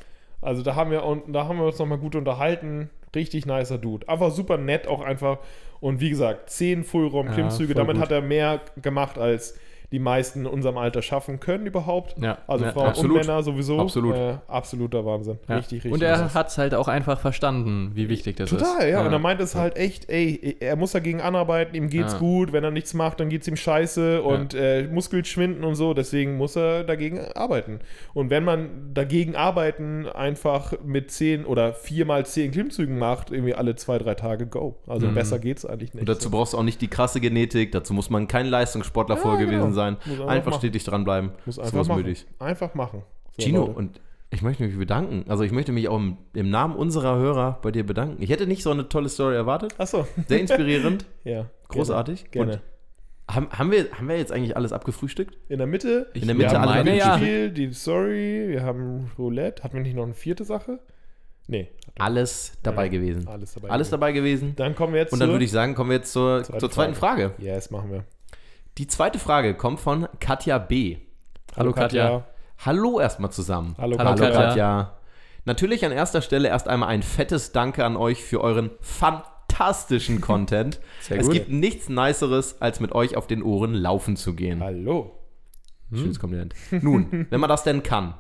Also 0.41 0.63
da 0.63 0.77
haben 0.77 0.91
wir, 0.91 1.03
da 1.29 1.49
haben 1.49 1.59
wir 1.59 1.67
uns 1.67 1.79
nochmal 1.79 1.99
gut 1.99 2.15
unterhalten. 2.15 2.91
Richtig 3.15 3.47
nicer 3.47 3.79
Dude. 3.79 4.09
Einfach 4.09 4.31
super 4.31 4.57
nett 4.57 4.87
auch 4.87 5.01
einfach. 5.01 5.39
Und 5.81 6.01
wie 6.01 6.11
gesagt, 6.11 6.51
10 6.51 6.85
Fullraum-Klimmzüge. 6.85 7.75
Damit 7.75 7.97
gut. 7.97 8.03
hat 8.03 8.13
er 8.13 8.21
mehr 8.21 8.61
gemacht, 8.81 9.19
als 9.19 9.59
die 9.93 9.99
meisten 9.99 10.41
in 10.41 10.47
unserem 10.47 10.79
Alter 10.79 11.03
schaffen 11.03 11.41
können 11.41 11.67
überhaupt. 11.67 12.17
Ja, 12.21 12.39
Also 12.47 12.65
ja, 12.65 12.73
Frauen 12.73 12.87
absolut. 12.89 13.19
und 13.19 13.27
Männer 13.27 13.43
sowieso. 13.43 13.79
Absolut. 13.81 14.15
Äh, 14.17 14.35
absoluter 14.49 15.05
Wahnsinn. 15.05 15.39
Ja. 15.49 15.57
Richtig, 15.57 15.79
richtig. 15.85 15.93
Und 15.93 16.03
er 16.03 16.33
hat 16.35 16.49
es 16.49 16.59
halt 16.59 16.75
auch 16.75 16.89
einfach 16.89 17.21
verstanden, 17.21 17.93
wie 17.95 18.09
wichtig 18.09 18.37
das 18.37 18.51
ist. 18.51 18.59
Total, 18.59 18.89
ja. 18.91 19.05
Und 19.07 19.13
er 19.13 19.19
meint 19.19 19.41
es 19.41 19.55
halt 19.55 19.77
echt, 19.77 20.09
ey, 20.11 20.57
er 20.61 20.77
muss 20.77 20.93
dagegen 20.93 21.21
anarbeiten, 21.21 21.75
ihm 21.77 21.89
geht's 21.89 22.19
gut, 22.19 22.53
wenn 22.53 22.65
er 22.65 22.71
nichts 22.71 22.95
macht, 22.95 23.21
dann 23.21 23.29
geht's 23.29 23.47
ihm 23.49 23.57
scheiße 23.57 24.23
und 24.23 24.55
äh, 24.55 24.89
Muskeln 24.91 25.25
schwinden 25.25 25.65
und 25.65 25.75
so, 25.75 25.95
deswegen 25.95 26.37
muss 26.37 26.57
er 26.57 26.85
dagegen 26.85 27.21
arbeiten. 27.35 27.81
Und 28.15 28.31
wenn 28.31 28.45
man 28.45 28.93
dagegen 28.95 29.37
arbeiten 29.37 30.07
einfach 30.09 30.73
mit 30.85 31.11
10 31.11 31.45
oder 31.45 31.73
4 31.75 32.05
mal 32.07 32.27
10 32.27 32.51
Klimmzügen 32.53 32.99
macht, 32.99 33.31
irgendwie 33.31 33.55
alle 33.55 33.75
zwei, 33.77 33.99
drei 33.99 34.15
Tage, 34.15 34.47
go. 34.47 34.77
Also 34.87 35.07
Mhm. 35.07 35.15
besser 35.15 35.39
geht's 35.39 35.65
eigentlich 35.65 35.95
nicht. 35.95 36.01
Und 36.03 36.09
dazu 36.09 36.31
brauchst 36.31 36.53
du 36.53 36.59
auch 36.59 36.63
nicht 36.63 36.81
die 36.81 36.89
krasse 36.89 37.21
Genetik, 37.21 37.73
dazu 37.73 37.95
muss 37.95 38.11
man 38.11 38.29
kein 38.29 38.47
Leistungssportler 38.47 39.17
vorher 39.17 39.47
genau. 39.47 39.65
Gewesen 39.75 39.97
sein. 40.05 40.13
Einfach 40.19 40.29
Einfach 40.29 40.59
stetig 40.59 40.85
dranbleiben. 40.85 41.31
muss 41.47 41.59
einfach 41.59 41.79
was 41.79 41.89
machen. 41.89 41.99
möglich. 41.99 42.27
Einfach 42.39 42.75
machen. 42.75 43.03
So, 43.37 43.45
Gino, 43.45 43.61
Leute. 43.67 43.73
und 43.79 44.01
ich 44.31 44.43
möchte 44.43 44.65
mich 44.65 44.77
bedanken. 44.77 45.25
Also 45.29 45.45
ich 45.45 45.53
möchte 45.53 45.71
mich 45.73 45.89
auch 45.89 45.97
im, 45.97 46.17
im 46.33 46.51
Namen 46.51 46.75
unserer 46.75 47.17
Hörer 47.17 47.59
bei 47.63 47.71
dir 47.71 47.85
bedanken. 47.87 48.23
Ich 48.23 48.31
hätte 48.31 48.47
nicht 48.47 48.63
so 48.63 48.71
eine 48.71 48.89
tolle 48.89 49.09
Story 49.09 49.37
erwartet. 49.37 49.75
Achso. 49.79 50.07
Sehr 50.27 50.41
inspirierend, 50.41 51.05
ja. 51.25 51.47
großartig. 51.69 52.31
Gerne. 52.33 52.53
Und 52.55 52.61
haben, 53.35 53.49
haben, 53.51 53.71
wir, 53.71 53.91
haben 53.93 54.09
wir 54.09 54.19
jetzt 54.19 54.33
eigentlich 54.33 54.57
alles 54.57 54.73
abgefrühstückt? 54.73 55.37
In 55.49 55.59
der 55.59 55.67
Mitte. 55.67 56.09
In 56.15 56.27
der 56.27 56.37
wir 56.37 56.45
Mitte 56.47 56.59
haben 56.61 56.69
alle 56.69 56.85
meine, 56.85 56.99
ja. 56.99 57.17
Spiel, 57.17 57.51
die 57.51 57.73
Story, 57.73 58.45
wir 58.49 58.63
haben 58.63 59.11
Roulette. 59.19 59.63
Hatten 59.63 59.75
wir 59.77 59.83
nicht 59.83 59.97
noch 59.97 60.03
eine 60.05 60.15
vierte 60.15 60.45
Sache? 60.45 60.79
Nee. 61.47 61.69
Alles 61.99 62.53
dabei 62.63 62.85
Ja, 62.87 62.91
gewesen. 62.91 63.29
Alles 63.29 63.55
dabei. 63.55 63.71
Alles 63.71 63.91
dabei 63.91 64.13
gewesen. 64.13 64.55
Dann 64.57 64.75
kommen 64.75 64.95
wir 64.95 65.01
jetzt 65.01 65.13
Und 65.13 65.21
dann 65.21 65.31
würde 65.31 65.45
ich 65.45 65.51
sagen, 65.53 65.75
kommen 65.75 65.91
wir 65.91 65.99
jetzt 65.99 66.13
zur, 66.13 66.43
Zweite 66.43 66.59
zur 66.59 66.71
zweiten 66.71 66.95
Frage. 66.95 67.33
Yes, 67.39 67.71
machen 67.71 67.93
wir. 67.93 68.05
Die 68.77 68.89
zweite 68.89 69.21
Frage 69.21 69.55
kommt 69.55 69.79
von 69.79 70.09
Katja 70.19 70.59
B. 70.59 70.97
Hallo, 71.57 71.73
Katja. 71.73 72.25
Hallo 72.59 72.99
erstmal 72.99 73.31
zusammen. 73.31 73.77
Hallo, 73.79 73.97
Hallo, 73.99 74.17
Katja. 74.17 74.31
Katja. 74.31 74.99
Natürlich 75.45 75.85
an 75.85 75.93
erster 75.93 76.23
Stelle 76.23 76.49
erst 76.49 76.67
einmal 76.67 76.89
ein 76.89 77.05
fettes 77.05 77.53
Danke 77.53 77.85
an 77.85 77.97
euch 77.97 78.25
für 78.25 78.41
euren 78.41 78.73
fantastischen 78.81 80.21
Content. 80.21 80.81
Sehr 81.01 81.19
es 81.19 81.27
gut. 81.27 81.35
gibt 81.35 81.51
nichts 81.51 81.89
Niceres, 81.89 82.61
als 82.61 82.81
mit 82.81 82.93
euch 82.93 83.17
auf 83.17 83.29
den 83.29 83.45
Ohren 83.45 83.75
laufen 83.75 84.17
zu 84.17 84.35
gehen. 84.35 84.61
Hallo. 84.61 85.21
Schönes 85.93 86.19
Kompliment. 86.19 86.55
Nun, 86.73 87.27
wenn 87.31 87.41
man 87.41 87.49
das 87.49 87.63
denn 87.63 87.85
kann, 87.85 88.15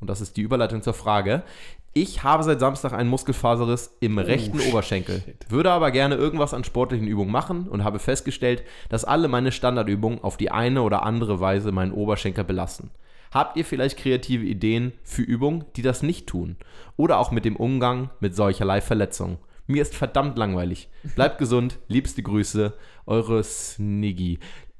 und 0.00 0.10
das 0.10 0.20
ist 0.20 0.36
die 0.36 0.42
Überleitung 0.42 0.82
zur 0.82 0.94
Frage, 0.94 1.44
Ich 1.94 2.22
habe 2.22 2.42
seit 2.42 2.58
Samstag 2.58 2.94
einen 2.94 3.10
Muskelfaserriss 3.10 3.94
im 4.00 4.18
rechten 4.18 4.60
Oberschenkel, 4.60 5.20
shit. 5.20 5.50
würde 5.50 5.70
aber 5.70 5.90
gerne 5.90 6.14
irgendwas 6.14 6.54
an 6.54 6.64
sportlichen 6.64 7.06
Übungen 7.06 7.30
machen 7.30 7.68
und 7.68 7.84
habe 7.84 7.98
festgestellt, 7.98 8.62
dass 8.88 9.04
alle 9.04 9.28
meine 9.28 9.52
Standardübungen 9.52 10.24
auf 10.24 10.38
die 10.38 10.50
eine 10.50 10.82
oder 10.82 11.02
andere 11.02 11.40
Weise 11.40 11.70
meinen 11.70 11.92
Oberschenkel 11.92 12.44
belasten. 12.44 12.90
Habt 13.30 13.58
ihr 13.58 13.66
vielleicht 13.66 13.98
kreative 13.98 14.44
Ideen 14.44 14.92
für 15.04 15.22
Übungen, 15.22 15.64
die 15.76 15.82
das 15.82 16.02
nicht 16.02 16.26
tun? 16.26 16.56
Oder 16.96 17.18
auch 17.18 17.30
mit 17.30 17.44
dem 17.44 17.56
Umgang 17.56 18.10
mit 18.20 18.34
solcherlei 18.34 18.80
Verletzungen? 18.80 19.36
Mir 19.66 19.82
ist 19.82 19.94
verdammt 19.94 20.38
langweilig. 20.38 20.88
Bleibt 21.14 21.38
gesund, 21.38 21.78
liebste 21.88 22.22
Grüße, 22.22 22.72
eure 23.06 23.44
Sniggy. 23.44 24.38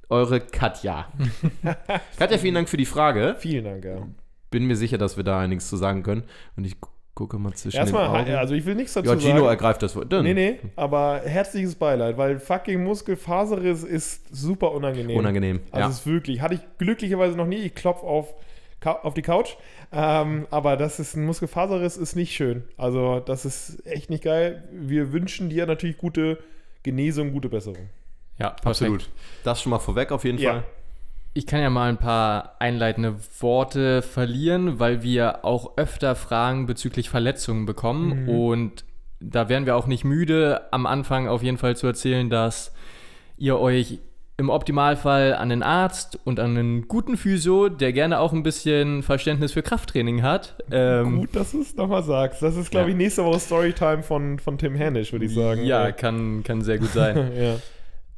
Eure 0.09 0.41
Katja. 0.41 1.11
Katja, 2.19 2.39
vielen 2.39 2.55
Dank 2.55 2.69
für 2.69 2.77
die 2.77 2.87
Frage. 2.87 3.37
Vielen 3.39 3.65
Dank, 3.65 3.85
ja. 3.85 4.07
Bin 4.51 4.67
mir 4.67 4.77
sicher, 4.77 4.99
dass 4.99 5.17
wir 5.17 5.25
da 5.25 5.41
einiges 5.41 5.69
zu 5.69 5.77
sagen 5.79 6.03
können. 6.03 6.25
Und 6.57 6.67
ich 6.67 6.77
gucke 7.23 7.39
mal 7.39 7.53
zwischen 7.55 7.77
Erstmal, 7.77 8.09
den 8.09 8.33
Augen. 8.33 8.35
also 8.35 8.55
ich 8.55 8.67
will 8.67 8.75
nichts 8.75 8.95
dazu 8.95 9.09
ja, 9.09 9.17
Gino 9.17 9.35
sagen. 9.37 9.47
ergreift 9.47 9.83
das 9.83 9.95
Wort. 9.95 10.13
Dann. 10.13 10.25
Nee, 10.25 10.35
nee, 10.35 10.59
aber 10.75 11.21
herzliches 11.25 11.77
Beileid, 11.77 12.19
weil 12.19 12.41
fucking 12.41 12.83
Muskelfaserriss 12.83 13.85
ist 13.85 14.35
super 14.35 14.73
unangenehm. 14.73 15.17
Unangenehm. 15.17 15.61
Also 15.71 15.81
ja. 15.85 15.89
es 15.89 15.99
ist 16.01 16.07
wirklich, 16.07 16.41
hatte 16.41 16.55
ich 16.55 16.61
glücklicherweise 16.79 17.37
noch 17.37 17.47
nie, 17.47 17.59
ich 17.59 17.75
klopfe 17.77 18.05
auf, 18.05 18.35
auf 18.85 19.15
die 19.15 19.23
Couch, 19.23 19.55
ähm, 19.93 20.49
aber 20.51 20.77
das 20.77 20.99
ist 20.99 21.15
ein 21.15 21.25
Muskelfaserriss, 21.25 21.97
ist 21.97 22.17
nicht 22.17 22.35
schön. 22.35 22.65
Also 22.77 23.21
das 23.21 23.45
ist 23.45 23.87
echt 23.87 24.11
nicht 24.11 24.25
geil. 24.25 24.65
Wir 24.73 25.13
wünschen 25.13 25.49
dir 25.49 25.67
natürlich 25.67 25.99
gute 25.99 26.39
Genesung, 26.83 27.31
gute 27.33 27.49
Besserung. 27.49 27.89
Ja, 28.39 28.51
perfekt. 28.51 28.67
Absolut. 28.67 29.11
Das 29.45 29.63
schon 29.63 29.71
mal 29.71 29.79
vorweg 29.79 30.11
auf 30.11 30.25
jeden 30.25 30.39
Ja. 30.39 30.55
Fall. 30.55 30.65
Ich 31.35 31.47
kann 31.47 31.61
ja 31.63 31.71
mal 31.71 31.89
ein 31.89 31.97
paar 31.97 32.57
einleitende 32.59 33.15
Worte 33.41 34.03
verlieren, 34.03 34.79
weil 34.79 35.03
wir 35.03 35.45
auch 35.45 35.79
öfter 35.79 36.15
Fragen 36.15 36.67
bezüglich 36.67 37.09
Verletzungen 37.09 37.65
bekommen. 37.65 38.29
Und 38.29 38.85
da 39.19 39.49
wären 39.49 39.65
wir 39.65 39.77
auch 39.77 39.87
nicht 39.87 40.05
müde, 40.05 40.61
am 40.73 40.85
Anfang 40.85 41.29
auf 41.29 41.43
jeden 41.43 41.57
Fall 41.57 41.75
zu 41.77 41.87
erzählen, 41.87 42.29
dass 42.29 42.75
ihr 43.39 43.59
euch 43.59 43.99
im 44.37 44.51
Optimalfall 44.51 45.35
an 45.35 45.51
den 45.51 45.63
Arzt 45.63 46.19
und 46.25 46.41
an 46.41 46.57
einen 46.57 46.89
guten 46.89 47.17
Physio, 47.17 47.69
der 47.69 47.93
gerne 47.93 48.19
auch 48.19 48.33
ein 48.33 48.43
bisschen 48.43 49.03
Verständnis 49.03 49.53
für 49.53 49.63
Krafttraining 49.63 50.23
hat. 50.23 50.57
Ähm, 50.71 51.21
Gut, 51.21 51.37
dass 51.37 51.53
du 51.53 51.61
es 51.61 51.77
nochmal 51.77 52.03
sagst. 52.03 52.43
Das 52.43 52.57
ist, 52.57 52.71
glaube 52.71 52.87
Ja. 52.89 52.91
ich, 52.93 52.97
nächste 52.97 53.25
Woche 53.25 53.39
Storytime 53.39 54.03
von, 54.03 54.39
von 54.39 54.59
Tim 54.59 54.75
Hennisch, 54.75 55.13
würde 55.13 55.27
ich 55.27 55.35
sagen. 55.35 55.65
Ja, 55.65 55.93
kann, 55.93 56.43
kann 56.45 56.63
sehr 56.63 56.79
gut 56.79 56.89
sein. 56.91 57.31
ja. 57.41 57.57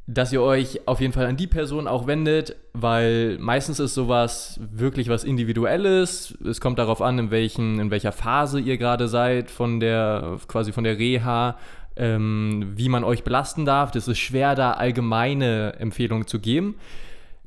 Dass 0.06 0.32
ihr 0.32 0.42
euch 0.42 0.86
auf 0.86 1.00
jeden 1.00 1.14
Fall 1.14 1.26
an 1.26 1.36
die 1.36 1.46
Person 1.46 1.88
auch 1.88 2.06
wendet, 2.06 2.56
weil 2.74 3.38
meistens 3.38 3.80
ist 3.80 3.94
sowas 3.94 4.60
wirklich 4.60 5.08
was 5.08 5.24
Individuelles. 5.24 6.36
Es 6.44 6.60
kommt 6.60 6.78
darauf 6.78 7.00
an, 7.00 7.18
in, 7.18 7.30
welchen, 7.30 7.78
in 7.80 7.90
welcher 7.90 8.12
Phase 8.12 8.60
ihr 8.60 8.76
gerade 8.76 9.08
seid 9.08 9.50
von 9.50 9.80
der, 9.80 10.38
quasi 10.46 10.72
von 10.72 10.84
der 10.84 10.98
Reha, 10.98 11.56
ähm, 11.96 12.72
wie 12.76 12.90
man 12.90 13.02
euch 13.02 13.24
belasten 13.24 13.64
darf. 13.64 13.92
Das 13.92 14.06
ist 14.06 14.18
schwer, 14.18 14.54
da 14.54 14.72
allgemeine 14.72 15.76
Empfehlungen 15.78 16.26
zu 16.26 16.38
geben. 16.38 16.76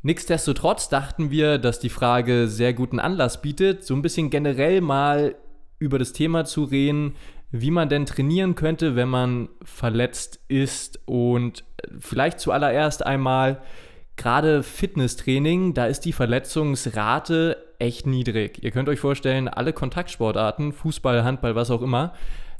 Nichtsdestotrotz 0.02 0.90
dachten 0.90 1.30
wir, 1.30 1.60
dass 1.60 1.80
die 1.80 1.90
Frage 1.90 2.48
sehr 2.48 2.74
guten 2.74 3.00
Anlass 3.00 3.42
bietet, 3.42 3.84
so 3.84 3.94
ein 3.94 4.02
bisschen 4.02 4.30
generell 4.30 4.82
mal 4.82 5.36
über 5.80 6.00
das 6.00 6.14
Thema 6.14 6.46
zu 6.46 6.64
reden, 6.64 7.16
wie 7.52 7.72
man 7.72 7.90
denn 7.90 8.06
trainieren 8.06 8.56
könnte, 8.56 8.96
wenn 8.96 9.10
man 9.10 9.50
verletzt 9.64 10.40
ist 10.48 11.00
und 11.06 11.64
vielleicht 12.00 12.40
zuallererst 12.40 13.06
einmal 13.06 13.62
gerade 14.16 14.64
Fitnesstraining, 14.64 15.74
da 15.74 15.86
ist 15.86 16.02
die 16.02 16.14
Verletzungsrate 16.14 17.58
echt 17.80 18.08
niedrig. 18.08 18.64
Ihr 18.64 18.72
könnt 18.72 18.90
euch 18.90 19.00
vorstellen, 19.00 19.48
alle 19.48 19.74
Kontaktsportarten, 19.74 20.74
Fußball, 20.74 21.24
Handball, 21.24 21.56
was 21.56 21.72
auch 21.72 21.82
immer, 21.82 22.14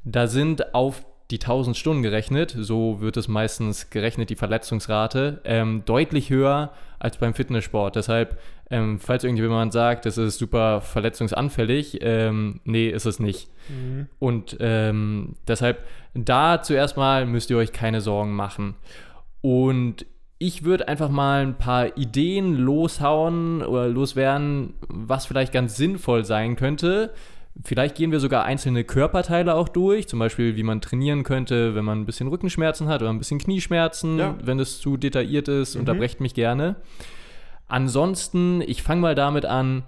da 0.04 0.28
sind 0.28 0.74
auf 0.76 1.04
die 1.32 1.40
1000 1.40 1.76
Stunden 1.76 2.04
gerechnet, 2.04 2.56
so 2.58 3.02
wird 3.02 3.18
es 3.18 3.28
meistens 3.28 3.90
gerechnet, 3.90 4.30
die 4.30 4.36
Verletzungsrate, 4.36 5.42
ähm, 5.44 5.84
deutlich 5.86 6.30
höher 6.30 6.72
als 7.00 7.18
beim 7.18 7.34
Fitnesssport. 7.34 7.98
Deshalb, 7.98 8.40
ähm, 8.70 9.00
falls 9.00 9.26
irgendjemand 9.26 9.74
sagt, 9.74 10.06
das 10.06 10.18
ist 10.18 10.38
super 10.38 10.80
verletzungsanfällig, 10.80 12.00
ähm, 12.02 12.62
nee, 12.64 12.88
ist 12.88 13.06
es 13.06 13.20
nicht. 13.20 13.50
Und 14.20 14.58
ähm, 14.62 15.36
deshalb, 15.48 15.84
da 16.14 16.62
zuerst 16.62 16.96
mal 16.96 17.26
müsst 17.26 17.50
ihr 17.50 17.58
euch 17.58 17.74
keine 17.74 18.00
Sorgen 18.00 18.34
machen. 18.34 18.76
Und 19.48 20.06
ich 20.40 20.66
würde 20.66 20.90
einfach 20.90 21.10
mal 21.10 21.42
ein 21.42 21.58
paar 21.58 21.96
Ideen 21.98 22.54
loshauen 22.54 23.62
oder 23.64 23.88
loswerden, 23.88 24.74
was 24.90 25.26
vielleicht 25.26 25.54
ganz 25.54 25.78
sinnvoll 25.78 26.26
sein 26.26 26.58
könnte. 26.58 27.14
Vielleicht 27.64 27.96
gehen 27.96 28.12
wir 28.12 28.20
sogar 28.20 28.44
einzelne 28.44 28.84
Körperteile 28.84 29.56
auch 29.56 29.70
durch, 29.70 30.10
zum 30.10 30.20
Beispiel 30.20 30.58
wie 30.58 30.64
man 30.64 30.82
trainieren 30.82 31.24
könnte, 31.24 31.76
wenn 31.76 31.86
man 31.86 32.02
ein 32.02 32.06
bisschen 32.06 32.28
Rückenschmerzen 32.28 32.90
hat 32.90 33.02
oder 33.02 33.10
ein 33.10 33.20
bisschen 33.20 33.40
Knieschmerzen, 33.40 34.20
Ja. 34.20 34.36
wenn 34.44 34.60
es 34.60 34.80
zu 34.80 34.98
detailliert 34.98 35.48
ist, 35.48 35.78
unterbrecht 35.78 36.20
mich 36.20 36.34
gerne. 36.34 36.76
Ansonsten, 37.68 38.62
ich 38.62 38.84
fange 38.84 39.00
mal 39.02 39.16
damit 39.16 39.46
an, 39.46 39.84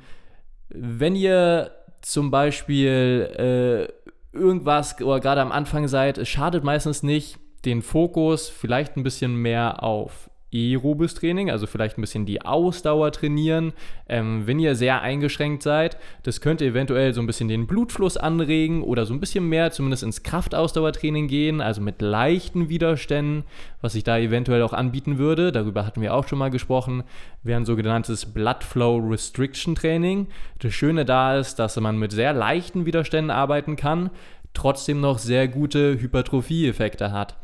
wenn 0.69 1.15
ihr 1.17 1.72
zum 2.02 2.32
Beispiel 2.32 3.88
äh, 4.34 4.38
irgendwas 4.38 5.00
oder 5.02 5.19
gerade 5.19 5.41
am 5.41 5.52
Anfang 5.52 5.89
seid, 5.89 6.17
es 6.17 6.30
schadet 6.30 6.63
meistens 6.63 7.04
nicht, 7.04 7.38
den 7.65 7.82
Fokus 7.82 8.50
vielleicht 8.50 8.98
ein 8.98 9.04
bisschen 9.04 9.36
mehr 9.36 9.84
auf 9.84 10.30
aerobes 10.52 11.13
Training, 11.13 11.52
also 11.52 11.67
vielleicht 11.67 11.98
ein 11.98 12.02
bisschen 12.02 12.26
die 12.26 12.41
Ausdauer 12.41 13.12
trainieren. 13.12 13.74
Ähm, 14.08 14.43
wenn 14.45 14.60
ihr 14.60 14.76
sehr 14.76 15.02
eingeschränkt 15.02 15.62
seid, 15.63 15.98
das 16.24 16.41
könnte 16.41 16.65
eventuell 16.65 17.13
so 17.13 17.22
ein 17.22 17.28
bisschen 17.28 17.48
den 17.48 17.67
Blutfluss 17.67 18.17
anregen 18.17 18.82
oder 18.82 19.06
so 19.06 19.13
ein 19.13 19.19
bisschen 19.19 19.48
mehr 19.48 19.72
zumindest 19.72 20.04
ins 20.04 20.24
Kraftausdauertraining 20.24 21.28
gehen, 21.28 21.62
also 21.62 21.82
mit 21.82 22.02
leichten 22.02 22.69
Widerständen, 22.69 23.43
was 23.82 23.95
ich 23.95 24.04
da 24.04 24.17
eventuell 24.17 24.63
auch 24.63 24.74
anbieten 24.74 25.17
würde. 25.17 25.52
Darüber 25.52 25.86
hatten 25.86 26.02
wir 26.02 26.15
auch 26.15 26.28
schon 26.28 26.39
mal 26.39 26.50
gesprochen, 26.50 27.04
wäre 27.43 27.60
ein 27.60 27.65
sogenanntes 27.65 28.26
Blood 28.26 28.63
Flow 28.63 28.98
Restriction 28.98 29.76
Training. 29.76 30.28
Das 30.60 30.74
Schöne 30.74 31.06
da 31.06 31.38
ist, 31.38 31.60
dass 31.60 31.80
man 31.80 31.98
mit 31.98 32.12
sehr 32.12 32.34
leichten 32.34 32.86
Widerständen 32.86 33.32
arbeiten 33.32 33.76
kann, 33.76 34.10
trotzdem 34.53 34.99
noch 35.01 35.19
sehr 35.19 35.47
gute 35.47 35.99
Hypertrophie-Effekte 35.99 37.12
hat. 37.12 37.38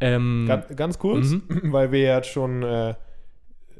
Ähm, 0.00 0.44
Ganz, 0.46 0.76
ganz 0.76 0.98
kurz, 0.98 1.30
Mhm. 1.30 1.42
weil 1.72 1.90
wir 1.92 2.00
jetzt 2.00 2.28
schon, 2.28 2.62
äh, 2.62 2.94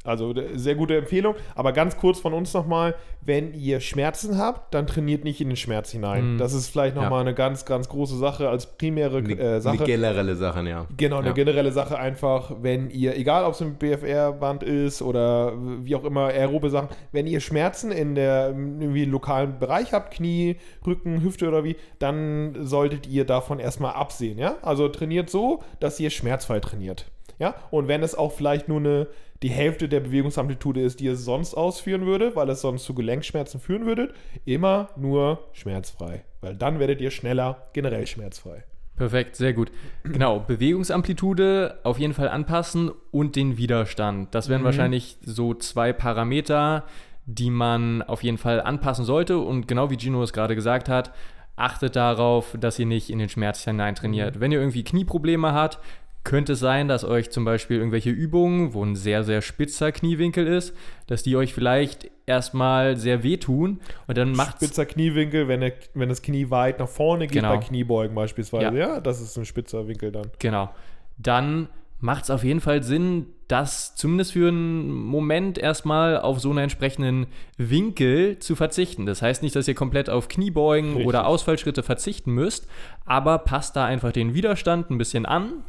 also 0.07 0.35
sehr 0.55 0.75
gute 0.75 0.97
Empfehlung, 0.97 1.35
aber 1.55 1.73
ganz 1.73 1.97
kurz 1.97 2.21
von 2.21 2.33
uns 2.35 2.53
nochmal, 2.55 2.95
wenn 3.23 3.53
ihr 3.55 3.81
Schmerzen 3.81 4.39
habt, 4.39 4.73
dann 4.75 4.87
trainiert 4.87 5.25
nicht 5.25 5.41
in 5.41 5.49
den 5.49 5.57
Schmerz 5.57 5.91
hinein. 5.91 6.35
Mhm. 6.35 6.39
Das 6.39 6.53
ist 6.53 6.69
vielleicht 6.69 6.95
nochmal 6.95 7.13
Ja. 7.13 7.21
eine 7.27 7.35
ganz, 7.35 7.65
ganz 7.65 7.89
große 7.89 8.17
Sache 8.17 8.49
als 8.49 8.67
primäre 8.79 9.19
äh, 9.19 9.61
Sache. 9.61 9.79
eine 9.79 9.87
generelle 9.87 10.37
Sache, 10.37 10.69
ja. 10.69 10.87
Genau, 10.97 11.19
eine 11.19 11.29
Ja. 11.29 11.33
generelle 11.33 11.73
Sache 11.73 11.99
einfach, 11.99 12.53
wenn 12.63 12.91
ihr, 12.91 13.17
egal 13.17 13.45
ob 13.45 13.55
es 13.55 13.63
ein 13.63 13.75
BFR-Band 13.75 14.63
ist 14.63 15.03
oder 15.03 15.53
wie 15.57 15.97
auch 15.97 16.05
immer, 16.05 16.27
aerobe 16.27 16.71
Sachen, 16.71 16.89
wenn 17.13 17.27
ihr 17.27 17.41
Schmerzen 17.41 17.91
in 17.91 18.15
der 18.15 18.49
irgendwie 18.51 19.05
lokalen 19.05 19.59
Bereich 19.59 19.93
habt, 19.93 20.15
Knie, 20.15 20.57
Rücken, 20.87 21.23
Hüfte 21.23 21.49
oder 21.49 21.65
wie, 21.65 21.77
dann 21.99 22.57
solltet 22.61 23.07
ihr 23.09 23.25
davon 23.25 23.59
erstmal 23.59 23.95
absehen, 23.95 24.39
ja? 24.39 24.57
Also 24.63 24.89
trainiert 24.89 25.31
so, 25.31 25.63
dass 25.81 25.99
ihr 25.99 26.11
schmerzfrei 26.11 26.61
trainiert. 26.61 27.07
Ja, 27.39 27.55
und 27.71 27.87
wenn 27.87 28.03
es 28.03 28.15
auch 28.15 28.33
vielleicht 28.33 28.67
nur 28.69 28.79
eine, 28.79 29.09
die 29.43 29.49
Hälfte 29.49 29.89
der 29.89 30.01
Bewegungsamplitude 30.01 30.81
ist, 30.81 31.01
die 31.01 31.05
ihr 31.05 31.17
sonst 31.17 31.55
ausführen 31.55 32.07
würde, 32.07 32.35
weil 32.37 32.49
es 32.51 32.61
sonst 32.61 32.85
zu 32.85 32.95
Gelenkschmerzen 32.95 33.61
führen 33.61 33.87
würdet, 33.87 34.15
immer 34.45 34.91
nur 34.97 35.45
schmerzfrei. 35.53 36.25
Weil 36.41 36.57
dann 36.57 36.79
werdet 36.79 37.01
ihr 37.01 37.11
schneller 37.11 37.69
generell 37.73 38.07
schmerzfrei. 38.07 38.65
Perfekt, 38.97 39.37
sehr 39.37 39.53
gut. 39.53 39.71
Genau, 40.05 40.41
Bewegungsamplitude 40.41 41.81
auf 41.85 41.99
jeden 41.99 42.15
Fall 42.15 42.31
anpassen 42.31 42.91
und 43.11 43.37
den 43.37 43.59
Widerstand. 43.59 44.35
Das 44.35 44.49
wären 44.49 44.65
wahrscheinlich 44.65 45.19
so 45.21 45.53
zwei 45.53 45.93
Parameter, 45.93 46.85
die 47.27 47.51
man 47.51 48.01
auf 48.01 48.23
jeden 48.23 48.39
Fall 48.39 48.63
anpassen 48.63 49.05
sollte. 49.05 49.39
Und 49.39 49.69
genau 49.69 49.91
wie 49.91 49.99
Gino 49.99 50.23
es 50.23 50.33
gerade 50.33 50.55
gesagt 50.55 50.89
hat, 50.89 51.13
achtet 51.57 51.95
darauf, 51.95 52.57
dass 52.59 52.79
ihr 52.79 52.87
nicht 52.87 53.11
in 53.11 53.19
den 53.19 53.29
Schmerz 53.29 53.65
hinein 53.65 53.95
trainiert. 53.95 54.41
Wenn 54.41 54.53
ihr 54.53 54.61
irgendwie 54.61 54.85
Knieprobleme 54.85 55.53
habt, 55.53 55.79
könnte 56.27 56.55
es 56.55 56.59
sein, 56.59 56.89
dass 56.89 57.05
euch 57.05 57.31
zum 57.31 57.45
Beispiel 57.45 57.79
irgendwelche 57.79 58.11
Übungen, 58.11 58.75
wo 58.75 58.85
ein 58.85 58.97
sehr, 58.97 59.23
sehr 59.23 59.41
spitzer 59.43 59.93
Kniewinkel 59.93 60.47
ist, 60.47 60.75
dass 61.07 61.23
die 61.23 61.37
euch 61.37 61.55
vielleicht 61.55 62.11
erstmal 62.27 62.97
sehr 62.97 63.23
wehtun 63.23 63.81
und 64.09 64.19
dann 64.19 64.33
macht 64.33 64.57
spitzer 64.57 64.85
Kniewinkel, 64.85 65.47
wenn, 65.47 65.61
der, 65.61 65.73
wenn 65.95 66.09
das 66.09 66.23
Knie 66.23 66.51
weit 66.51 66.81
nach 66.81 66.89
vorne 66.89 67.29
geht, 67.29 67.37
Genau. 67.37 67.55
bei 67.57 67.59
Kniebeugen 67.65 68.15
beispielsweise. 68.15 68.77
Ja. 68.77 68.95
Ja. 68.95 69.01
das 69.01 69.21
ist 69.21 69.39
ein 69.39 69.45
spitzer 69.45 69.87
Winkel 69.87 70.11
dann. 70.11 70.27
Genau. 70.41 70.69
Dann 71.17 71.69
macht 72.01 72.25
es 72.25 72.31
auf 72.31 72.43
jeden 72.43 72.61
Fall 72.61 72.83
Sinn, 72.83 73.27
das 73.47 73.95
zumindest 73.95 74.33
für 74.33 74.49
einen 74.49 74.91
Moment 74.91 75.59
erstmal 75.59 76.19
auf 76.21 76.41
so 76.41 76.51
einen 76.51 76.59
entsprechenden 76.59 77.29
Winkel 77.57 78.41
zu 78.41 78.57
verzichten. 78.57 79.07
Das 79.07 79.23
heißt 79.23 79.45
nicht, 79.45 79.55
dass 79.55 79.69
ihr 79.69 79.77
komplett 79.77 80.11
auf 80.11 80.27
Kniebeugen 80.27 80.91
Richtig. 80.91 81.07
oder 81.07 81.27
Ausfallschritte 81.29 81.85
verzichten 81.85 82.33
müsst, 82.33 82.67
aber 83.05 83.39
passt 83.39 83.77
da 83.77 83.85
einfach 83.85 84.11
den 84.11 84.35
Widerstand 84.35 84.91
ein 84.91 84.99
bisschen 84.99 85.25
an 85.25 85.63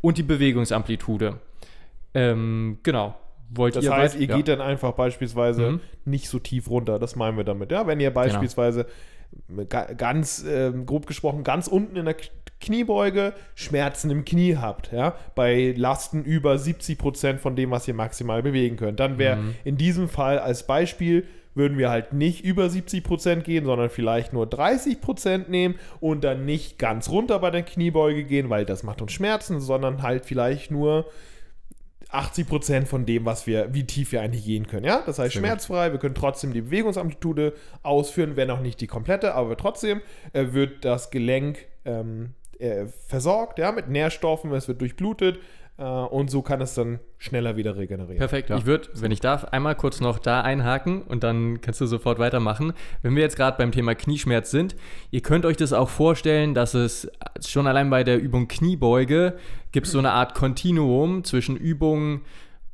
und 0.00 0.18
die 0.18 0.22
Bewegungsamplitude. 0.22 1.38
Ähm, 2.14 2.78
genau. 2.82 3.16
Wollt 3.50 3.76
Das 3.76 3.84
ihr 3.84 3.92
heißt, 3.92 4.14
weit- 4.14 4.20
ihr 4.20 4.28
ja. 4.28 4.36
geht 4.36 4.48
dann 4.48 4.60
einfach 4.60 4.92
beispielsweise 4.92 5.72
Mhm. 5.72 5.80
nicht 6.04 6.28
so 6.28 6.38
tief 6.38 6.68
runter. 6.68 6.98
Das 6.98 7.16
meinen 7.16 7.36
wir 7.36 7.44
damit. 7.44 7.72
Ja, 7.72 7.86
wenn 7.86 7.98
ihr 8.00 8.12
beispielsweise 8.12 8.86
ga- 9.68 9.92
ganz 9.94 10.44
äh, 10.44 10.72
grob 10.84 11.06
gesprochen, 11.06 11.44
ganz 11.44 11.66
unten 11.66 11.96
in 11.96 12.04
der 12.04 12.16
Kniebeuge 12.60 13.34
Schmerzen 13.54 14.10
im 14.10 14.24
Knie 14.24 14.56
habt, 14.56 14.90
ja, 14.92 15.14
bei 15.36 15.72
Lasten 15.76 16.24
über 16.24 16.58
70% 16.58 17.38
von 17.38 17.54
dem, 17.54 17.70
was 17.70 17.86
ihr 17.86 17.94
maximal 17.94 18.42
bewegen 18.42 18.76
könnt. 18.76 18.98
Dann 19.00 19.16
wäre 19.16 19.38
in 19.64 19.76
diesem 19.76 20.08
Fall 20.08 20.38
als 20.40 20.66
Beispiel 20.66 21.24
würden 21.58 21.76
wir 21.76 21.90
halt 21.90 22.14
nicht 22.14 22.42
über 22.42 22.64
70% 22.64 23.42
gehen, 23.42 23.66
sondern 23.66 23.90
vielleicht 23.90 24.32
nur 24.32 24.46
30% 24.46 25.50
nehmen 25.50 25.74
und 26.00 26.24
dann 26.24 26.46
nicht 26.46 26.78
ganz 26.78 27.10
runter 27.10 27.38
bei 27.40 27.50
der 27.50 27.62
Kniebeuge 27.62 28.24
gehen, 28.24 28.48
weil 28.48 28.64
das 28.64 28.82
macht 28.82 29.02
uns 29.02 29.12
Schmerzen, 29.12 29.60
sondern 29.60 30.02
halt 30.02 30.24
vielleicht 30.24 30.70
nur 30.70 31.04
80% 32.10 32.86
von 32.86 33.04
dem, 33.04 33.26
was 33.26 33.46
wir, 33.46 33.74
wie 33.74 33.84
tief 33.84 34.12
wir 34.12 34.22
eigentlich 34.22 34.46
gehen 34.46 34.66
können. 34.66 34.86
Ja, 34.86 35.02
das 35.04 35.18
heißt 35.18 35.32
Sehr 35.32 35.42
gut. 35.42 35.48
schmerzfrei. 35.48 35.92
Wir 35.92 35.98
können 35.98 36.14
trotzdem 36.14 36.54
die 36.54 36.62
Bewegungsamplitude 36.62 37.52
ausführen, 37.82 38.36
wenn 38.36 38.50
auch 38.50 38.60
nicht 38.60 38.80
die 38.80 38.86
komplette, 38.86 39.34
aber 39.34 39.56
trotzdem 39.56 40.00
äh, 40.32 40.46
wird 40.52 40.86
das 40.86 41.10
Gelenk 41.10 41.66
ähm, 41.84 42.34
äh, 42.58 42.86
versorgt, 43.06 43.58
ja, 43.58 43.72
mit 43.72 43.88
Nährstoffen. 43.88 44.52
Es 44.52 44.68
wird 44.68 44.80
durchblutet 44.80 45.38
und 45.78 46.28
so 46.28 46.42
kann 46.42 46.60
es 46.60 46.74
dann 46.74 46.98
schneller 47.18 47.56
wieder 47.56 47.76
regenerieren. 47.76 48.18
Perfekt. 48.18 48.50
Ja. 48.50 48.56
Ich 48.56 48.66
würde, 48.66 48.88
wenn 48.94 49.12
ich 49.12 49.20
darf, 49.20 49.44
einmal 49.44 49.76
kurz 49.76 50.00
noch 50.00 50.18
da 50.18 50.40
einhaken 50.40 51.02
und 51.02 51.22
dann 51.22 51.60
kannst 51.60 51.80
du 51.80 51.86
sofort 51.86 52.18
weitermachen. 52.18 52.72
Wenn 53.02 53.14
wir 53.14 53.22
jetzt 53.22 53.36
gerade 53.36 53.56
beim 53.56 53.70
Thema 53.70 53.94
Knieschmerz 53.94 54.50
sind, 54.50 54.74
ihr 55.12 55.20
könnt 55.20 55.46
euch 55.46 55.56
das 55.56 55.72
auch 55.72 55.88
vorstellen, 55.88 56.52
dass 56.52 56.74
es 56.74 57.08
schon 57.46 57.68
allein 57.68 57.90
bei 57.90 58.02
der 58.02 58.20
Übung 58.20 58.48
Kniebeuge 58.48 59.38
gibt 59.70 59.86
es 59.86 59.92
so 59.92 60.00
eine 60.00 60.10
Art 60.12 60.34
Kontinuum 60.34 61.22
zwischen 61.22 61.56
Übungen 61.56 62.22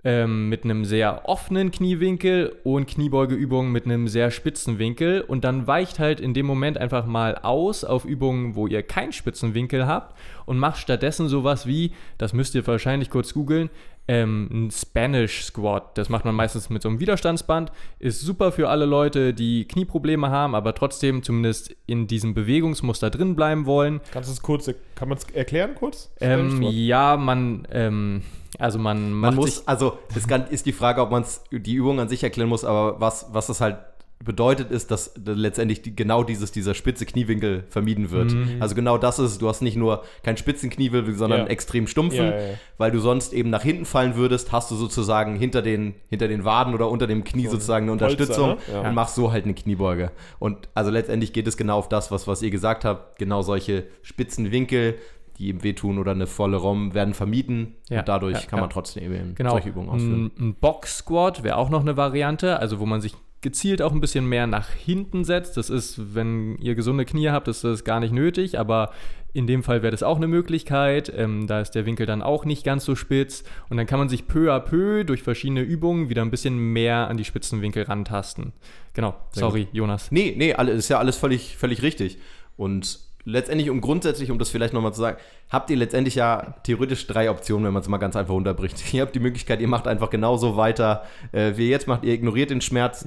ähm, 0.05 0.51
mit 0.51 0.65
einem 0.65 0.85
sehr 0.85 1.29
offenen 1.29 1.71
Kniewinkel 1.71 2.57
und 2.63 2.87
Kniebeugeübungen 2.87 3.73
mit 3.73 3.87
einem 3.87 4.07
sehr 4.07 4.31
spitzen 4.31 4.79
Winkel. 4.79 5.23
Und 5.23 5.45
dann 5.45 5.67
weicht 5.67 5.99
halt 5.99 6.21
in 6.21 6.35
dem 6.35 6.47
Moment 6.47 6.79
einfach 6.79 7.07
mal 7.07 7.37
aus 7.37 7.85
auf 7.85 8.05
Übungen, 8.05 8.55
wo 8.55 8.67
ihr 8.67 8.83
keinen 8.83 9.13
spitzen 9.13 9.55
Winkel 9.55 9.87
habt 9.87 10.17
und 10.45 10.59
macht 10.59 10.79
stattdessen 10.79 11.29
sowas 11.29 11.67
wie, 11.67 11.93
das 12.19 12.35
müsst 12.35 12.55
ihr 12.55 12.67
wahrscheinlich 12.67 13.09
kurz 13.09 13.33
googeln, 13.33 13.71
ähm, 14.07 14.49
ein 14.51 14.71
Spanish 14.71 15.45
Squat. 15.45 15.97
Das 15.97 16.09
macht 16.09 16.25
man 16.25 16.35
meistens 16.35 16.71
mit 16.71 16.83
so 16.83 16.89
einem 16.89 17.01
Widerstandsband. 17.01 17.73
Ist 17.99 18.21
super 18.21 18.53
für 18.53 18.69
alle 18.69 18.85
Leute, 18.85 19.33
die 19.33 19.67
Knieprobleme 19.67 20.31
haben, 20.31 20.55
aber 20.55 20.75
trotzdem 20.75 21.23
zumindest 21.23 21.75
in 21.87 22.07
diesem 22.07 22.35
Bewegungsmuster 22.35 23.11
drin 23.11 23.35
bleiben 23.35 23.67
wollen. 23.67 24.01
Kannst 24.13 24.29
du 24.29 24.33
es 24.33 24.43
kurz, 24.43 24.71
kann 24.95 25.09
man 25.09 25.19
es 25.19 25.25
erklären 25.33 25.75
kurz? 25.75 26.11
Ähm, 26.21 26.63
ja, 26.63 27.17
man, 27.17 27.67
ähm, 27.71 28.23
also 28.59 28.79
man, 28.79 29.11
Man 29.13 29.21
macht 29.21 29.37
muss, 29.37 29.57
sich, 29.57 29.69
also 29.69 29.99
es 30.15 30.29
kann, 30.29 30.49
ist 30.49 30.67
die 30.67 30.73
Frage, 30.73 31.01
ob 31.01 31.11
man 31.11 31.25
die 31.51 31.75
Übung 31.75 31.99
an 32.01 32.09
sich 32.09 32.23
erklären 32.23 32.49
muss, 32.49 32.65
aber 32.65 33.01
was, 33.01 33.29
was 33.33 33.47
das 33.47 33.61
halt 33.61 33.77
bedeutet, 34.25 34.71
ist, 34.71 34.91
dass 34.91 35.15
letztendlich 35.25 35.83
die, 35.83 35.95
genau 35.95 36.25
dieses, 36.25 36.51
dieser 36.53 36.75
spitze 36.75 37.07
Kniewinkel 37.07 37.65
vermieden 37.69 38.11
wird. 38.11 38.35
Also 38.61 38.75
genau 38.75 38.99
das 38.99 39.19
ist, 39.19 39.41
du 39.43 39.49
hast 39.49 39.61
nicht 39.61 39.77
nur 39.77 40.03
keinen 40.23 40.37
spitzen 40.37 40.71
Kniewinkel, 40.71 41.15
sondern 41.15 41.39
Ja. 41.41 41.45
einen 41.45 41.51
extrem 41.51 41.87
stumpfen, 41.87 42.25
Ja, 42.25 42.37
ja, 42.37 42.55
weil 42.79 42.91
du 42.91 42.99
sonst 43.01 43.33
eben 43.33 43.51
nach 43.51 43.63
hinten 43.63 43.85
fallen 43.85 44.17
würdest, 44.17 44.53
hast 44.53 44.71
du 44.71 44.75
sozusagen 44.77 45.37
hinter 45.37 45.63
den, 45.63 45.95
hinter 46.09 46.29
den 46.29 46.45
Waden 46.45 46.75
oder 46.75 46.89
unter 46.91 47.07
dem 47.07 47.25
Knie 47.25 47.47
sozusagen 47.47 47.85
eine 47.85 47.93
Unterstützung 47.93 48.51
ne? 48.51 48.57
Ja. 48.73 48.89
und 48.89 48.95
machst 48.95 49.15
so 49.15 49.33
halt 49.33 49.45
eine 49.45 49.55
Kniebeuge. 49.55 50.11
Und 50.39 50.69
also 50.75 50.91
letztendlich 50.91 51.33
geht 51.33 51.47
es 51.47 51.57
genau 51.57 51.79
auf 51.79 51.89
das, 51.89 52.11
was, 52.11 52.27
was 52.27 52.43
ihr 52.43 52.51
gesagt 52.51 52.85
habt, 52.85 53.19
genau 53.19 53.43
solche 53.43 53.87
spitzen 54.03 54.51
Winkel, 54.51 54.95
die 55.39 55.49
ihm 55.49 55.65
wehtun 55.65 55.99
oder 55.99 56.13
eine 56.13 56.29
volle 56.29 56.57
ROM 56.57 56.95
werden 56.95 57.13
vermieden 57.13 57.75
Ja, 57.91 58.01
und 58.01 58.09
dadurch 58.09 58.43
ja, 58.43 58.47
kann 58.47 58.61
man 58.61 58.69
ja. 58.69 58.73
trotzdem 58.73 59.13
eben 59.13 59.35
genau, 59.35 59.51
solche 59.51 59.71
Übungen 59.71 59.89
ausführen. 59.89 60.31
Ein, 60.39 60.49
ein 60.49 60.55
Box 60.55 60.99
Squat 60.99 61.43
wäre 61.43 61.57
auch 61.57 61.71
noch 61.71 61.81
eine 61.81 61.97
Variante, 61.97 62.61
also 62.61 62.79
wo 62.79 62.87
man 62.87 63.01
sich 63.01 63.15
gezielt 63.45 63.83
auch 63.83 63.93
ein 63.93 64.01
bisschen 64.01 64.27
mehr 64.27 64.49
nach 64.49 64.71
hinten 64.71 65.23
setzt. 65.23 65.57
Das 65.57 65.71
ist, 65.71 66.15
wenn 66.15 66.57
ihr 66.59 66.75
gesunde 66.75 67.05
Knie 67.05 67.29
habt, 67.29 67.47
ist 67.47 67.63
das 67.63 67.85
gar 67.85 68.01
nicht 68.01 68.13
nötig, 68.13 68.59
aber 68.59 68.91
in 69.35 69.47
dem 69.47 69.63
Fall 69.63 69.83
wäre 69.83 69.91
das 69.91 70.03
auch 70.03 70.17
eine 70.17 70.27
Möglichkeit. 70.27 71.13
Ähm, 71.15 71.47
da 71.47 71.61
ist 71.61 71.73
der 71.73 71.87
Winkel 71.87 72.07
dann 72.07 72.23
auch 72.23 72.45
nicht 72.45 72.65
ganz 72.65 72.85
so 72.85 72.97
spitz 72.97 73.45
und 73.69 73.77
dann 73.77 73.87
kann 73.87 73.99
man 73.99 74.09
sich 74.09 74.27
peu 74.27 74.53
à 74.53 74.61
peu 74.61 75.05
durch 75.05 75.23
verschiedene 75.23 75.61
Übungen 75.61 76.09
wieder 76.09 76.23
ein 76.23 76.31
bisschen 76.31 76.57
mehr 76.57 77.09
an 77.09 77.17
die 77.17 77.25
spitzen 77.25 77.61
Winkel 77.61 77.85
rantasten. 77.85 78.53
Genau, 78.95 79.15
sorry, 79.33 79.69
Jonas. 79.73 80.11
Nee, 80.11 80.35
nee, 80.37 80.55
alle, 80.55 80.73
ist 80.73 80.89
ja 80.89 80.99
alles 80.99 81.17
völlig, 81.17 81.57
völlig 81.57 81.83
richtig. 81.83 82.19
Und 82.57 83.01
letztendlich, 83.25 83.71
um 83.71 83.81
grundsätzlich, 83.81 84.31
um 84.31 84.39
das 84.39 84.51
vielleicht 84.51 84.75
nochmal 84.75 84.93
zu 84.93 85.01
sagen, 85.01 85.19
habt 85.51 85.71
ihr 85.71 85.77
letztendlich 85.77 86.15
ja 86.15 86.55
theoretisch 86.63 87.07
drei 87.07 87.31
Optionen, 87.31 87.65
wenn 87.67 87.73
man 87.73 87.83
es 87.83 87.89
mal 87.89 87.99
ganz 87.99 88.17
einfach 88.17 88.35
unterbricht. 88.35 88.83
Ihr 88.93 89.03
habt 89.03 89.15
die 89.15 89.21
Möglichkeit, 89.21 89.61
ihr 89.61 89.69
macht 89.69 89.87
einfach 89.87 90.11
genauso 90.11 90.57
weiter, 90.57 91.05
äh, 91.33 91.57
wie 91.57 91.65
ihr 91.65 91.71
jetzt 91.71 91.87
macht, 91.87 92.05
ihr 92.05 92.13
ignoriert 92.13 92.51
den 92.51 92.61
Schmerz. 92.61 93.05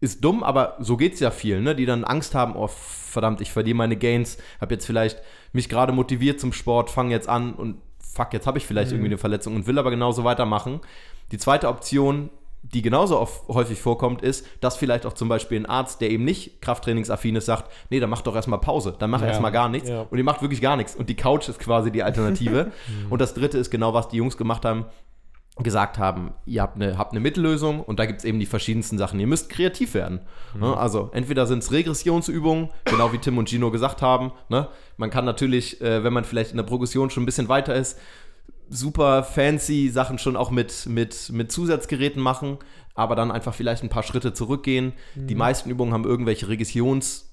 Ist 0.00 0.24
dumm, 0.24 0.42
aber 0.42 0.76
so 0.78 0.96
geht 0.96 1.14
es 1.14 1.20
ja 1.20 1.30
vielen, 1.30 1.64
ne? 1.64 1.74
die 1.74 1.84
dann 1.84 2.04
Angst 2.04 2.34
haben, 2.34 2.56
oh 2.56 2.68
verdammt, 2.68 3.42
ich 3.42 3.52
verliere 3.52 3.76
meine 3.76 3.96
Gains, 3.96 4.38
habe 4.60 4.74
jetzt 4.74 4.86
vielleicht 4.86 5.20
mich 5.52 5.68
gerade 5.68 5.92
motiviert 5.92 6.40
zum 6.40 6.54
Sport, 6.54 6.88
fange 6.88 7.10
jetzt 7.10 7.28
an 7.28 7.52
und 7.52 7.76
fuck, 7.98 8.32
jetzt 8.32 8.46
habe 8.46 8.56
ich 8.56 8.66
vielleicht 8.66 8.92
irgendwie 8.92 9.08
eine 9.08 9.18
Verletzung 9.18 9.54
und 9.54 9.66
will 9.66 9.78
aber 9.78 9.90
genauso 9.90 10.24
weitermachen. 10.24 10.80
Die 11.32 11.38
zweite 11.38 11.68
Option, 11.68 12.30
die 12.62 12.82
genauso 12.82 13.18
oft, 13.18 13.48
häufig 13.48 13.80
vorkommt, 13.80 14.22
ist, 14.22 14.46
dass 14.60 14.76
vielleicht 14.76 15.06
auch 15.06 15.14
zum 15.14 15.28
Beispiel 15.28 15.58
ein 15.58 15.66
Arzt, 15.66 16.00
der 16.00 16.10
eben 16.10 16.24
nicht 16.24 16.60
krafttrainingsaffin 16.60 17.36
ist, 17.36 17.46
sagt, 17.46 17.70
nee, 17.88 18.00
dann 18.00 18.10
mach 18.10 18.22
doch 18.22 18.34
erstmal 18.36 18.60
Pause, 18.60 18.94
dann 18.98 19.10
mach 19.10 19.22
Ja. 19.22 19.28
erstmal 19.28 19.52
gar 19.52 19.68
nichts. 19.68 19.88
Ja. 19.88 20.02
Und 20.10 20.18
ihr 20.18 20.24
macht 20.24 20.42
wirklich 20.42 20.60
gar 20.60 20.76
nichts. 20.76 20.94
Und 20.94 21.08
die 21.08 21.16
Couch 21.16 21.48
ist 21.48 21.58
quasi 21.58 21.90
die 21.90 22.02
Alternative. 22.02 22.70
und 23.10 23.20
das 23.20 23.34
dritte 23.34 23.58
ist 23.58 23.70
genau, 23.70 23.94
was 23.94 24.08
die 24.08 24.18
Jungs 24.18 24.36
gemacht 24.36 24.64
haben, 24.64 24.84
gesagt 25.58 25.98
haben, 25.98 26.32
ihr 26.46 26.62
habt 26.62 26.76
eine, 26.76 26.96
habt 26.96 27.12
eine 27.12 27.20
Mittellösung 27.20 27.80
und 27.80 27.98
da 27.98 28.06
gibt 28.06 28.20
es 28.20 28.24
eben 28.24 28.38
die 28.40 28.46
verschiedensten 28.46 28.96
Sachen. 28.98 29.20
Ihr 29.20 29.26
müsst 29.26 29.50
kreativ 29.50 29.92
werden. 29.94 30.20
Ne? 30.58 30.74
Also 30.74 31.10
entweder 31.12 31.46
sind 31.46 31.62
es 31.62 31.70
Regressionsübungen, 31.72 32.70
genau 32.86 33.12
wie 33.12 33.18
Tim 33.18 33.36
und 33.36 33.48
Gino 33.48 33.70
gesagt 33.70 34.00
haben. 34.00 34.32
Ne? 34.48 34.68
Man 34.96 35.10
kann 35.10 35.24
natürlich, 35.26 35.80
äh, 35.82 36.02
wenn 36.02 36.12
man 36.14 36.24
vielleicht 36.24 36.52
in 36.52 36.56
der 36.56 36.64
Progression 36.64 37.10
schon 37.10 37.24
ein 37.24 37.26
bisschen 37.26 37.48
weiter 37.48 37.74
ist, 37.74 37.98
super 38.70 39.24
fancy 39.24 39.88
Sachen 39.88 40.18
schon 40.18 40.36
auch 40.36 40.50
mit, 40.50 40.86
mit, 40.86 41.30
mit 41.32 41.52
Zusatzgeräten 41.52 42.22
machen, 42.22 42.58
aber 42.94 43.16
dann 43.16 43.30
einfach 43.30 43.54
vielleicht 43.54 43.82
ein 43.82 43.88
paar 43.88 44.02
Schritte 44.02 44.32
zurückgehen. 44.32 44.94
Die 45.14 45.34
meisten 45.34 45.68
Übungen 45.70 45.92
haben 45.92 46.04
irgendwelche 46.04 46.46
Regressions- 46.46 47.26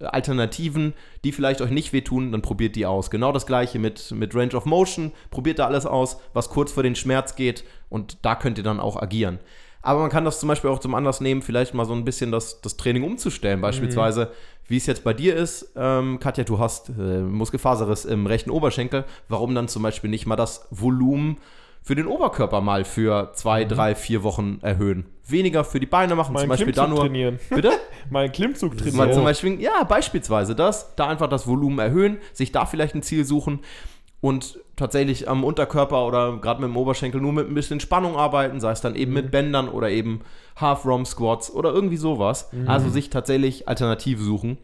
Alternativen, 0.00 0.94
die 1.24 1.32
vielleicht 1.32 1.60
euch 1.60 1.70
nicht 1.70 1.92
wehtun, 1.92 2.30
dann 2.30 2.42
probiert 2.42 2.76
die 2.76 2.86
aus. 2.86 3.10
Genau 3.10 3.32
das 3.32 3.46
gleiche 3.46 3.78
mit, 3.78 4.12
mit 4.12 4.34
Range 4.34 4.54
of 4.54 4.64
Motion. 4.64 5.12
Probiert 5.30 5.58
da 5.58 5.66
alles 5.66 5.86
aus, 5.86 6.18
was 6.32 6.50
kurz 6.50 6.70
vor 6.70 6.82
den 6.82 6.94
Schmerz 6.94 7.34
geht 7.34 7.64
und 7.88 8.18
da 8.22 8.36
könnt 8.36 8.58
ihr 8.58 8.64
dann 8.64 8.80
auch 8.80 8.96
agieren. 8.96 9.40
Aber 9.88 10.00
man 10.00 10.10
kann 10.10 10.26
das 10.26 10.38
zum 10.38 10.50
Beispiel 10.50 10.68
auch 10.68 10.80
zum 10.80 10.94
Anlass 10.94 11.22
nehmen, 11.22 11.40
vielleicht 11.40 11.72
mal 11.72 11.86
so 11.86 11.94
ein 11.94 12.04
bisschen 12.04 12.30
das, 12.30 12.60
das 12.60 12.76
Training 12.76 13.04
umzustellen. 13.04 13.62
Beispielsweise, 13.62 14.32
wie 14.66 14.76
es 14.76 14.84
jetzt 14.84 15.02
bei 15.02 15.14
dir 15.14 15.34
ist, 15.34 15.72
ähm, 15.76 16.18
Katja, 16.20 16.44
du 16.44 16.58
hast 16.58 16.90
äh, 16.90 17.20
Muskelfaserriss 17.22 18.04
im 18.04 18.26
rechten 18.26 18.50
Oberschenkel. 18.50 19.06
Warum 19.30 19.54
dann 19.54 19.66
zum 19.66 19.82
Beispiel 19.82 20.10
nicht 20.10 20.26
mal 20.26 20.36
das 20.36 20.66
Volumen 20.70 21.38
für 21.82 21.94
den 21.94 22.06
Oberkörper 22.06 22.60
mal 22.60 22.84
für 22.84 23.32
zwei, 23.32 23.64
drei, 23.64 23.94
vier 23.94 24.22
Wochen 24.24 24.58
erhöhen? 24.60 25.06
Weniger 25.26 25.64
für 25.64 25.80
die 25.80 25.86
Beine 25.86 26.14
machen, 26.16 26.34
Mal 26.34 26.40
zum 26.40 26.50
Beispiel 26.50 26.74
da 26.74 26.84
Klimmzug 26.84 26.98
nur. 26.98 27.06
trainieren. 27.06 27.40
Bitte? 27.48 27.70
Mal 28.10 28.24
einen 28.24 28.32
Klimmzug 28.32 28.74
Mal 28.74 28.82
zum 28.84 28.92
trainieren. 28.92 29.24
Beispiel, 29.24 29.60
ja, 29.62 29.84
beispielsweise 29.84 30.54
das, 30.54 30.96
da 30.96 31.08
einfach 31.08 31.30
das 31.30 31.46
Volumen 31.46 31.78
erhöhen, 31.78 32.18
sich 32.34 32.52
da 32.52 32.66
vielleicht 32.66 32.94
ein 32.94 33.02
Ziel 33.02 33.24
suchen 33.24 33.60
und 34.20 34.58
tatsächlich 34.78 35.28
am 35.28 35.44
Unterkörper 35.44 36.06
oder 36.06 36.38
gerade 36.38 36.62
mit 36.62 36.70
dem 36.70 36.76
Oberschenkel 36.76 37.20
nur 37.20 37.32
mit 37.32 37.48
ein 37.48 37.54
bisschen 37.54 37.80
Spannung 37.80 38.16
arbeiten, 38.16 38.60
sei 38.60 38.70
es 38.70 38.80
dann 38.80 38.94
eben 38.94 39.12
mit 39.12 39.30
Bändern 39.30 39.68
oder 39.68 39.90
eben 39.90 40.20
Half-Rom-Squats 40.56 41.50
oder 41.52 41.72
irgendwie 41.72 41.96
sowas. 41.96 42.50
Also 42.66 42.88
sich 42.88 43.10
tatsächlich 43.10 43.68
alternativ 43.68 44.20
suchen. 44.20 44.58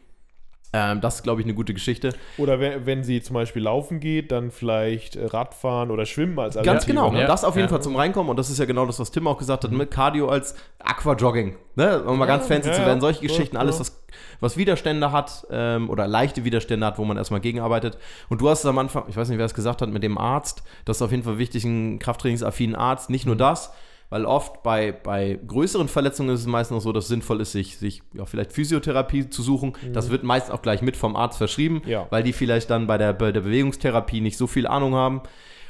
Ähm, 0.76 1.00
das 1.00 1.14
ist, 1.16 1.22
glaube 1.22 1.40
ich, 1.40 1.46
eine 1.46 1.54
gute 1.54 1.72
Geschichte. 1.72 2.12
Oder 2.36 2.58
wenn, 2.58 2.84
wenn 2.84 3.04
sie 3.04 3.22
zum 3.22 3.34
Beispiel 3.34 3.62
laufen 3.62 4.00
geht, 4.00 4.32
dann 4.32 4.50
vielleicht 4.50 5.14
äh, 5.14 5.24
Radfahren 5.26 5.92
oder 5.92 6.04
Schwimmen 6.04 6.36
als 6.38 6.56
Ganz 6.60 6.84
genau. 6.84 7.12
Ne? 7.12 7.20
Ja. 7.20 7.26
Das 7.28 7.44
auf 7.44 7.54
jeden 7.54 7.66
Ja. 7.66 7.70
Fall 7.70 7.80
zum 7.82 7.94
Reinkommen. 7.94 8.28
Und 8.28 8.36
das 8.38 8.50
ist 8.50 8.58
ja 8.58 8.64
genau 8.64 8.84
das, 8.84 8.98
was 8.98 9.12
Tim 9.12 9.28
auch 9.28 9.38
gesagt 9.38 9.62
hat, 9.62 9.70
mit 9.70 9.92
Cardio 9.92 10.28
als 10.28 10.56
Aquajogging. 10.80 11.56
Ne? 11.76 12.02
Um 12.02 12.18
mal 12.18 12.26
ganz 12.26 12.48
fancy 12.48 12.68
ja, 12.70 12.74
zu 12.74 12.84
werden. 12.84 13.00
Solche 13.00 13.22
Ja, 13.22 13.28
Geschichten, 13.28 13.56
alles, 13.56 13.78
was, 13.78 14.02
was 14.40 14.56
Widerstände 14.56 15.12
hat 15.12 15.46
ähm, 15.50 15.88
oder 15.90 16.08
leichte 16.08 16.44
Widerstände 16.44 16.84
hat, 16.84 16.98
wo 16.98 17.04
man 17.04 17.16
erstmal 17.16 17.40
gegenarbeitet. 17.40 17.96
Und 18.28 18.40
du 18.40 18.48
hast 18.48 18.60
es 18.60 18.66
am 18.66 18.78
Anfang, 18.78 19.04
ich 19.08 19.16
weiß 19.16 19.28
nicht, 19.28 19.38
wer 19.38 19.46
es 19.46 19.54
gesagt 19.54 19.80
hat, 19.80 19.90
mit 19.90 20.02
dem 20.02 20.18
Arzt. 20.18 20.64
Das 20.86 20.96
ist 20.98 21.02
auf 21.02 21.12
jeden 21.12 21.22
Fall 21.22 21.38
wichtig, 21.38 21.64
ein 21.64 22.00
krafttrainingsaffinen 22.00 22.74
Arzt. 22.74 23.10
Nicht 23.10 23.26
Mhm. 23.26 23.30
nur 23.30 23.36
das. 23.36 23.72
Weil 24.14 24.26
oft 24.26 24.62
bei, 24.62 24.92
bei 24.92 25.40
größeren 25.44 25.88
Verletzungen 25.88 26.32
ist 26.36 26.42
es 26.42 26.46
meistens 26.46 26.76
noch 26.76 26.80
so, 26.82 26.92
dass 26.92 27.06
es 27.06 27.08
sinnvoll 27.08 27.40
ist, 27.40 27.50
sich, 27.50 27.78
sich 27.78 28.00
ja, 28.12 28.26
vielleicht 28.26 28.52
Physiotherapie 28.52 29.28
zu 29.28 29.42
suchen. 29.42 29.72
Das 29.92 30.08
wird 30.08 30.22
meist 30.22 30.52
auch 30.52 30.62
gleich 30.62 30.82
mit 30.82 30.96
vom 30.96 31.16
Arzt 31.16 31.36
verschrieben, 31.38 31.82
Mhm. 31.84 31.90
Ja. 31.90 32.06
weil 32.10 32.22
die 32.22 32.32
vielleicht 32.32 32.70
dann 32.70 32.86
bei 32.86 32.96
der, 32.96 33.12
bei 33.12 33.32
der 33.32 33.40
Bewegungstherapie 33.40 34.20
nicht 34.20 34.38
so 34.38 34.46
viel 34.46 34.68
Ahnung 34.68 34.94
haben. 34.94 35.22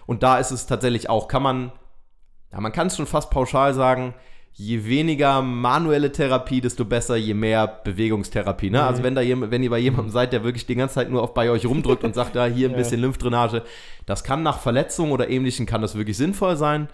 Und 0.05 0.23
da 0.23 0.37
ist 0.37 0.51
es 0.51 0.67
tatsächlich 0.67 1.09
auch, 1.09 1.27
kann 1.27 1.43
man, 1.43 1.73
ja, 2.53 2.61
man 2.61 2.71
kann 2.71 2.89
es 2.89 2.97
schon 2.97 3.07
fast 3.07 3.31
pauschal 3.31 3.73
sagen, 3.73 4.13
je 4.57 4.79
weniger 4.87 5.43
manuelle 5.43 6.13
Therapie, 6.13 6.61
desto 6.61 6.85
besser, 6.85 7.17
je 7.17 7.35
mehr 7.35 7.67
Bewegungstherapie. 7.85 8.71
Ne? 8.71 8.83
Also 8.85 9.03
wenn, 9.03 9.15
da 9.17 9.21
jem- 9.21 9.51
wenn 9.51 9.63
ihr 9.65 9.71
bei 9.71 9.79
jemandem 9.81 10.11
seid, 10.13 10.33
der 10.33 10.45
wirklich 10.45 10.65
die 10.67 10.77
ganze 10.77 10.95
Zeit 10.95 11.11
nur 11.11 11.23
auf 11.23 11.35
bei 11.35 11.51
euch 11.51 11.67
rumdrückt 11.67 12.05
und 12.05 12.15
sagt, 12.15 12.37
da 12.37 12.47
hier 12.47 12.69
ein 12.69 12.73
Ja. 12.73 12.79
bisschen 12.79 13.01
Lymphdrainage, 13.01 13.63
das 14.07 14.23
kann 14.23 14.43
nach 14.45 14.61
Verletzungen 14.61 15.11
oder 15.11 15.29
ähnlichen, 15.29 15.67
kann 15.67 15.83
das 15.83 15.97
wirklich 15.97 16.17
sinnvoll 16.17 16.57
sein. 16.57 16.89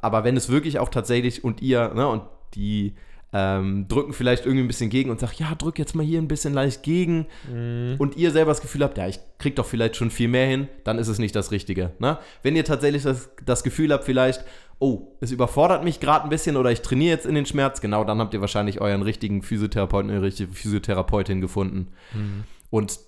Aber 0.00 0.24
wenn 0.24 0.36
es 0.36 0.48
wirklich 0.48 0.80
auch 0.80 0.88
tatsächlich 0.88 1.44
und 1.44 1.62
ihr, 1.62 1.92
ne, 1.94 2.08
und 2.08 2.22
die 2.54 2.94
ähm, 3.32 3.86
drücken 3.88 4.12
vielleicht 4.12 4.46
irgendwie 4.46 4.64
ein 4.64 4.68
bisschen 4.68 4.88
gegen 4.88 5.10
und 5.10 5.20
sagen, 5.20 5.34
ja, 5.38 5.54
drück 5.54 5.78
jetzt 5.78 5.94
mal 5.94 6.06
hier 6.06 6.20
ein 6.20 6.28
bisschen 6.28 6.54
leicht 6.54 6.82
gegen 6.82 7.26
und 7.98 8.16
ihr 8.16 8.30
selber 8.30 8.50
das 8.50 8.60
Gefühl 8.60 8.82
habt, 8.82 8.96
ja, 8.98 9.08
ich 9.08 9.18
krieg 9.38 9.56
doch 9.56 9.66
vielleicht 9.66 9.96
schon 9.96 10.10
viel 10.10 10.28
mehr 10.28 10.46
hin, 10.46 10.68
dann 10.84 10.98
ist 10.98 11.08
es 11.08 11.18
nicht 11.18 11.34
das 11.34 11.50
Richtige. 11.50 11.92
Ne? 11.98 12.18
Wenn 12.42 12.56
ihr 12.56 12.64
tatsächlich 12.64 13.02
das, 13.02 13.30
das 13.44 13.62
Gefühl 13.64 13.92
habt, 13.92 14.04
vielleicht, 14.04 14.44
oh, 14.78 15.08
es 15.20 15.32
überfordert 15.32 15.84
mich 15.84 16.00
gerade 16.00 16.24
ein 16.24 16.30
bisschen 16.30 16.56
oder 16.56 16.70
ich 16.70 16.82
trainiere 16.82 17.14
jetzt 17.14 17.26
in 17.26 17.34
den 17.34 17.46
Schmerz, 17.46 17.80
genau 17.80 18.04
dann 18.04 18.20
habt 18.20 18.32
ihr 18.32 18.40
wahrscheinlich 18.40 18.80
euren 18.80 19.02
richtigen 19.02 19.42
Physiotherapeuten, 19.42 20.10
eure 20.10 20.22
richtige 20.22 20.52
Physiotherapeutin 20.52 21.40
gefunden. 21.40 21.88
Und 22.70 22.98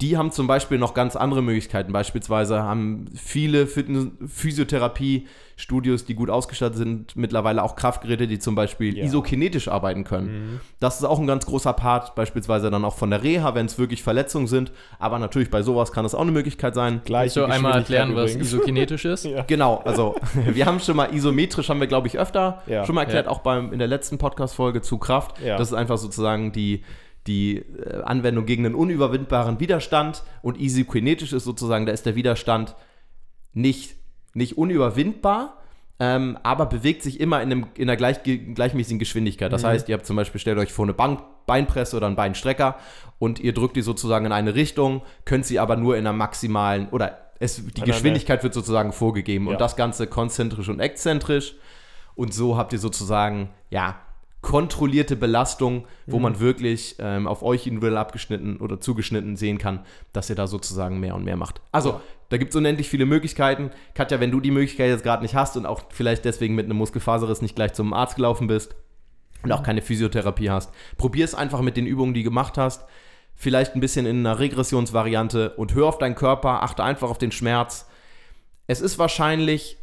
die 0.00 0.16
haben 0.16 0.32
zum 0.32 0.46
Beispiel 0.48 0.78
noch 0.78 0.94
ganz 0.94 1.14
andere 1.14 1.42
Möglichkeiten. 1.42 1.92
Beispielsweise 1.92 2.62
haben 2.62 3.04
viele 3.14 3.66
Physiotherapie-Studios, 3.66 6.04
die 6.04 6.14
gut 6.14 6.30
ausgestattet 6.30 6.76
sind, 6.78 7.16
mittlerweile 7.16 7.62
auch 7.62 7.76
Kraftgeräte, 7.76 8.26
die 8.26 8.38
zum 8.38 8.54
Beispiel 8.54 8.96
Ja. 8.96 9.04
isokinetisch 9.04 9.68
arbeiten 9.68 10.04
können. 10.04 10.60
Das 10.80 10.96
ist 10.98 11.04
auch 11.04 11.18
ein 11.20 11.26
ganz 11.26 11.46
großer 11.46 11.72
Part, 11.72 12.14
beispielsweise 12.14 12.70
dann 12.70 12.84
auch 12.84 12.96
von 12.96 13.10
der 13.10 13.22
Reha, 13.22 13.54
wenn 13.54 13.66
es 13.66 13.78
wirklich 13.78 14.02
Verletzungen 14.02 14.46
sind. 14.46 14.72
Aber 14.98 15.18
natürlich 15.18 15.50
bei 15.50 15.62
sowas 15.62 15.92
kann 15.92 16.04
es 16.04 16.14
auch 16.14 16.20
eine 16.22 16.32
Möglichkeit 16.32 16.74
sein. 16.74 17.00
Kannst 17.06 17.36
du 17.36 17.44
einmal 17.44 17.78
erklären, 17.78 18.14
was 18.16 18.32
übrigens. 18.32 18.52
isokinetisch 18.52 19.04
ist? 19.04 19.24
Ja. 19.34 19.42
Genau, 19.46 19.76
also 19.84 20.16
wir 20.52 20.66
haben 20.66 20.80
schon 20.80 20.96
mal 20.96 21.14
isometrisch, 21.14 21.68
haben 21.68 21.80
wir 21.80 21.86
glaube 21.86 22.08
ich 22.08 22.18
öfter 22.18 22.62
Ja. 22.66 22.84
schon 22.84 22.94
mal 22.94 23.02
erklärt, 23.02 23.26
Ja. 23.26 23.32
auch 23.32 23.40
beim, 23.40 23.72
in 23.72 23.78
der 23.78 23.88
letzten 23.88 24.18
Podcast-Folge 24.18 24.82
zu 24.82 24.98
Kraft. 24.98 25.40
Ja. 25.40 25.56
Das 25.56 25.68
ist 25.68 25.74
einfach 25.74 25.98
sozusagen 25.98 26.52
die, 26.52 26.82
die 27.26 27.56
äh, 27.56 28.02
Anwendung 28.02 28.46
gegen 28.46 28.66
einen 28.66 28.74
unüberwindbaren 28.74 29.60
Widerstand 29.60 30.22
und 30.42 30.60
isokinetisch 30.60 31.32
ist 31.32 31.44
sozusagen, 31.44 31.86
da 31.86 31.92
ist 31.92 32.06
der 32.06 32.16
Widerstand 32.16 32.74
nicht, 33.52 33.96
nicht 34.34 34.58
unüberwindbar, 34.58 35.58
ähm, 36.00 36.38
aber 36.42 36.66
bewegt 36.66 37.02
sich 37.02 37.20
immer 37.20 37.40
in, 37.40 37.52
einem, 37.52 37.66
in 37.76 37.88
einer 37.88 37.96
gleich, 37.96 38.22
gleichmäßigen 38.22 38.98
Geschwindigkeit. 38.98 39.52
Das 39.52 39.64
heißt, 39.64 39.88
ihr 39.88 39.94
habt 39.94 40.06
zum 40.06 40.16
Beispiel, 40.16 40.40
stellt 40.40 40.58
euch 40.58 40.72
vor 40.72 40.84
eine 40.84 40.92
Bank, 40.92 41.20
Beinpresse 41.46 41.96
oder 41.96 42.06
einen 42.06 42.16
Beinstrecker 42.16 42.76
und 43.18 43.38
ihr 43.38 43.52
drückt 43.52 43.76
die 43.76 43.82
sozusagen 43.82 44.26
in 44.26 44.32
eine 44.32 44.54
Richtung, 44.54 45.02
könnt 45.24 45.46
sie 45.46 45.58
aber 45.58 45.76
nur 45.76 45.96
in 45.96 46.06
einer 46.06 46.16
maximalen 46.16 46.88
oder 46.88 47.18
es, 47.38 47.56
die 47.56 47.80
Nein, 47.80 47.86
Geschwindigkeit 47.86 48.42
wird 48.42 48.54
sozusagen 48.54 48.92
vorgegeben 48.92 49.46
Ja. 49.46 49.52
und 49.52 49.60
das 49.60 49.76
Ganze 49.76 50.06
konzentrisch 50.06 50.68
und 50.68 50.80
exzentrisch. 50.80 51.54
Und 52.14 52.32
so 52.32 52.56
habt 52.56 52.72
ihr 52.72 52.78
sozusagen, 52.78 53.50
ja, 53.70 53.96
kontrollierte 54.44 55.16
Belastung, 55.16 55.86
wo 56.06 56.18
man 56.18 56.38
wirklich 56.38 56.96
ähm, 56.98 57.26
auf 57.26 57.42
euch 57.42 57.66
individuell 57.66 57.96
abgeschnitten 57.96 58.58
oder 58.58 58.78
zugeschnitten 58.78 59.36
sehen 59.36 59.56
kann, 59.56 59.80
dass 60.12 60.28
ihr 60.28 60.36
da 60.36 60.46
sozusagen 60.46 61.00
mehr 61.00 61.14
und 61.14 61.24
mehr 61.24 61.36
macht. 61.36 61.62
Also, 61.72 62.02
da 62.28 62.36
gibt 62.36 62.50
es 62.50 62.56
unendlich 62.56 62.90
viele 62.90 63.06
Möglichkeiten. 63.06 63.70
Katja, 63.94 64.20
wenn 64.20 64.30
du 64.30 64.40
die 64.40 64.50
Möglichkeit 64.50 64.90
jetzt 64.90 65.02
gerade 65.02 65.22
nicht 65.22 65.34
hast 65.34 65.56
und 65.56 65.64
auch 65.64 65.84
vielleicht 65.88 66.26
deswegen 66.26 66.54
mit 66.54 66.66
einem 66.66 66.76
Muskelfaserriss 66.76 67.40
nicht 67.40 67.56
gleich 67.56 67.72
zum 67.72 67.94
Arzt 67.94 68.16
gelaufen 68.16 68.46
bist 68.46 68.76
und 69.42 69.50
auch 69.50 69.62
keine 69.62 69.80
Physiotherapie 69.80 70.50
hast, 70.50 70.70
probier 70.98 71.24
es 71.24 71.34
einfach 71.34 71.62
mit 71.62 71.78
den 71.78 71.86
Übungen, 71.86 72.12
die 72.12 72.22
du 72.22 72.28
gemacht 72.28 72.58
hast. 72.58 72.84
Vielleicht 73.34 73.74
ein 73.74 73.80
bisschen 73.80 74.04
in 74.04 74.26
einer 74.26 74.38
Regressionsvariante 74.38 75.54
und 75.56 75.74
hör 75.74 75.86
auf 75.86 75.96
deinen 75.96 76.16
Körper, 76.16 76.62
achte 76.62 76.84
einfach 76.84 77.08
auf 77.08 77.18
den 77.18 77.32
Schmerz. 77.32 77.88
Es 78.66 78.82
ist 78.82 78.98
wahrscheinlich, 78.98 79.78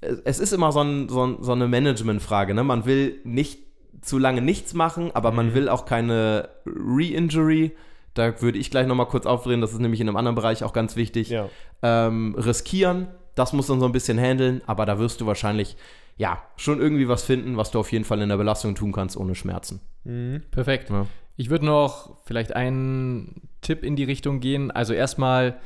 es 0.00 0.38
ist 0.38 0.52
immer 0.54 0.72
so, 0.72 0.80
ein, 0.80 1.10
so, 1.10 1.42
so 1.42 1.52
eine 1.52 1.68
Managementfrage. 1.68 2.54
Ne? 2.54 2.64
Man 2.64 2.86
will 2.86 3.20
nicht 3.24 3.67
zu 4.00 4.18
lange 4.18 4.42
nichts 4.42 4.74
machen, 4.74 5.10
aber 5.14 5.32
man 5.32 5.54
will 5.54 5.68
auch 5.68 5.84
keine 5.84 6.48
Re-Injury. 6.66 7.72
Da 8.14 8.40
würde 8.40 8.58
ich 8.58 8.70
gleich 8.70 8.86
nochmal 8.86 9.06
kurz 9.06 9.26
aufdrehen, 9.26 9.60
das 9.60 9.72
ist 9.72 9.80
nämlich 9.80 10.00
in 10.00 10.08
einem 10.08 10.16
anderen 10.16 10.34
Bereich 10.34 10.64
auch 10.64 10.72
ganz 10.72 10.96
wichtig. 10.96 11.30
Ja. 11.30 11.48
Ähm, 11.82 12.34
riskieren, 12.36 13.08
das 13.34 13.52
muss 13.52 13.68
dann 13.68 13.80
so 13.80 13.86
ein 13.86 13.92
bisschen 13.92 14.18
handeln, 14.18 14.60
aber 14.66 14.86
da 14.86 14.98
wirst 14.98 15.20
du 15.20 15.26
wahrscheinlich 15.26 15.76
ja 16.16 16.42
schon 16.56 16.80
irgendwie 16.80 17.08
was 17.08 17.22
finden, 17.22 17.56
was 17.56 17.70
du 17.70 17.78
auf 17.78 17.92
jeden 17.92 18.04
Fall 18.04 18.20
in 18.20 18.28
der 18.28 18.36
Belastung 18.36 18.74
tun 18.74 18.92
kannst 18.92 19.16
ohne 19.16 19.34
Schmerzen. 19.34 19.80
Perfekt. 20.50 20.90
Ja. 20.90 21.06
Ich 21.36 21.50
würde 21.50 21.66
noch 21.66 22.16
vielleicht 22.24 22.56
einen 22.56 23.48
Tipp 23.60 23.84
in 23.84 23.94
die 23.94 24.04
Richtung 24.04 24.40
gehen. 24.40 24.72
Also 24.72 24.92
erstmal 24.94 25.58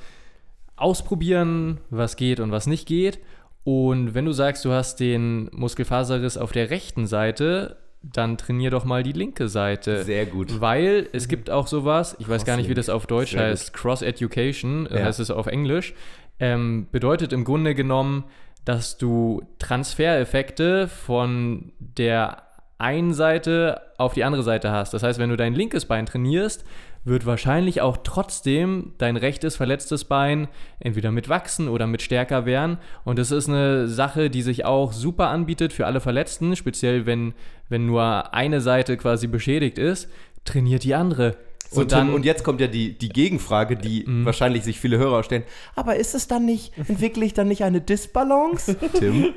ausprobieren, 0.76 1.78
was 1.89 2.16
geht 2.16 2.41
und 2.41 2.51
was 2.51 2.66
nicht 2.66 2.87
geht. 2.87 3.20
Und 3.64 4.14
wenn 4.14 4.24
du 4.24 4.33
sagst, 4.33 4.64
du 4.64 4.72
hast 4.72 5.01
den 5.01 5.49
Muskelfaserriss 5.53 6.37
auf 6.37 6.53
der 6.53 6.70
rechten 6.70 7.07
Seite, 7.07 7.78
dann 8.03 8.37
trainier 8.37 8.71
doch 8.71 8.85
mal 8.85 9.03
die 9.03 9.13
linke 9.13 9.49
Seite. 9.49 10.03
Sehr 10.05 10.27
gut. 10.27 10.61
Weil 10.61 11.09
es 11.13 11.29
gibt 11.29 11.51
auch 11.51 11.67
sowas, 11.67 12.17
ich 12.19 12.29
weiß 12.29 12.45
gar 12.45 12.57
nicht, 12.57 12.69
wie 12.69 12.75
das 12.75 12.89
auf 12.89 13.07
Deutsch 13.07 13.33
Sehr 13.33 13.43
heißt, 13.43 13.73
Cross 13.73 14.03
Education, 14.03 14.87
äh, 14.87 14.99
Ja. 15.01 15.05
heißt 15.07 15.21
es 15.21 15.31
auf 15.31 15.47
Englisch, 15.47 15.95
ähm, 16.41 16.89
bedeutet 16.91 17.33
im 17.33 17.45
Grunde 17.45 17.75
genommen, 17.75 18.25
dass 18.65 18.99
du 18.99 19.43
Transfereffekte 19.59 20.89
von 20.89 21.73
der 21.79 22.43
einen 22.79 23.13
Seite 23.15 23.81
auf 23.99 24.15
die 24.15 24.25
andere 24.25 24.43
Seite 24.43 24.73
hast. 24.73 24.93
Das 24.95 25.03
heißt, 25.05 25.19
wenn 25.21 25.31
du 25.31 25.37
dein 25.37 25.55
linkes 25.55 25.85
Bein 25.85 26.07
trainierst, 26.07 26.65
wird 27.05 27.27
wahrscheinlich 27.27 27.81
auch 27.81 27.97
trotzdem 28.05 28.93
dein 28.99 29.17
rechtes 29.17 29.57
verletztes 29.57 30.05
Bein 30.05 30.47
entweder 30.79 31.11
mit 31.11 31.29
wachsen 31.29 31.69
oder 31.69 31.87
mit 31.87 32.01
stärker 32.03 32.47
werden. 32.47 32.79
Und 33.05 33.19
das 33.19 33.31
ist 33.33 33.49
eine 33.49 33.89
Sache, 33.89 34.31
die 34.31 34.43
sich 34.43 34.65
auch 34.65 34.93
super 34.93 35.29
anbietet 35.29 35.73
für 35.73 35.87
alle 35.87 36.01
Verletzten, 36.01 36.55
speziell 36.55 37.05
wenn, 37.07 37.35
wenn 37.69 37.87
nur 37.87 38.33
eine 38.35 38.61
Seite 38.61 38.97
quasi 38.97 39.27
beschädigt 39.27 39.79
ist, 39.79 40.09
trainiert 40.45 40.85
die 40.85 40.95
andere. 40.95 41.37
So, 41.71 41.81
und 41.81 41.89
Tim, 41.89 41.99
dann, 41.99 42.15
und 42.15 42.25
jetzt 42.25 42.45
kommt 42.45 42.61
ja 42.61 42.67
die, 42.67 42.97
die 42.99 43.09
Gegenfrage, 43.09 43.77
die 43.77 44.05
wahrscheinlich 44.07 44.63
sich 44.63 44.79
viele 44.79 44.99
Hörer 44.99 45.23
stellen. 45.25 45.43
Aber 45.75 45.97
ist 45.97 46.15
es 46.15 46.29
dann 46.29 46.45
nicht, 46.45 46.73
entwickle 46.89 47.25
ich 47.25 47.33
dann 47.35 47.49
nicht 47.49 47.65
eine 47.65 47.81
Disbalance? 47.81 48.77
Tim? 48.99 49.31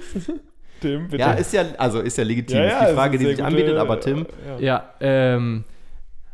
Tim, 0.81 1.07
bitte. 1.07 1.21
Ja, 1.21 1.31
ist 1.33 1.53
ja, 1.53 1.63
also 1.77 2.01
ist 2.01 2.17
ja 2.17 2.23
legitim. 2.25 2.57
Ja, 2.57 2.63
ist 2.65 2.71
ja, 2.73 2.79
die 2.81 2.85
es 2.89 2.93
Frage, 2.95 3.15
ist 3.15 3.21
die 3.21 3.25
sich 3.27 3.35
gute- 3.37 3.47
anbietet, 3.47 3.77
aber 3.77 3.99
Tim, 4.01 4.25
Ja. 4.45 4.59
ja, 4.59 4.89
ähm, 4.99 5.63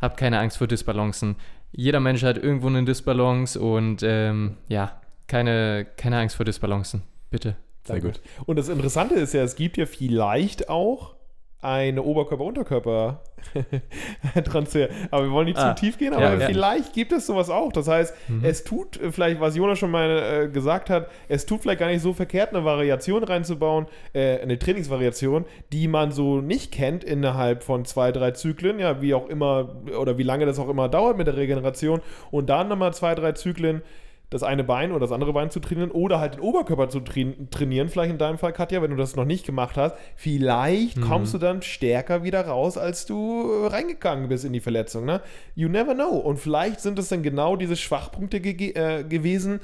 hab 0.01 0.17
keine 0.17 0.39
Angst 0.39 0.57
vor 0.57 0.67
Disbalancen. 0.67 1.35
Jeder 1.71 1.99
Mensch 1.99 2.23
hat 2.23 2.37
irgendwo 2.37 2.67
eine 2.67 2.83
Disbalance 2.83 3.59
und 3.59 4.03
ähm, 4.03 4.57
ja, 4.67 4.99
keine, 5.27 5.85
keine 5.95 6.17
Angst 6.17 6.35
vor 6.35 6.45
Disbalancen. 6.45 7.03
Bitte. 7.29 7.55
sehr 7.85 7.95
Danke. 7.95 8.19
gut. 8.19 8.21
Und 8.45 8.57
das 8.57 8.67
Interessante 8.67 9.15
ist 9.15 9.33
ja, 9.33 9.43
es 9.43 9.55
gibt 9.55 9.77
ja 9.77 9.85
vielleicht 9.85 10.67
auch 10.69 11.15
eine 11.61 12.03
Oberkörper-Unterkörper-Transfer. 12.03 14.89
Aber 15.11 15.23
wir 15.23 15.31
wollen 15.31 15.45
nicht 15.45 15.59
Ah, 15.59 15.75
zu 15.75 15.81
tief 15.81 15.97
gehen, 15.97 16.13
aber 16.13 16.23
ja, 16.23 16.33
ja. 16.35 16.47
vielleicht 16.47 16.93
gibt 16.93 17.11
es 17.11 17.27
sowas 17.27 17.49
auch. 17.49 17.71
Das 17.71 17.87
heißt, 17.87 18.15
es 18.41 18.63
tut 18.63 18.99
äh, 18.99 19.11
vielleicht, 19.11 19.39
was 19.39 19.55
Jonas 19.55 19.77
schon 19.77 19.91
mal 19.91 20.45
äh, 20.45 20.47
gesagt 20.47 20.89
hat, 20.89 21.09
es 21.27 21.45
tut 21.45 21.61
vielleicht 21.61 21.79
gar 21.79 21.87
nicht 21.87 22.01
so 22.01 22.13
verkehrt, 22.13 22.55
eine 22.55 22.65
Variation 22.65 23.23
reinzubauen, 23.23 23.85
äh, 24.13 24.39
eine 24.39 24.57
Trainingsvariation, 24.57 25.45
die 25.71 25.87
man 25.87 26.11
so 26.11 26.41
nicht 26.41 26.71
kennt 26.71 27.03
innerhalb 27.03 27.63
von 27.63 27.85
zwei, 27.85 28.11
drei 28.11 28.31
Zyklen, 28.31 28.79
ja, 28.79 29.01
wie 29.01 29.13
auch 29.13 29.29
immer, 29.29 29.75
oder 29.99 30.17
wie 30.17 30.23
lange 30.23 30.45
das 30.47 30.57
auch 30.57 30.69
immer 30.69 30.89
dauert 30.89 31.17
mit 31.17 31.27
der 31.27 31.37
Regeneration. 31.37 32.01
Und 32.31 32.49
dann 32.49 32.69
nochmal 32.69 32.93
zwei, 32.93 33.13
drei 33.13 33.33
Zyklen 33.33 33.83
das 34.31 34.43
eine 34.43 34.63
Bein 34.63 34.91
oder 34.91 35.01
das 35.01 35.11
andere 35.11 35.33
Bein 35.33 35.51
zu 35.51 35.59
trainieren 35.59 35.91
oder 35.91 36.19
halt 36.19 36.35
den 36.35 36.39
Oberkörper 36.39 36.89
zu 36.89 37.01
train 37.01 37.49
trainieren, 37.51 37.89
vielleicht 37.89 38.11
in 38.11 38.17
deinem 38.17 38.37
Fall, 38.37 38.53
Katja, 38.53 38.81
wenn 38.81 38.89
du 38.89 38.97
das 38.97 39.15
noch 39.15 39.25
nicht 39.25 39.45
gemacht 39.45 39.77
hast, 39.77 39.95
vielleicht 40.15 40.99
kommst 41.01 41.33
du 41.33 41.37
dann 41.37 41.61
stärker 41.61 42.23
wieder 42.23 42.47
raus, 42.47 42.77
als 42.77 43.05
du 43.05 43.67
reingegangen 43.67 44.29
bist 44.29 44.45
in 44.45 44.53
die 44.53 44.61
Verletzung. 44.61 45.05
Ne? 45.05 45.21
You 45.53 45.67
never 45.67 45.93
know. 45.93 46.17
Und 46.17 46.37
vielleicht 46.37 46.79
sind 46.79 46.97
es 46.97 47.09
dann 47.09 47.23
genau 47.23 47.57
diese 47.57 47.75
Schwachpunkte 47.75 48.39
ge 48.39 48.71
äh, 48.71 49.03
gewesen, 49.03 49.59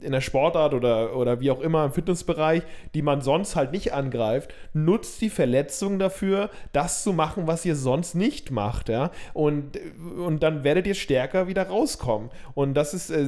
in 0.00 0.12
der 0.12 0.20
Sportart 0.20 0.74
oder, 0.74 1.16
oder 1.16 1.40
wie 1.40 1.50
auch 1.50 1.60
immer 1.60 1.86
im 1.86 1.92
Fitnessbereich, 1.92 2.62
die 2.92 3.00
man 3.00 3.22
sonst 3.22 3.56
halt 3.56 3.72
nicht 3.72 3.94
angreift, 3.94 4.52
nutzt 4.74 5.20
die 5.22 5.30
Verletzung 5.30 5.98
dafür, 5.98 6.50
das 6.72 7.02
zu 7.02 7.14
machen, 7.14 7.46
was 7.46 7.64
ihr 7.64 7.74
sonst 7.74 8.14
nicht 8.14 8.50
macht, 8.50 8.90
ja. 8.90 9.10
Und, 9.32 9.78
und 10.18 10.42
dann 10.42 10.64
werdet 10.64 10.86
ihr 10.86 10.94
stärker 10.94 11.48
wieder 11.48 11.68
rauskommen. 11.68 12.28
Und 12.54 12.74
das 12.74 12.92
ist, 12.92 13.10
äh, 13.10 13.26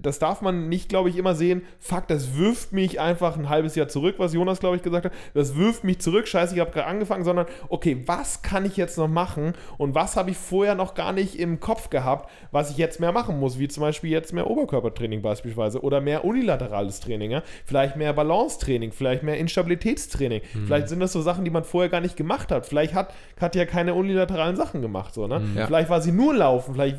das 0.00 0.18
darf 0.18 0.40
man 0.40 0.70
nicht, 0.70 0.88
glaube 0.88 1.10
ich, 1.10 1.18
immer 1.18 1.34
sehen, 1.34 1.62
fuck, 1.78 2.08
das 2.08 2.36
wirft 2.36 2.72
mich 2.72 2.98
einfach 2.98 3.36
ein 3.36 3.50
halbes 3.50 3.74
Jahr 3.74 3.88
zurück, 3.88 4.14
was 4.18 4.32
Jonas, 4.32 4.60
glaube 4.60 4.76
ich, 4.76 4.82
gesagt 4.82 5.04
hat. 5.04 5.12
Das 5.34 5.56
wirft 5.56 5.84
mich 5.84 5.98
zurück, 5.98 6.26
scheiße, 6.26 6.54
ich 6.54 6.60
habe 6.60 6.70
gerade 6.70 6.86
angefangen, 6.86 7.24
sondern 7.24 7.46
okay, 7.68 8.02
was 8.06 8.40
kann 8.40 8.64
ich 8.64 8.78
jetzt 8.78 8.96
noch 8.96 9.08
machen 9.08 9.52
und 9.76 9.94
was 9.94 10.16
habe 10.16 10.30
ich 10.30 10.38
vorher 10.38 10.74
noch 10.74 10.94
gar 10.94 11.12
nicht 11.12 11.38
im 11.38 11.60
Kopf 11.60 11.90
gehabt, 11.90 12.30
was 12.50 12.70
ich 12.70 12.78
jetzt 12.78 12.98
mehr 12.98 13.12
machen 13.12 13.38
muss, 13.38 13.58
wie 13.58 13.68
zum 13.68 13.82
Beispiel 13.82 14.10
jetzt 14.10 14.32
mehr 14.32 14.48
Oberkörpertraining 14.48 15.20
beispielsweise 15.20 15.65
oder 15.74 16.00
mehr 16.00 16.24
unilaterales 16.24 17.00
Training, 17.00 17.30
ja? 17.30 17.42
vielleicht 17.64 17.96
mehr 17.96 18.12
Balancetraining, 18.12 18.92
vielleicht 18.92 19.22
mehr 19.22 19.38
Instabilitätstraining. 19.38 20.42
Vielleicht 20.66 20.88
sind 20.88 21.00
das 21.00 21.12
so 21.12 21.20
Sachen, 21.20 21.44
die 21.44 21.50
man 21.50 21.64
vorher 21.64 21.88
gar 21.88 22.00
nicht 22.00 22.16
gemacht 22.16 22.50
hat. 22.52 22.66
Vielleicht 22.66 22.94
hat 22.94 23.12
Katja 23.36 23.64
keine 23.64 23.94
unilateralen 23.94 24.56
Sachen 24.56 24.82
gemacht, 24.82 25.14
so, 25.14 25.26
ne? 25.26 25.42
Ja. 25.54 25.66
Vielleicht 25.66 25.90
war 25.90 26.00
sie 26.00 26.12
nur 26.12 26.34
laufen, 26.34 26.74
vielleicht 26.74 26.96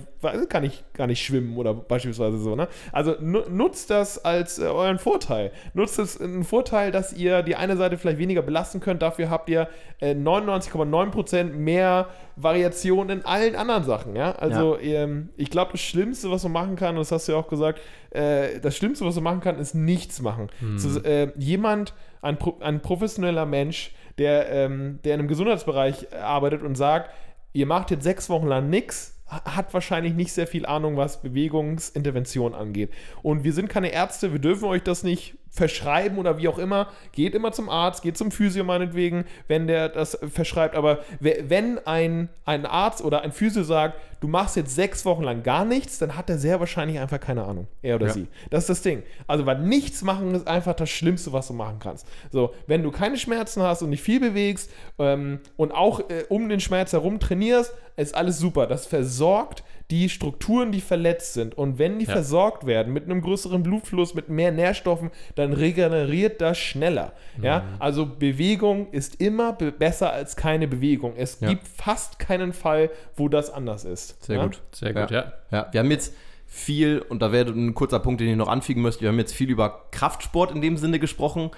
kann 0.49 0.63
ich 0.63 0.83
gar 0.93 1.07
nicht 1.07 1.23
schwimmen 1.23 1.57
oder 1.57 1.73
beispielsweise 1.73 2.37
so, 2.37 2.55
ne? 2.55 2.67
Also 2.91 3.15
nu 3.19 3.41
nutzt 3.49 3.89
das 3.89 4.23
als 4.23 4.59
äh, 4.59 4.63
euren 4.63 4.99
Vorteil. 4.99 5.51
Nutzt 5.73 5.99
es 5.99 6.19
einen 6.19 6.43
Vorteil, 6.43 6.91
dass 6.91 7.13
ihr 7.13 7.43
die 7.43 7.55
eine 7.55 7.77
Seite 7.77 7.97
vielleicht 7.97 8.19
weniger 8.19 8.41
belasten 8.41 8.79
könnt. 8.79 9.01
Dafür 9.01 9.29
habt 9.29 9.49
ihr 9.49 9.67
äh, 9.99 10.13
99,9% 10.13 11.45
mehr 11.53 12.07
Variation 12.37 13.09
in 13.09 13.25
allen 13.25 13.55
anderen 13.55 13.83
Sachen, 13.83 14.15
ja? 14.15 14.31
Also 14.33 14.77
ähm, 14.79 15.29
ich 15.37 15.49
glaube, 15.49 15.71
das 15.71 15.81
Schlimmste, 15.81 16.29
was 16.29 16.43
man 16.43 16.51
machen 16.51 16.75
kann, 16.75 16.95
und 16.95 16.99
das 16.99 17.11
hast 17.11 17.27
du 17.27 17.31
ja 17.33 17.37
auch 17.39 17.47
gesagt, 17.47 17.81
äh, 18.11 18.59
das 18.59 18.77
Schlimmste, 18.77 19.05
was 19.05 19.15
man 19.15 19.23
machen 19.23 19.41
kann, 19.41 19.59
ist 19.59 19.73
nichts 19.73 20.21
machen. 20.21 20.49
Zu, 20.77 21.03
äh, 21.03 21.31
jemand, 21.37 21.93
ein, 22.21 22.37
ein 22.61 22.81
professioneller 22.81 23.45
Mensch, 23.45 23.91
der, 24.19 24.49
ähm, 24.51 24.99
der 25.03 25.15
in 25.15 25.21
einem 25.21 25.27
Gesundheitsbereich 25.27 26.13
arbeitet 26.13 26.61
und 26.61 26.75
sagt, 26.75 27.11
ihr 27.53 27.65
macht 27.65 27.91
jetzt 27.91 28.03
sechs 28.03 28.29
Wochen 28.29 28.47
lang 28.47 28.69
nichts, 28.69 29.15
hat 29.27 29.73
wahrscheinlich 29.73 30.13
nicht 30.13 30.31
sehr 30.31 30.47
viel 30.47 30.65
Ahnung, 30.65 30.95
was 30.95 31.21
Bewegungsintervention 31.21 32.53
angeht. 32.53 32.91
Und 33.23 33.43
wir 33.43 33.51
sind 33.51 33.67
keine 33.67 33.91
Ärzte, 33.91 34.31
wir 34.31 34.39
dürfen 34.39 34.65
euch 34.65 34.83
das 34.83 35.03
nicht 35.03 35.35
verschreiben 35.51 36.17
oder 36.17 36.37
wie 36.37 36.47
auch 36.47 36.57
immer. 36.57 36.87
Geht 37.11 37.35
immer 37.35 37.51
zum 37.51 37.69
Arzt, 37.69 38.01
geht 38.03 38.17
zum 38.17 38.31
Physio 38.31 38.63
meinetwegen, 38.63 39.25
wenn 39.47 39.67
der 39.67 39.89
das 39.89 40.17
verschreibt. 40.33 40.75
Aber 40.75 40.99
wenn 41.19 41.79
ein, 41.85 42.29
ein 42.45 42.65
Arzt 42.65 43.03
oder 43.03 43.21
ein 43.21 43.31
Physio 43.31 43.63
sagt, 43.63 43.99
du 44.19 44.27
machst 44.27 44.55
jetzt 44.55 44.75
sechs 44.75 45.05
Wochen 45.05 45.23
lang 45.23 45.43
gar 45.43 45.65
nichts, 45.65 45.97
dann 45.99 46.15
hat 46.17 46.29
er 46.29 46.37
sehr 46.37 46.59
wahrscheinlich 46.59 46.99
einfach 46.99 47.19
keine 47.19 47.43
Ahnung. 47.43 47.67
Er 47.81 47.95
oder 47.95 48.07
Ja. 48.07 48.13
sie. 48.13 48.27
Das 48.49 48.63
ist 48.63 48.69
das 48.69 48.81
Ding. 48.81 49.03
Also, 49.27 49.45
weil 49.45 49.59
nichts 49.59 50.01
machen 50.01 50.33
ist 50.35 50.47
einfach 50.47 50.73
das 50.75 50.89
Schlimmste, 50.89 51.33
was 51.33 51.47
du 51.47 51.53
machen 51.53 51.77
kannst. 51.79 52.07
So, 52.31 52.53
wenn 52.67 52.83
du 52.83 52.91
keine 52.91 53.17
Schmerzen 53.17 53.61
hast 53.61 53.81
und 53.81 53.89
nicht 53.89 54.01
viel 54.03 54.19
bewegst 54.19 54.71
ähm, 54.99 55.39
und 55.55 55.71
auch 55.71 55.99
äh, 56.09 56.25
um 56.29 56.49
den 56.49 56.59
Schmerz 56.59 56.93
herum 56.93 57.19
trainierst, 57.19 57.73
ist 57.95 58.15
alles 58.15 58.37
super. 58.37 58.67
Das 58.67 58.85
versorgt 58.85 59.63
die 59.89 60.09
Strukturen, 60.09 60.71
die 60.71 60.81
verletzt 60.81 61.33
sind. 61.33 61.57
Und 61.57 61.79
wenn 61.79 61.97
die 61.99 62.05
Ja. 62.05 62.11
versorgt 62.11 62.65
werden 62.65 62.91
mit 62.91 63.05
einem 63.05 63.21
größeren 63.21 63.63
Blutfluss, 63.63 64.13
mit 64.15 64.27
mehr 64.27 64.51
Nährstoffen, 64.51 65.11
dann 65.35 65.53
regeneriert 65.53 66.41
das 66.41 66.57
schneller. 66.57 67.13
Ja, 67.41 67.63
also 67.79 68.05
Bewegung 68.05 68.89
ist 68.91 69.21
immer 69.21 69.53
be 69.53 69.71
besser 69.71 70.11
als 70.11 70.35
keine 70.35 70.67
Bewegung. 70.67 71.13
Es 71.15 71.39
Ja. 71.39 71.47
gibt 71.49 71.67
fast 71.67 72.19
keinen 72.19 72.51
Fall, 72.51 72.89
wo 73.15 73.29
das 73.29 73.49
anders 73.49 73.85
ist. 73.85 74.21
Sehr 74.25 74.37
ja? 74.37 74.43
gut. 74.43 74.61
Sehr 74.73 74.93
gut, 74.93 75.09
ja. 75.11 75.31
Ja, 75.51 75.67
wir 75.71 75.79
haben 75.79 75.91
jetzt 75.91 76.13
viel, 76.49 76.99
und 76.99 77.21
da 77.21 77.31
wäre 77.31 77.49
ein 77.51 77.73
kurzer 77.73 77.99
Punkt, 77.99 78.21
den 78.21 78.29
ich 78.29 78.35
noch 78.35 78.47
anfügen 78.47 78.81
möchte, 78.81 79.01
wir 79.01 79.09
haben 79.09 79.19
jetzt 79.19 79.33
viel 79.33 79.49
über 79.49 79.85
Kraftsport 79.91 80.51
in 80.51 80.61
dem 80.61 80.77
Sinne 80.77 80.97
gesprochen. 80.97 81.51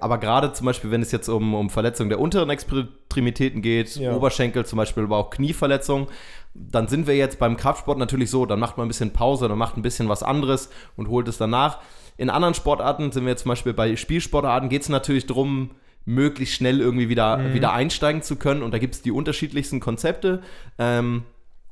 Aber 0.00 0.18
gerade 0.18 0.52
zum 0.52 0.66
Beispiel, 0.66 0.90
wenn 0.90 1.02
es 1.02 1.12
jetzt 1.12 1.28
um, 1.28 1.54
um 1.54 1.70
Verletzungen 1.70 2.08
der 2.08 2.18
unteren 2.18 2.50
Extremitäten 2.50 3.62
geht, 3.62 3.96
Ja. 3.96 4.14
Oberschenkel 4.14 4.66
zum 4.66 4.78
Beispiel, 4.78 5.04
aber 5.04 5.16
auch 5.16 5.30
Knieverletzungen, 5.30 6.08
dann 6.54 6.88
sind 6.88 7.06
wir 7.06 7.16
jetzt 7.16 7.38
beim 7.38 7.56
Kraftsport 7.56 7.98
natürlich 7.98 8.30
so, 8.30 8.46
dann 8.46 8.58
macht 8.58 8.76
man 8.78 8.86
ein 8.86 8.88
bisschen 8.88 9.12
Pause, 9.12 9.48
dann 9.48 9.58
macht 9.58 9.76
ein 9.76 9.82
bisschen 9.82 10.08
was 10.08 10.22
anderes 10.22 10.70
und 10.96 11.08
holt 11.08 11.28
es 11.28 11.38
danach. 11.38 11.78
In 12.16 12.30
anderen 12.30 12.54
Sportarten 12.54 13.12
sind 13.12 13.24
wir 13.24 13.30
jetzt 13.30 13.42
zum 13.42 13.50
Beispiel 13.50 13.74
bei 13.74 13.94
Spielsportarten, 13.94 14.68
geht 14.68 14.82
es 14.82 14.88
natürlich 14.88 15.26
darum, 15.26 15.70
möglichst 16.04 16.54
schnell 16.54 16.80
irgendwie 16.80 17.08
wieder, 17.08 17.52
wieder 17.52 17.72
einsteigen 17.72 18.22
zu 18.22 18.36
können. 18.36 18.62
Und 18.62 18.72
da 18.72 18.78
gibt 18.78 18.94
es 18.94 19.02
die 19.02 19.10
unterschiedlichsten 19.10 19.80
Konzepte. 19.80 20.40
Ähm, 20.78 21.24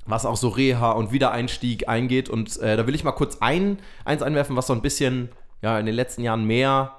was 0.07 0.27
auch 0.27 0.37
so 0.37 0.49
Reha 0.49 0.93
und 0.93 1.13
Wiedereinstieg 1.13 1.89
eingeht. 1.89 2.29
Und 2.29 2.59
äh, 2.61 2.77
da 2.77 2.87
will 2.87 2.95
ich 2.95 3.05
mal 3.05 3.13
kurz 3.13 3.39
ein, 3.41 3.79
eins 4.05 4.23
einwerfen, 4.23 4.55
was 4.55 4.67
so 4.67 4.75
ein 4.75 4.83
bisschen 4.83 5.31
ja, 5.63 5.79
in 5.79 5.87
den 5.87 5.95
letzten 5.95 6.23
Jahren 6.23 6.45
mehr 6.45 6.95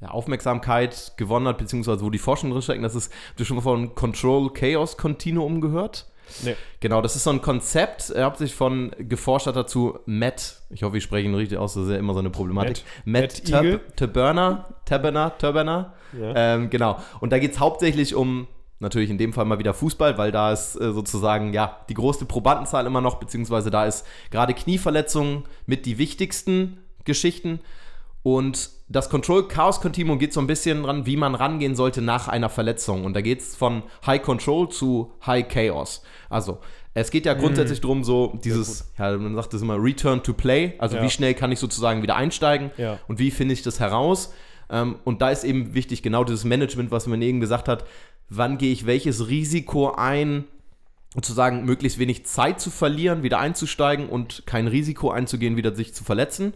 ja, 0.00 0.08
Aufmerksamkeit 0.08 1.14
gewonnen 1.16 1.48
hat, 1.48 1.58
beziehungsweise 1.58 2.04
wo 2.04 2.10
die 2.10 2.18
Forschung 2.18 2.50
drinsteckt. 2.50 2.84
Das 2.84 2.94
ist, 2.94 3.12
habt 3.30 3.40
ihr 3.40 3.46
schon 3.46 3.56
mal 3.56 3.62
von 3.62 3.94
Control 3.94 4.52
Chaos 4.52 4.96
Continuum 4.96 5.60
gehört? 5.60 6.06
Nee. 6.42 6.56
Genau, 6.80 7.00
das 7.02 7.14
ist 7.14 7.22
so 7.22 7.30
ein 7.30 7.40
Konzept, 7.40 8.10
er 8.10 8.26
hat 8.26 8.36
sich 8.36 8.52
von 8.52 8.90
geforscht 8.98 9.46
hat 9.46 9.54
dazu 9.54 10.00
Matt, 10.06 10.60
ich 10.70 10.82
hoffe, 10.82 10.98
ich 10.98 11.04
spreche 11.04 11.28
ihn 11.28 11.34
richtig 11.36 11.56
aus, 11.56 11.74
das 11.74 11.84
ist 11.84 11.90
ja 11.90 11.98
immer 11.98 12.14
so 12.14 12.18
eine 12.18 12.30
Problematik. 12.30 12.82
Matt, 13.04 13.22
Matt. 13.22 13.44
Tab- 13.44 13.96
Taberner, 13.96 14.74
Taberner, 14.84 15.38
Taberner. 15.38 15.94
Ja. 16.20 16.32
Ähm, 16.34 16.68
genau. 16.68 16.98
Und 17.20 17.30
da 17.30 17.38
geht 17.38 17.52
es 17.52 17.60
hauptsächlich 17.60 18.16
um, 18.16 18.48
natürlich 18.80 19.08
in 19.08 19.18
dem 19.18 19.32
Fall 19.32 19.44
mal 19.44 19.60
wieder 19.60 19.72
Fußball, 19.72 20.18
weil 20.18 20.32
da 20.32 20.52
ist 20.52 20.74
äh, 20.74 20.92
sozusagen, 20.92 21.52
ja, 21.52 21.78
die 21.88 21.94
größte 21.94 22.24
Probandenzahl 22.24 22.86
immer 22.86 23.00
noch, 23.00 23.20
beziehungsweise 23.20 23.70
da 23.70 23.86
ist 23.86 24.04
gerade 24.32 24.52
Knieverletzungen 24.52 25.44
mit 25.66 25.86
die 25.86 25.96
wichtigsten 25.96 26.78
Geschichten. 27.04 27.60
Und 28.26 28.70
das 28.88 29.08
Control 29.08 29.46
Chaos 29.46 29.80
Continuum 29.80 30.18
geht 30.18 30.32
so 30.32 30.40
ein 30.40 30.48
bisschen 30.48 30.82
dran, 30.82 31.06
wie 31.06 31.16
man 31.16 31.36
rangehen 31.36 31.76
sollte 31.76 32.02
nach 32.02 32.26
einer 32.26 32.48
Verletzung. 32.48 33.04
Und 33.04 33.14
da 33.14 33.20
geht 33.20 33.38
es 33.38 33.54
von 33.54 33.84
High 34.04 34.20
Control 34.20 34.68
zu 34.68 35.12
High 35.24 35.46
Chaos. 35.46 36.02
Also, 36.28 36.58
es 36.92 37.12
geht 37.12 37.24
ja 37.24 37.34
grundsätzlich 37.34 37.80
drum 37.80 38.02
so 38.02 38.36
dieses, 38.42 38.90
ja, 38.98 39.16
man 39.16 39.36
sagt 39.36 39.54
das 39.54 39.62
immer 39.62 39.80
Return 39.80 40.24
to 40.24 40.32
Play. 40.32 40.74
Also, 40.80 40.96
Ja. 40.96 41.04
wie 41.04 41.10
schnell 41.10 41.34
kann 41.34 41.52
ich 41.52 41.60
sozusagen 41.60 42.02
wieder 42.02 42.16
einsteigen 42.16 42.72
Ja. 42.78 42.98
und 43.06 43.20
wie 43.20 43.30
finde 43.30 43.54
ich 43.54 43.62
das 43.62 43.78
heraus? 43.78 44.34
Ähm, 44.70 44.96
und 45.04 45.22
da 45.22 45.30
ist 45.30 45.44
eben 45.44 45.74
wichtig 45.74 46.02
genau 46.02 46.24
dieses 46.24 46.42
Management, 46.42 46.90
was 46.90 47.06
man 47.06 47.22
eben 47.22 47.38
gesagt 47.38 47.68
hat. 47.68 47.84
Wann 48.28 48.58
gehe 48.58 48.72
ich 48.72 48.86
welches 48.86 49.28
Risiko 49.28 49.92
ein, 49.92 50.46
sozusagen 51.14 51.64
möglichst 51.64 52.00
wenig 52.00 52.26
Zeit 52.26 52.60
zu 52.60 52.70
verlieren, 52.70 53.22
wieder 53.22 53.38
einzusteigen 53.38 54.08
und 54.08 54.42
kein 54.46 54.66
Risiko 54.66 55.12
einzugehen, 55.12 55.56
wieder 55.56 55.72
sich 55.76 55.94
zu 55.94 56.02
verletzen. 56.02 56.54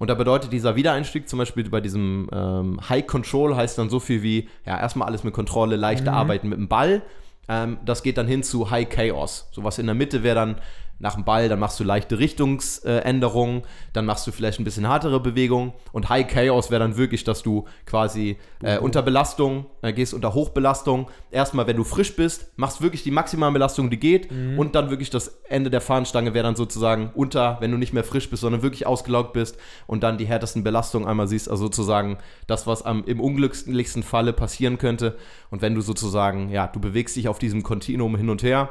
Und 0.00 0.08
da 0.08 0.14
bedeutet 0.14 0.50
dieser 0.50 0.76
Wiedereinstieg 0.76 1.28
zum 1.28 1.38
Beispiel 1.38 1.68
bei 1.68 1.82
diesem 1.82 2.26
ähm, 2.32 2.80
High 2.88 3.06
Control 3.06 3.54
heißt 3.54 3.76
dann 3.76 3.90
so 3.90 4.00
viel 4.00 4.22
wie, 4.22 4.48
ja, 4.64 4.80
erstmal 4.80 5.06
alles 5.06 5.24
mit 5.24 5.34
Kontrolle, 5.34 5.76
leichte 5.76 6.10
Arbeiten 6.10 6.48
mit 6.48 6.56
dem 6.56 6.68
Ball. 6.68 7.02
Ähm, 7.50 7.76
das 7.84 8.02
geht 8.02 8.16
dann 8.16 8.26
hin 8.26 8.42
zu 8.42 8.70
High 8.70 8.88
Chaos. 8.88 9.50
Sowas 9.52 9.78
in 9.78 9.84
der 9.84 9.94
Mitte 9.94 10.22
wäre 10.22 10.36
dann 10.36 10.56
nach 11.00 11.14
dem 11.14 11.24
Ball, 11.24 11.48
dann 11.48 11.58
machst 11.58 11.80
du 11.80 11.84
leichte 11.84 12.18
Richtungsänderungen, 12.18 13.62
dann 13.92 14.06
machst 14.06 14.26
du 14.26 14.32
vielleicht 14.32 14.60
ein 14.60 14.64
bisschen 14.64 14.86
härtere 14.86 15.18
Bewegungen 15.18 15.72
und 15.92 16.08
High 16.08 16.26
Chaos 16.26 16.70
wäre 16.70 16.80
dann 16.80 16.96
wirklich, 16.96 17.24
dass 17.24 17.42
du 17.42 17.64
quasi 17.86 18.36
äh, 18.62 18.78
unter 18.78 19.02
Belastung, 19.02 19.66
äh, 19.82 19.92
gehst 19.92 20.14
unter 20.14 20.34
Hochbelastung, 20.34 21.10
erstmal, 21.30 21.66
wenn 21.66 21.76
du 21.76 21.84
frisch 21.84 22.14
bist, 22.14 22.52
machst 22.56 22.82
wirklich 22.82 23.02
die 23.02 23.10
maximale 23.10 23.52
Belastung, 23.52 23.90
die 23.90 23.98
geht 23.98 24.30
und 24.30 24.74
dann 24.74 24.90
wirklich 24.90 25.10
das 25.10 25.40
Ende 25.48 25.70
der 25.70 25.80
Fahnenstange 25.80 26.34
wäre 26.34 26.44
dann 26.44 26.56
sozusagen 26.56 27.10
unter, 27.14 27.56
wenn 27.60 27.70
du 27.70 27.78
nicht 27.78 27.92
mehr 27.92 28.04
frisch 28.04 28.28
bist, 28.28 28.42
sondern 28.42 28.62
wirklich 28.62 28.86
ausgelaugt 28.86 29.32
bist 29.32 29.56
und 29.86 30.02
dann 30.02 30.18
die 30.18 30.26
härtesten 30.26 30.62
Belastungen 30.62 31.08
einmal 31.08 31.26
siehst, 31.26 31.50
also 31.50 31.64
sozusagen 31.64 32.18
das, 32.46 32.66
was 32.66 32.82
am, 32.82 33.04
im 33.04 33.20
unglücklichsten 33.20 34.02
Falle 34.02 34.32
passieren 34.32 34.78
könnte. 34.78 35.16
Und 35.50 35.62
wenn 35.62 35.74
du 35.74 35.80
sozusagen, 35.80 36.50
ja, 36.50 36.66
du 36.66 36.80
bewegst 36.80 37.16
dich 37.16 37.28
auf 37.28 37.38
diesem 37.38 37.62
Kontinuum 37.62 38.16
hin 38.16 38.28
und 38.28 38.42
her, 38.42 38.70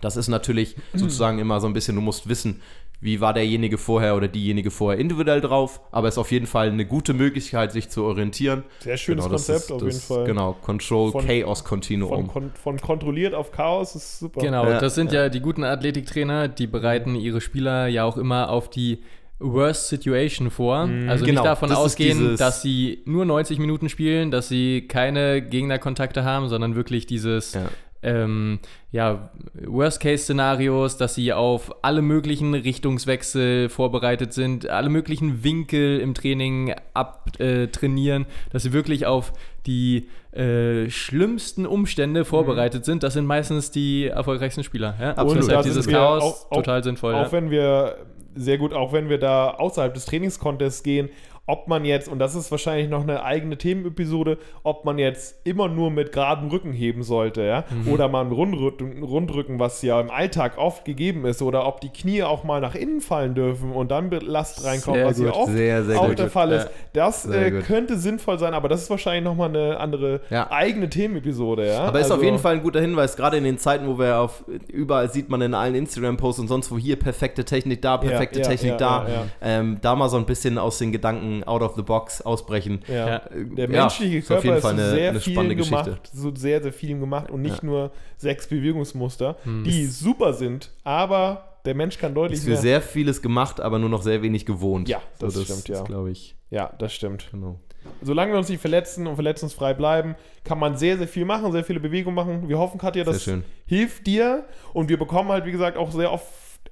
das 0.00 0.16
ist 0.16 0.28
natürlich 0.28 0.76
sozusagen 0.94 1.38
immer 1.38 1.51
so 1.60 1.66
ein 1.66 1.72
bisschen, 1.72 1.94
du 1.96 2.02
musst 2.02 2.28
wissen, 2.28 2.60
wie 3.00 3.20
war 3.20 3.34
derjenige 3.34 3.78
vorher 3.78 4.16
oder 4.16 4.28
diejenige 4.28 4.70
vorher 4.70 5.00
individuell 5.00 5.40
drauf, 5.40 5.80
aber 5.90 6.06
es 6.06 6.14
ist 6.14 6.18
auf 6.18 6.30
jeden 6.30 6.46
Fall 6.46 6.68
eine 6.68 6.86
gute 6.86 7.14
Möglichkeit, 7.14 7.72
sich 7.72 7.88
zu 7.88 8.04
orientieren. 8.04 8.62
Sehr 8.78 8.96
schönes 8.96 9.24
Genau, 9.24 9.32
das 9.34 9.46
Konzept 9.46 9.64
ist, 9.64 9.72
auf 9.72 9.82
jeden 9.82 10.00
Fall. 10.00 10.24
Genau, 10.24 10.52
Control 10.62 11.10
Von- 11.10 11.26
Chaos 11.26 11.60
Von, 11.62 11.68
Continuum. 11.68 12.28
kon 12.28 12.50
von 12.54 12.80
kontrolliert 12.80 13.34
auf 13.34 13.50
Chaos 13.50 13.96
ist 13.96 14.20
super. 14.20 14.40
Genau, 14.40 14.64
Ja, 14.66 14.78
das 14.78 14.94
sind 14.94 15.10
ja. 15.12 15.28
die 15.28 15.40
guten 15.40 15.64
Athletiktrainer, 15.64 16.46
die 16.46 16.68
bereiten 16.68 17.16
ihre 17.16 17.40
Spieler 17.40 17.88
ja 17.88 18.04
auch 18.04 18.16
immer 18.16 18.50
auf 18.50 18.70
die 18.70 19.02
Worst 19.40 19.88
Situation 19.88 20.52
vor. 20.52 20.76
Also 21.08 21.24
Genau, 21.24 21.40
nicht 21.40 21.44
davon 21.44 21.70
das 21.70 21.78
ausgehen, 21.78 22.36
dass 22.36 22.62
sie 22.62 23.02
nur 23.06 23.24
90 23.24 23.58
Minuten 23.58 23.88
spielen, 23.88 24.30
dass 24.30 24.48
sie 24.48 24.86
keine 24.86 25.42
Gegnerkontakte 25.42 26.22
haben, 26.22 26.48
sondern 26.48 26.76
wirklich 26.76 27.06
dieses 27.06 27.54
Ja. 27.54 27.62
Ähm, 28.02 28.58
ja, 28.90 29.30
Worst-Case-Szenarios, 29.64 30.96
dass 30.96 31.14
sie 31.14 31.32
auf 31.32 31.72
alle 31.82 32.02
möglichen 32.02 32.54
Richtungswechsel 32.54 33.68
vorbereitet 33.68 34.32
sind, 34.32 34.68
alle 34.68 34.88
möglichen 34.88 35.44
Winkel 35.44 36.00
im 36.00 36.14
Training 36.14 36.74
abtrainieren, 36.94 38.26
dass 38.50 38.62
sie 38.64 38.72
wirklich 38.72 39.06
auf 39.06 39.32
die 39.66 40.08
äh, 40.32 40.90
schlimmsten 40.90 41.66
Umstände 41.66 42.24
vorbereitet 42.24 42.84
sind. 42.84 43.02
Das 43.02 43.14
sind 43.14 43.26
meistens 43.26 43.70
die 43.70 44.06
erfolgreichsten 44.06 44.64
Spieler. 44.64 44.94
Ja? 45.00 45.10
Absolut. 45.12 45.36
Deshalb 45.44 45.58
Da 45.58 45.62
dieses 45.62 45.86
Chaos 45.86 46.22
auch- 46.22 46.50
auch- 46.50 46.56
total 46.56 46.82
sinnvoll. 46.82 47.14
Auch 47.14 47.26
ja. 47.26 47.32
wenn 47.32 47.50
wir, 47.50 47.96
sehr 48.34 48.58
gut, 48.58 48.72
auch 48.72 48.92
wenn 48.92 49.08
wir 49.08 49.18
da 49.18 49.50
außerhalb 49.50 49.94
des 49.94 50.06
Trainingscontests 50.06 50.82
gehen, 50.82 51.10
ob 51.46 51.66
man 51.66 51.84
jetzt, 51.84 52.08
und 52.08 52.20
das 52.20 52.34
ist 52.36 52.50
wahrscheinlich 52.52 52.88
noch 52.88 53.02
eine 53.02 53.24
eigene 53.24 53.58
Themenepisode, 53.58 54.38
ob 54.62 54.84
man 54.84 54.98
jetzt 54.98 55.36
immer 55.44 55.66
nur 55.68 55.90
mit 55.90 56.12
geradem 56.12 56.48
Rücken 56.50 56.72
heben 56.72 57.02
sollte, 57.02 57.42
ja, 57.42 57.64
Mhm. 57.70 57.92
oder 57.92 58.08
mal 58.08 58.22
im 58.24 58.30
Rundrücken, 58.32 59.02
Rundrücken, 59.02 59.58
was 59.58 59.82
ja 59.82 60.00
im 60.00 60.10
Alltag 60.10 60.56
oft 60.56 60.84
gegeben 60.84 61.24
ist, 61.26 61.42
oder 61.42 61.66
ob 61.66 61.80
die 61.80 61.88
Knie 61.88 62.22
auch 62.22 62.44
mal 62.44 62.60
nach 62.60 62.76
innen 62.76 63.00
fallen 63.00 63.34
dürfen 63.34 63.72
und 63.72 63.90
dann 63.90 64.10
Last 64.10 64.64
reinkommt, 64.64 64.96
Sehr 64.98 65.06
was 65.06 65.18
ja 65.18 65.32
oft 65.32 65.52
Sehr, 65.52 65.84
sehr 65.84 66.00
auch 66.00 66.08
gut. 66.08 66.18
der 66.20 66.30
Fall 66.30 66.52
ist. 66.52 66.70
Das 66.92 67.26
äh, 67.26 67.50
könnte 67.66 67.96
sinnvoll 67.98 68.38
sein, 68.38 68.54
aber 68.54 68.68
das 68.68 68.82
ist 68.82 68.90
wahrscheinlich 68.90 69.24
nochmal 69.24 69.48
eine 69.48 69.80
andere 69.80 70.20
Ja. 70.30 70.50
eigene 70.50 70.88
Themenepisode, 70.90 71.66
ja. 71.66 71.80
Aber 71.84 71.98
ist 71.98 72.06
auf 72.06 72.12
Also- 72.12 72.24
jeden 72.24 72.38
Fall 72.38 72.54
ein 72.56 72.62
guter 72.62 72.80
Hinweis, 72.80 73.16
gerade 73.16 73.36
in 73.36 73.44
den 73.44 73.58
Zeiten, 73.58 73.88
wo 73.88 73.98
wir 73.98 74.18
auf 74.20 74.44
überall 74.68 75.10
sieht 75.10 75.28
man 75.28 75.40
in 75.42 75.54
allen 75.54 75.74
Instagram-Posts 75.74 76.40
und 76.42 76.48
sonst 76.48 76.70
wo 76.70 76.78
hier 76.78 76.96
perfekte 76.96 77.44
Technik 77.44 77.82
da, 77.82 77.96
perfekte 77.96 78.40
ja, 78.40 78.46
Technik 78.46 78.78
da. 78.78 79.06
Ähm, 79.40 79.78
da 79.80 79.96
mal 79.96 80.08
so 80.08 80.18
ein 80.18 80.26
bisschen 80.26 80.56
aus 80.58 80.78
den 80.78 80.92
Gedanken 80.92 81.31
out 81.44 81.62
of 81.62 81.74
the 81.76 81.82
box 81.82 82.20
ausbrechen. 82.22 82.82
Ja. 82.88 82.94
Ja. 83.08 83.22
Der 83.32 83.70
Ja, 83.70 83.82
menschliche 83.82 84.18
ist 84.18 84.24
auf 84.24 84.42
Körper 84.42 84.44
jeden 84.44 84.56
ist 84.56 84.62
Fall 84.62 84.76
zu 84.76 84.82
eine- 84.82 84.90
sehr 84.90 85.10
eine 85.10 85.20
viel 85.20 85.32
spannende 85.32 85.56
gemacht, 85.56 85.84
Geschichte. 85.86 86.10
so 86.16 86.34
sehr, 86.34 86.62
sehr 86.62 86.72
viel 86.72 86.98
gemacht 86.98 87.30
und 87.30 87.42
nicht 87.42 87.58
Ja. 87.62 87.64
nur 87.66 87.90
sechs 88.16 88.46
Bewegungsmuster, 88.46 89.36
Hm. 89.44 89.64
die 89.64 89.86
super 89.86 90.32
sind, 90.32 90.70
aber 90.84 91.58
der 91.64 91.74
Mensch 91.76 91.96
kann 91.98 92.14
deutlich 92.14 92.38
Ist 92.38 92.44
für 92.44 92.50
mehr. 92.50 92.60
sehr 92.60 92.80
vieles 92.82 93.22
gemacht, 93.22 93.60
aber 93.60 93.78
nur 93.78 93.88
noch 93.88 94.02
sehr 94.02 94.20
wenig 94.22 94.44
gewohnt. 94.46 94.88
Ja, 94.88 95.00
das 95.20 95.40
stimmt, 95.42 95.68
ja. 95.68 95.82
glaube 95.84 96.10
ich. 96.10 96.34
ja, 96.50 96.72
das 96.78 96.92
stimmt. 96.92 97.28
Genau. 97.30 97.58
Solange 98.00 98.32
wir 98.32 98.38
uns 98.38 98.48
nicht 98.48 98.60
verletzen 98.60 99.06
und 99.08 99.14
verletzungsfrei 99.16 99.74
bleiben, 99.74 100.14
kann 100.44 100.58
man 100.58 100.76
sehr, 100.76 100.98
sehr 100.98 101.08
viel 101.08 101.24
machen, 101.24 101.50
sehr 101.50 101.64
viele 101.64 101.80
Bewegungen 101.80 102.14
machen. 102.14 102.48
Wir 102.48 102.58
hoffen, 102.58 102.78
Katja, 102.78 103.02
das 103.02 103.28
hilft 103.66 104.06
dir 104.06 104.44
und 104.72 104.88
wir 104.88 104.98
bekommen 104.98 105.30
halt, 105.30 105.46
wie 105.46 105.52
gesagt, 105.52 105.76
auch 105.76 105.90
sehr 105.90 106.12
oft 106.12 106.26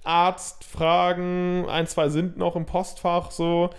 Arztfragen. 0.05 1.67
Ein, 1.69 1.87
zwei 1.87 2.09
sind 2.09 2.37
noch 2.37 2.57
im 2.57 2.67
Postfach 2.67 3.31
so. 3.31 3.71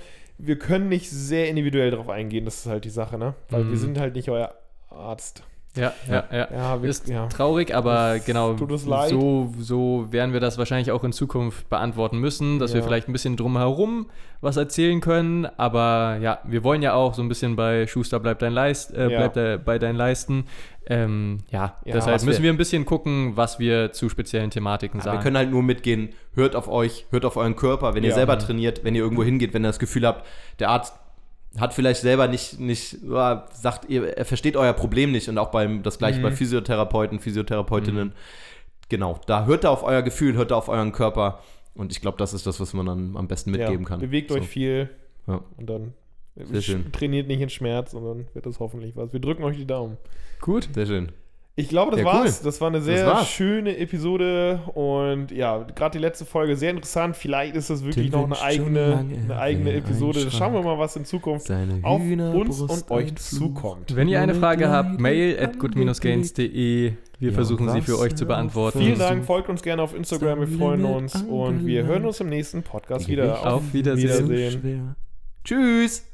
Wir 0.44 0.58
können 0.58 0.90
nicht 0.90 1.10
sehr 1.10 1.50
individuell 1.50 1.92
darauf 1.92 2.10
eingehen, 2.10 2.46
das 2.46 2.58
ist 2.60 2.66
halt 2.66 2.84
die 2.86 2.90
Sache, 2.90 3.18
ne? 3.18 3.36
Weil 3.50 3.66
wir 3.66 3.72
Mhm. 3.74 3.78
sind 3.78 4.00
halt 4.00 4.16
nicht 4.16 4.30
euer 4.30 4.56
Arzt. 4.90 5.44
Ja, 5.76 5.94
ja, 6.10 6.24
ja. 6.32 6.48
Ja, 6.52 6.82
wir, 6.82 6.90
Ist 6.90 7.08
ja. 7.08 7.28
traurig, 7.28 7.74
aber 7.74 8.16
Es 8.18 8.26
genau, 8.26 8.54
tut 8.56 8.72
uns 8.74 8.86
leid. 8.86 9.10
So, 9.12 9.54
so 9.58 10.08
werden 10.12 10.34
wir 10.34 10.42
das 10.42 10.58
wahrscheinlich 10.58 10.92
auch 10.92 11.04
in 11.06 11.14
Zukunft 11.14 11.70
beantworten 11.70 12.18
müssen, 12.20 12.60
dass 12.60 12.74
wir 12.74 12.82
Ja. 12.82 12.86
vielleicht 12.86 13.08
ein 13.08 13.14
bisschen 13.14 13.38
drumherum 13.38 14.08
was 14.42 14.58
erzählen 14.58 15.00
können. 15.00 15.46
Aber 15.58 16.18
ja, 16.22 16.40
wir 16.44 16.64
wollen 16.66 16.82
ja 16.82 16.94
auch 16.94 17.14
so 17.14 17.22
ein 17.22 17.30
bisschen 17.30 17.56
bei 17.56 17.88
Schuster 17.88 18.20
bleibt 18.20 18.42
dein 18.42 18.52
Leist, 18.54 18.94
äh, 18.94 19.10
Ja. 19.10 19.18
bleibt 19.20 19.38
äh, 19.38 19.60
bei 19.64 19.80
deinen 19.80 19.96
Leisten. 19.96 20.46
Ähm, 20.88 21.38
ja, 21.52 21.76
Ja, 21.86 21.94
deshalb 21.94 22.22
müssen 22.24 22.40
wir- 22.40 22.44
wir 22.50 22.54
ein 22.54 22.58
bisschen 22.58 22.86
gucken, 22.86 23.34
was 23.38 23.60
wir 23.60 23.94
zu 23.94 24.10
speziellen 24.10 24.50
Thematiken 24.50 25.00
Ja, 25.00 25.04
sagen. 25.06 25.20
wir 25.20 25.24
können 25.24 25.38
halt 25.38 25.52
nur 25.52 25.62
mitgehen, 25.64 26.10
hört 26.34 26.56
auf 26.56 26.68
euch, 26.68 27.06
hört 27.12 27.24
auf 27.24 27.38
euren 27.38 27.56
Körper, 27.56 27.94
wenn 27.94 28.04
ihr 28.04 28.14
selber 28.14 28.38
trainiert, 28.40 28.84
wenn 28.84 28.96
ihr 28.96 29.04
irgendwo 29.04 29.24
hingeht, 29.24 29.54
wenn 29.54 29.64
ihr 29.64 29.70
das 29.70 29.80
Gefühl 29.80 30.06
habt, 30.08 30.26
der 30.60 30.70
Arzt 30.70 30.96
hat 31.58 31.74
vielleicht 31.74 32.02
selber 32.02 32.28
nicht, 32.28 32.60
nicht 32.60 32.98
sagt, 33.02 33.90
ihr, 33.90 34.18
er 34.18 34.26
versteht 34.26 34.56
euer 34.56 34.74
Problem 34.74 35.12
nicht 35.12 35.28
und 35.30 35.38
auch 35.38 35.52
beim, 35.52 35.84
das 35.84 35.98
gleiche 35.98 36.20
Mhm. 36.20 36.24
bei 36.24 36.32
Physiotherapeuten, 36.32 37.20
Physiotherapeutinnen. 37.20 38.14
Genau, 38.90 39.20
da 39.28 39.46
hört 39.46 39.64
er 39.64 39.72
auf 39.72 39.84
euer 39.84 40.02
Gefühl, 40.02 40.36
hört 40.36 40.52
er 40.52 40.58
auf 40.58 40.70
euren 40.70 40.92
Körper 40.92 41.40
und 41.76 41.92
ich 41.92 42.02
glaube, 42.02 42.18
das 42.18 42.34
ist 42.34 42.46
das, 42.48 42.60
was 42.60 42.74
man 42.74 42.86
dann 42.86 43.18
am 43.18 43.28
besten 43.28 43.52
mitgeben 43.52 43.84
ja, 43.84 43.88
kann. 43.88 44.00
Bewegt 44.00 44.30
So. 44.32 44.36
euch 44.38 44.48
viel 44.48 44.90
Ja. 45.28 45.42
und 45.58 45.70
dann 45.70 45.94
Sehr 46.36 46.62
schön. 46.62 46.92
trainiert 46.92 47.28
nicht 47.28 47.42
in 47.42 47.50
Schmerz 47.50 47.94
und 47.94 48.06
dann 48.06 48.28
wird 48.34 48.46
das 48.46 48.60
hoffentlich 48.60 48.96
was. 48.96 49.12
Wir 49.14 49.20
drücken 49.20 49.44
euch 49.44 49.58
die 49.58 49.68
Daumen. 49.68 49.98
Gut. 50.40 50.70
Sehr 50.74 50.86
schön. 50.86 51.12
Ich 51.62 51.70
glaube, 51.70 51.92
das 51.92 52.02
Ja, 52.02 52.06
cool. 52.08 52.20
war's. 52.22 52.42
Das 52.42 52.60
war 52.62 52.68
eine 52.70 52.82
sehr 52.82 53.24
schöne 53.26 53.78
Episode 53.78 54.60
und 54.74 55.32
ja, 55.32 55.60
gerade 55.76 55.98
die 55.98 56.02
letzte 56.02 56.26
Folge 56.26 56.56
sehr 56.56 56.72
interessant. 56.72 57.16
Vielleicht 57.16 57.56
ist 57.56 57.70
das 57.70 57.84
wirklich 57.84 58.12
Den 58.12 58.20
noch 58.20 58.26
eine 58.26 58.42
eigene, 58.42 59.06
eine 59.24 59.38
eigene 59.40 59.74
Episode. 59.74 60.30
Schauen 60.32 60.54
wir 60.54 60.62
mal, 60.64 60.78
was 60.80 60.96
in 60.96 61.06
Zukunft 61.06 61.48
Seine 61.48 61.80
auf 61.84 62.02
uns 62.02 62.10
Hühnerbrust 62.10 62.62
und 62.62 62.92
euch 62.92 63.16
zukommt. 63.16 63.96
Wenn 63.96 64.08
ihr 64.08 64.22
eine 64.22 64.36
Frage 64.36 64.70
habt, 64.70 65.00
mail 65.00 65.38
at 65.40 65.60
good-gains.de. 65.60 66.94
Wir 67.20 67.30
Ja, 67.30 67.36
versuchen 67.36 67.70
sie 67.70 67.82
für 67.82 68.00
euch 68.00 68.16
zu 68.16 68.26
beantworten. 68.26 68.80
Vielen. 68.80 68.98
Dank, 68.98 69.24
folgt 69.26 69.48
uns 69.48 69.62
gerne 69.62 69.84
auf 69.84 69.96
Instagram, 69.96 70.40
wir 70.40 70.48
freuen 70.48 70.84
uns 70.86 71.16
und 71.22 71.68
wir 71.68 71.84
hören 71.86 72.06
uns 72.06 72.20
im 72.20 72.30
nächsten 72.30 72.64
Podcast 72.64 73.08
wieder. 73.08 73.46
Auf 73.46 73.62
Wiedersehen. 73.74 74.28
Wiedersehen. 74.30 74.96
Tschüss. 75.44 76.11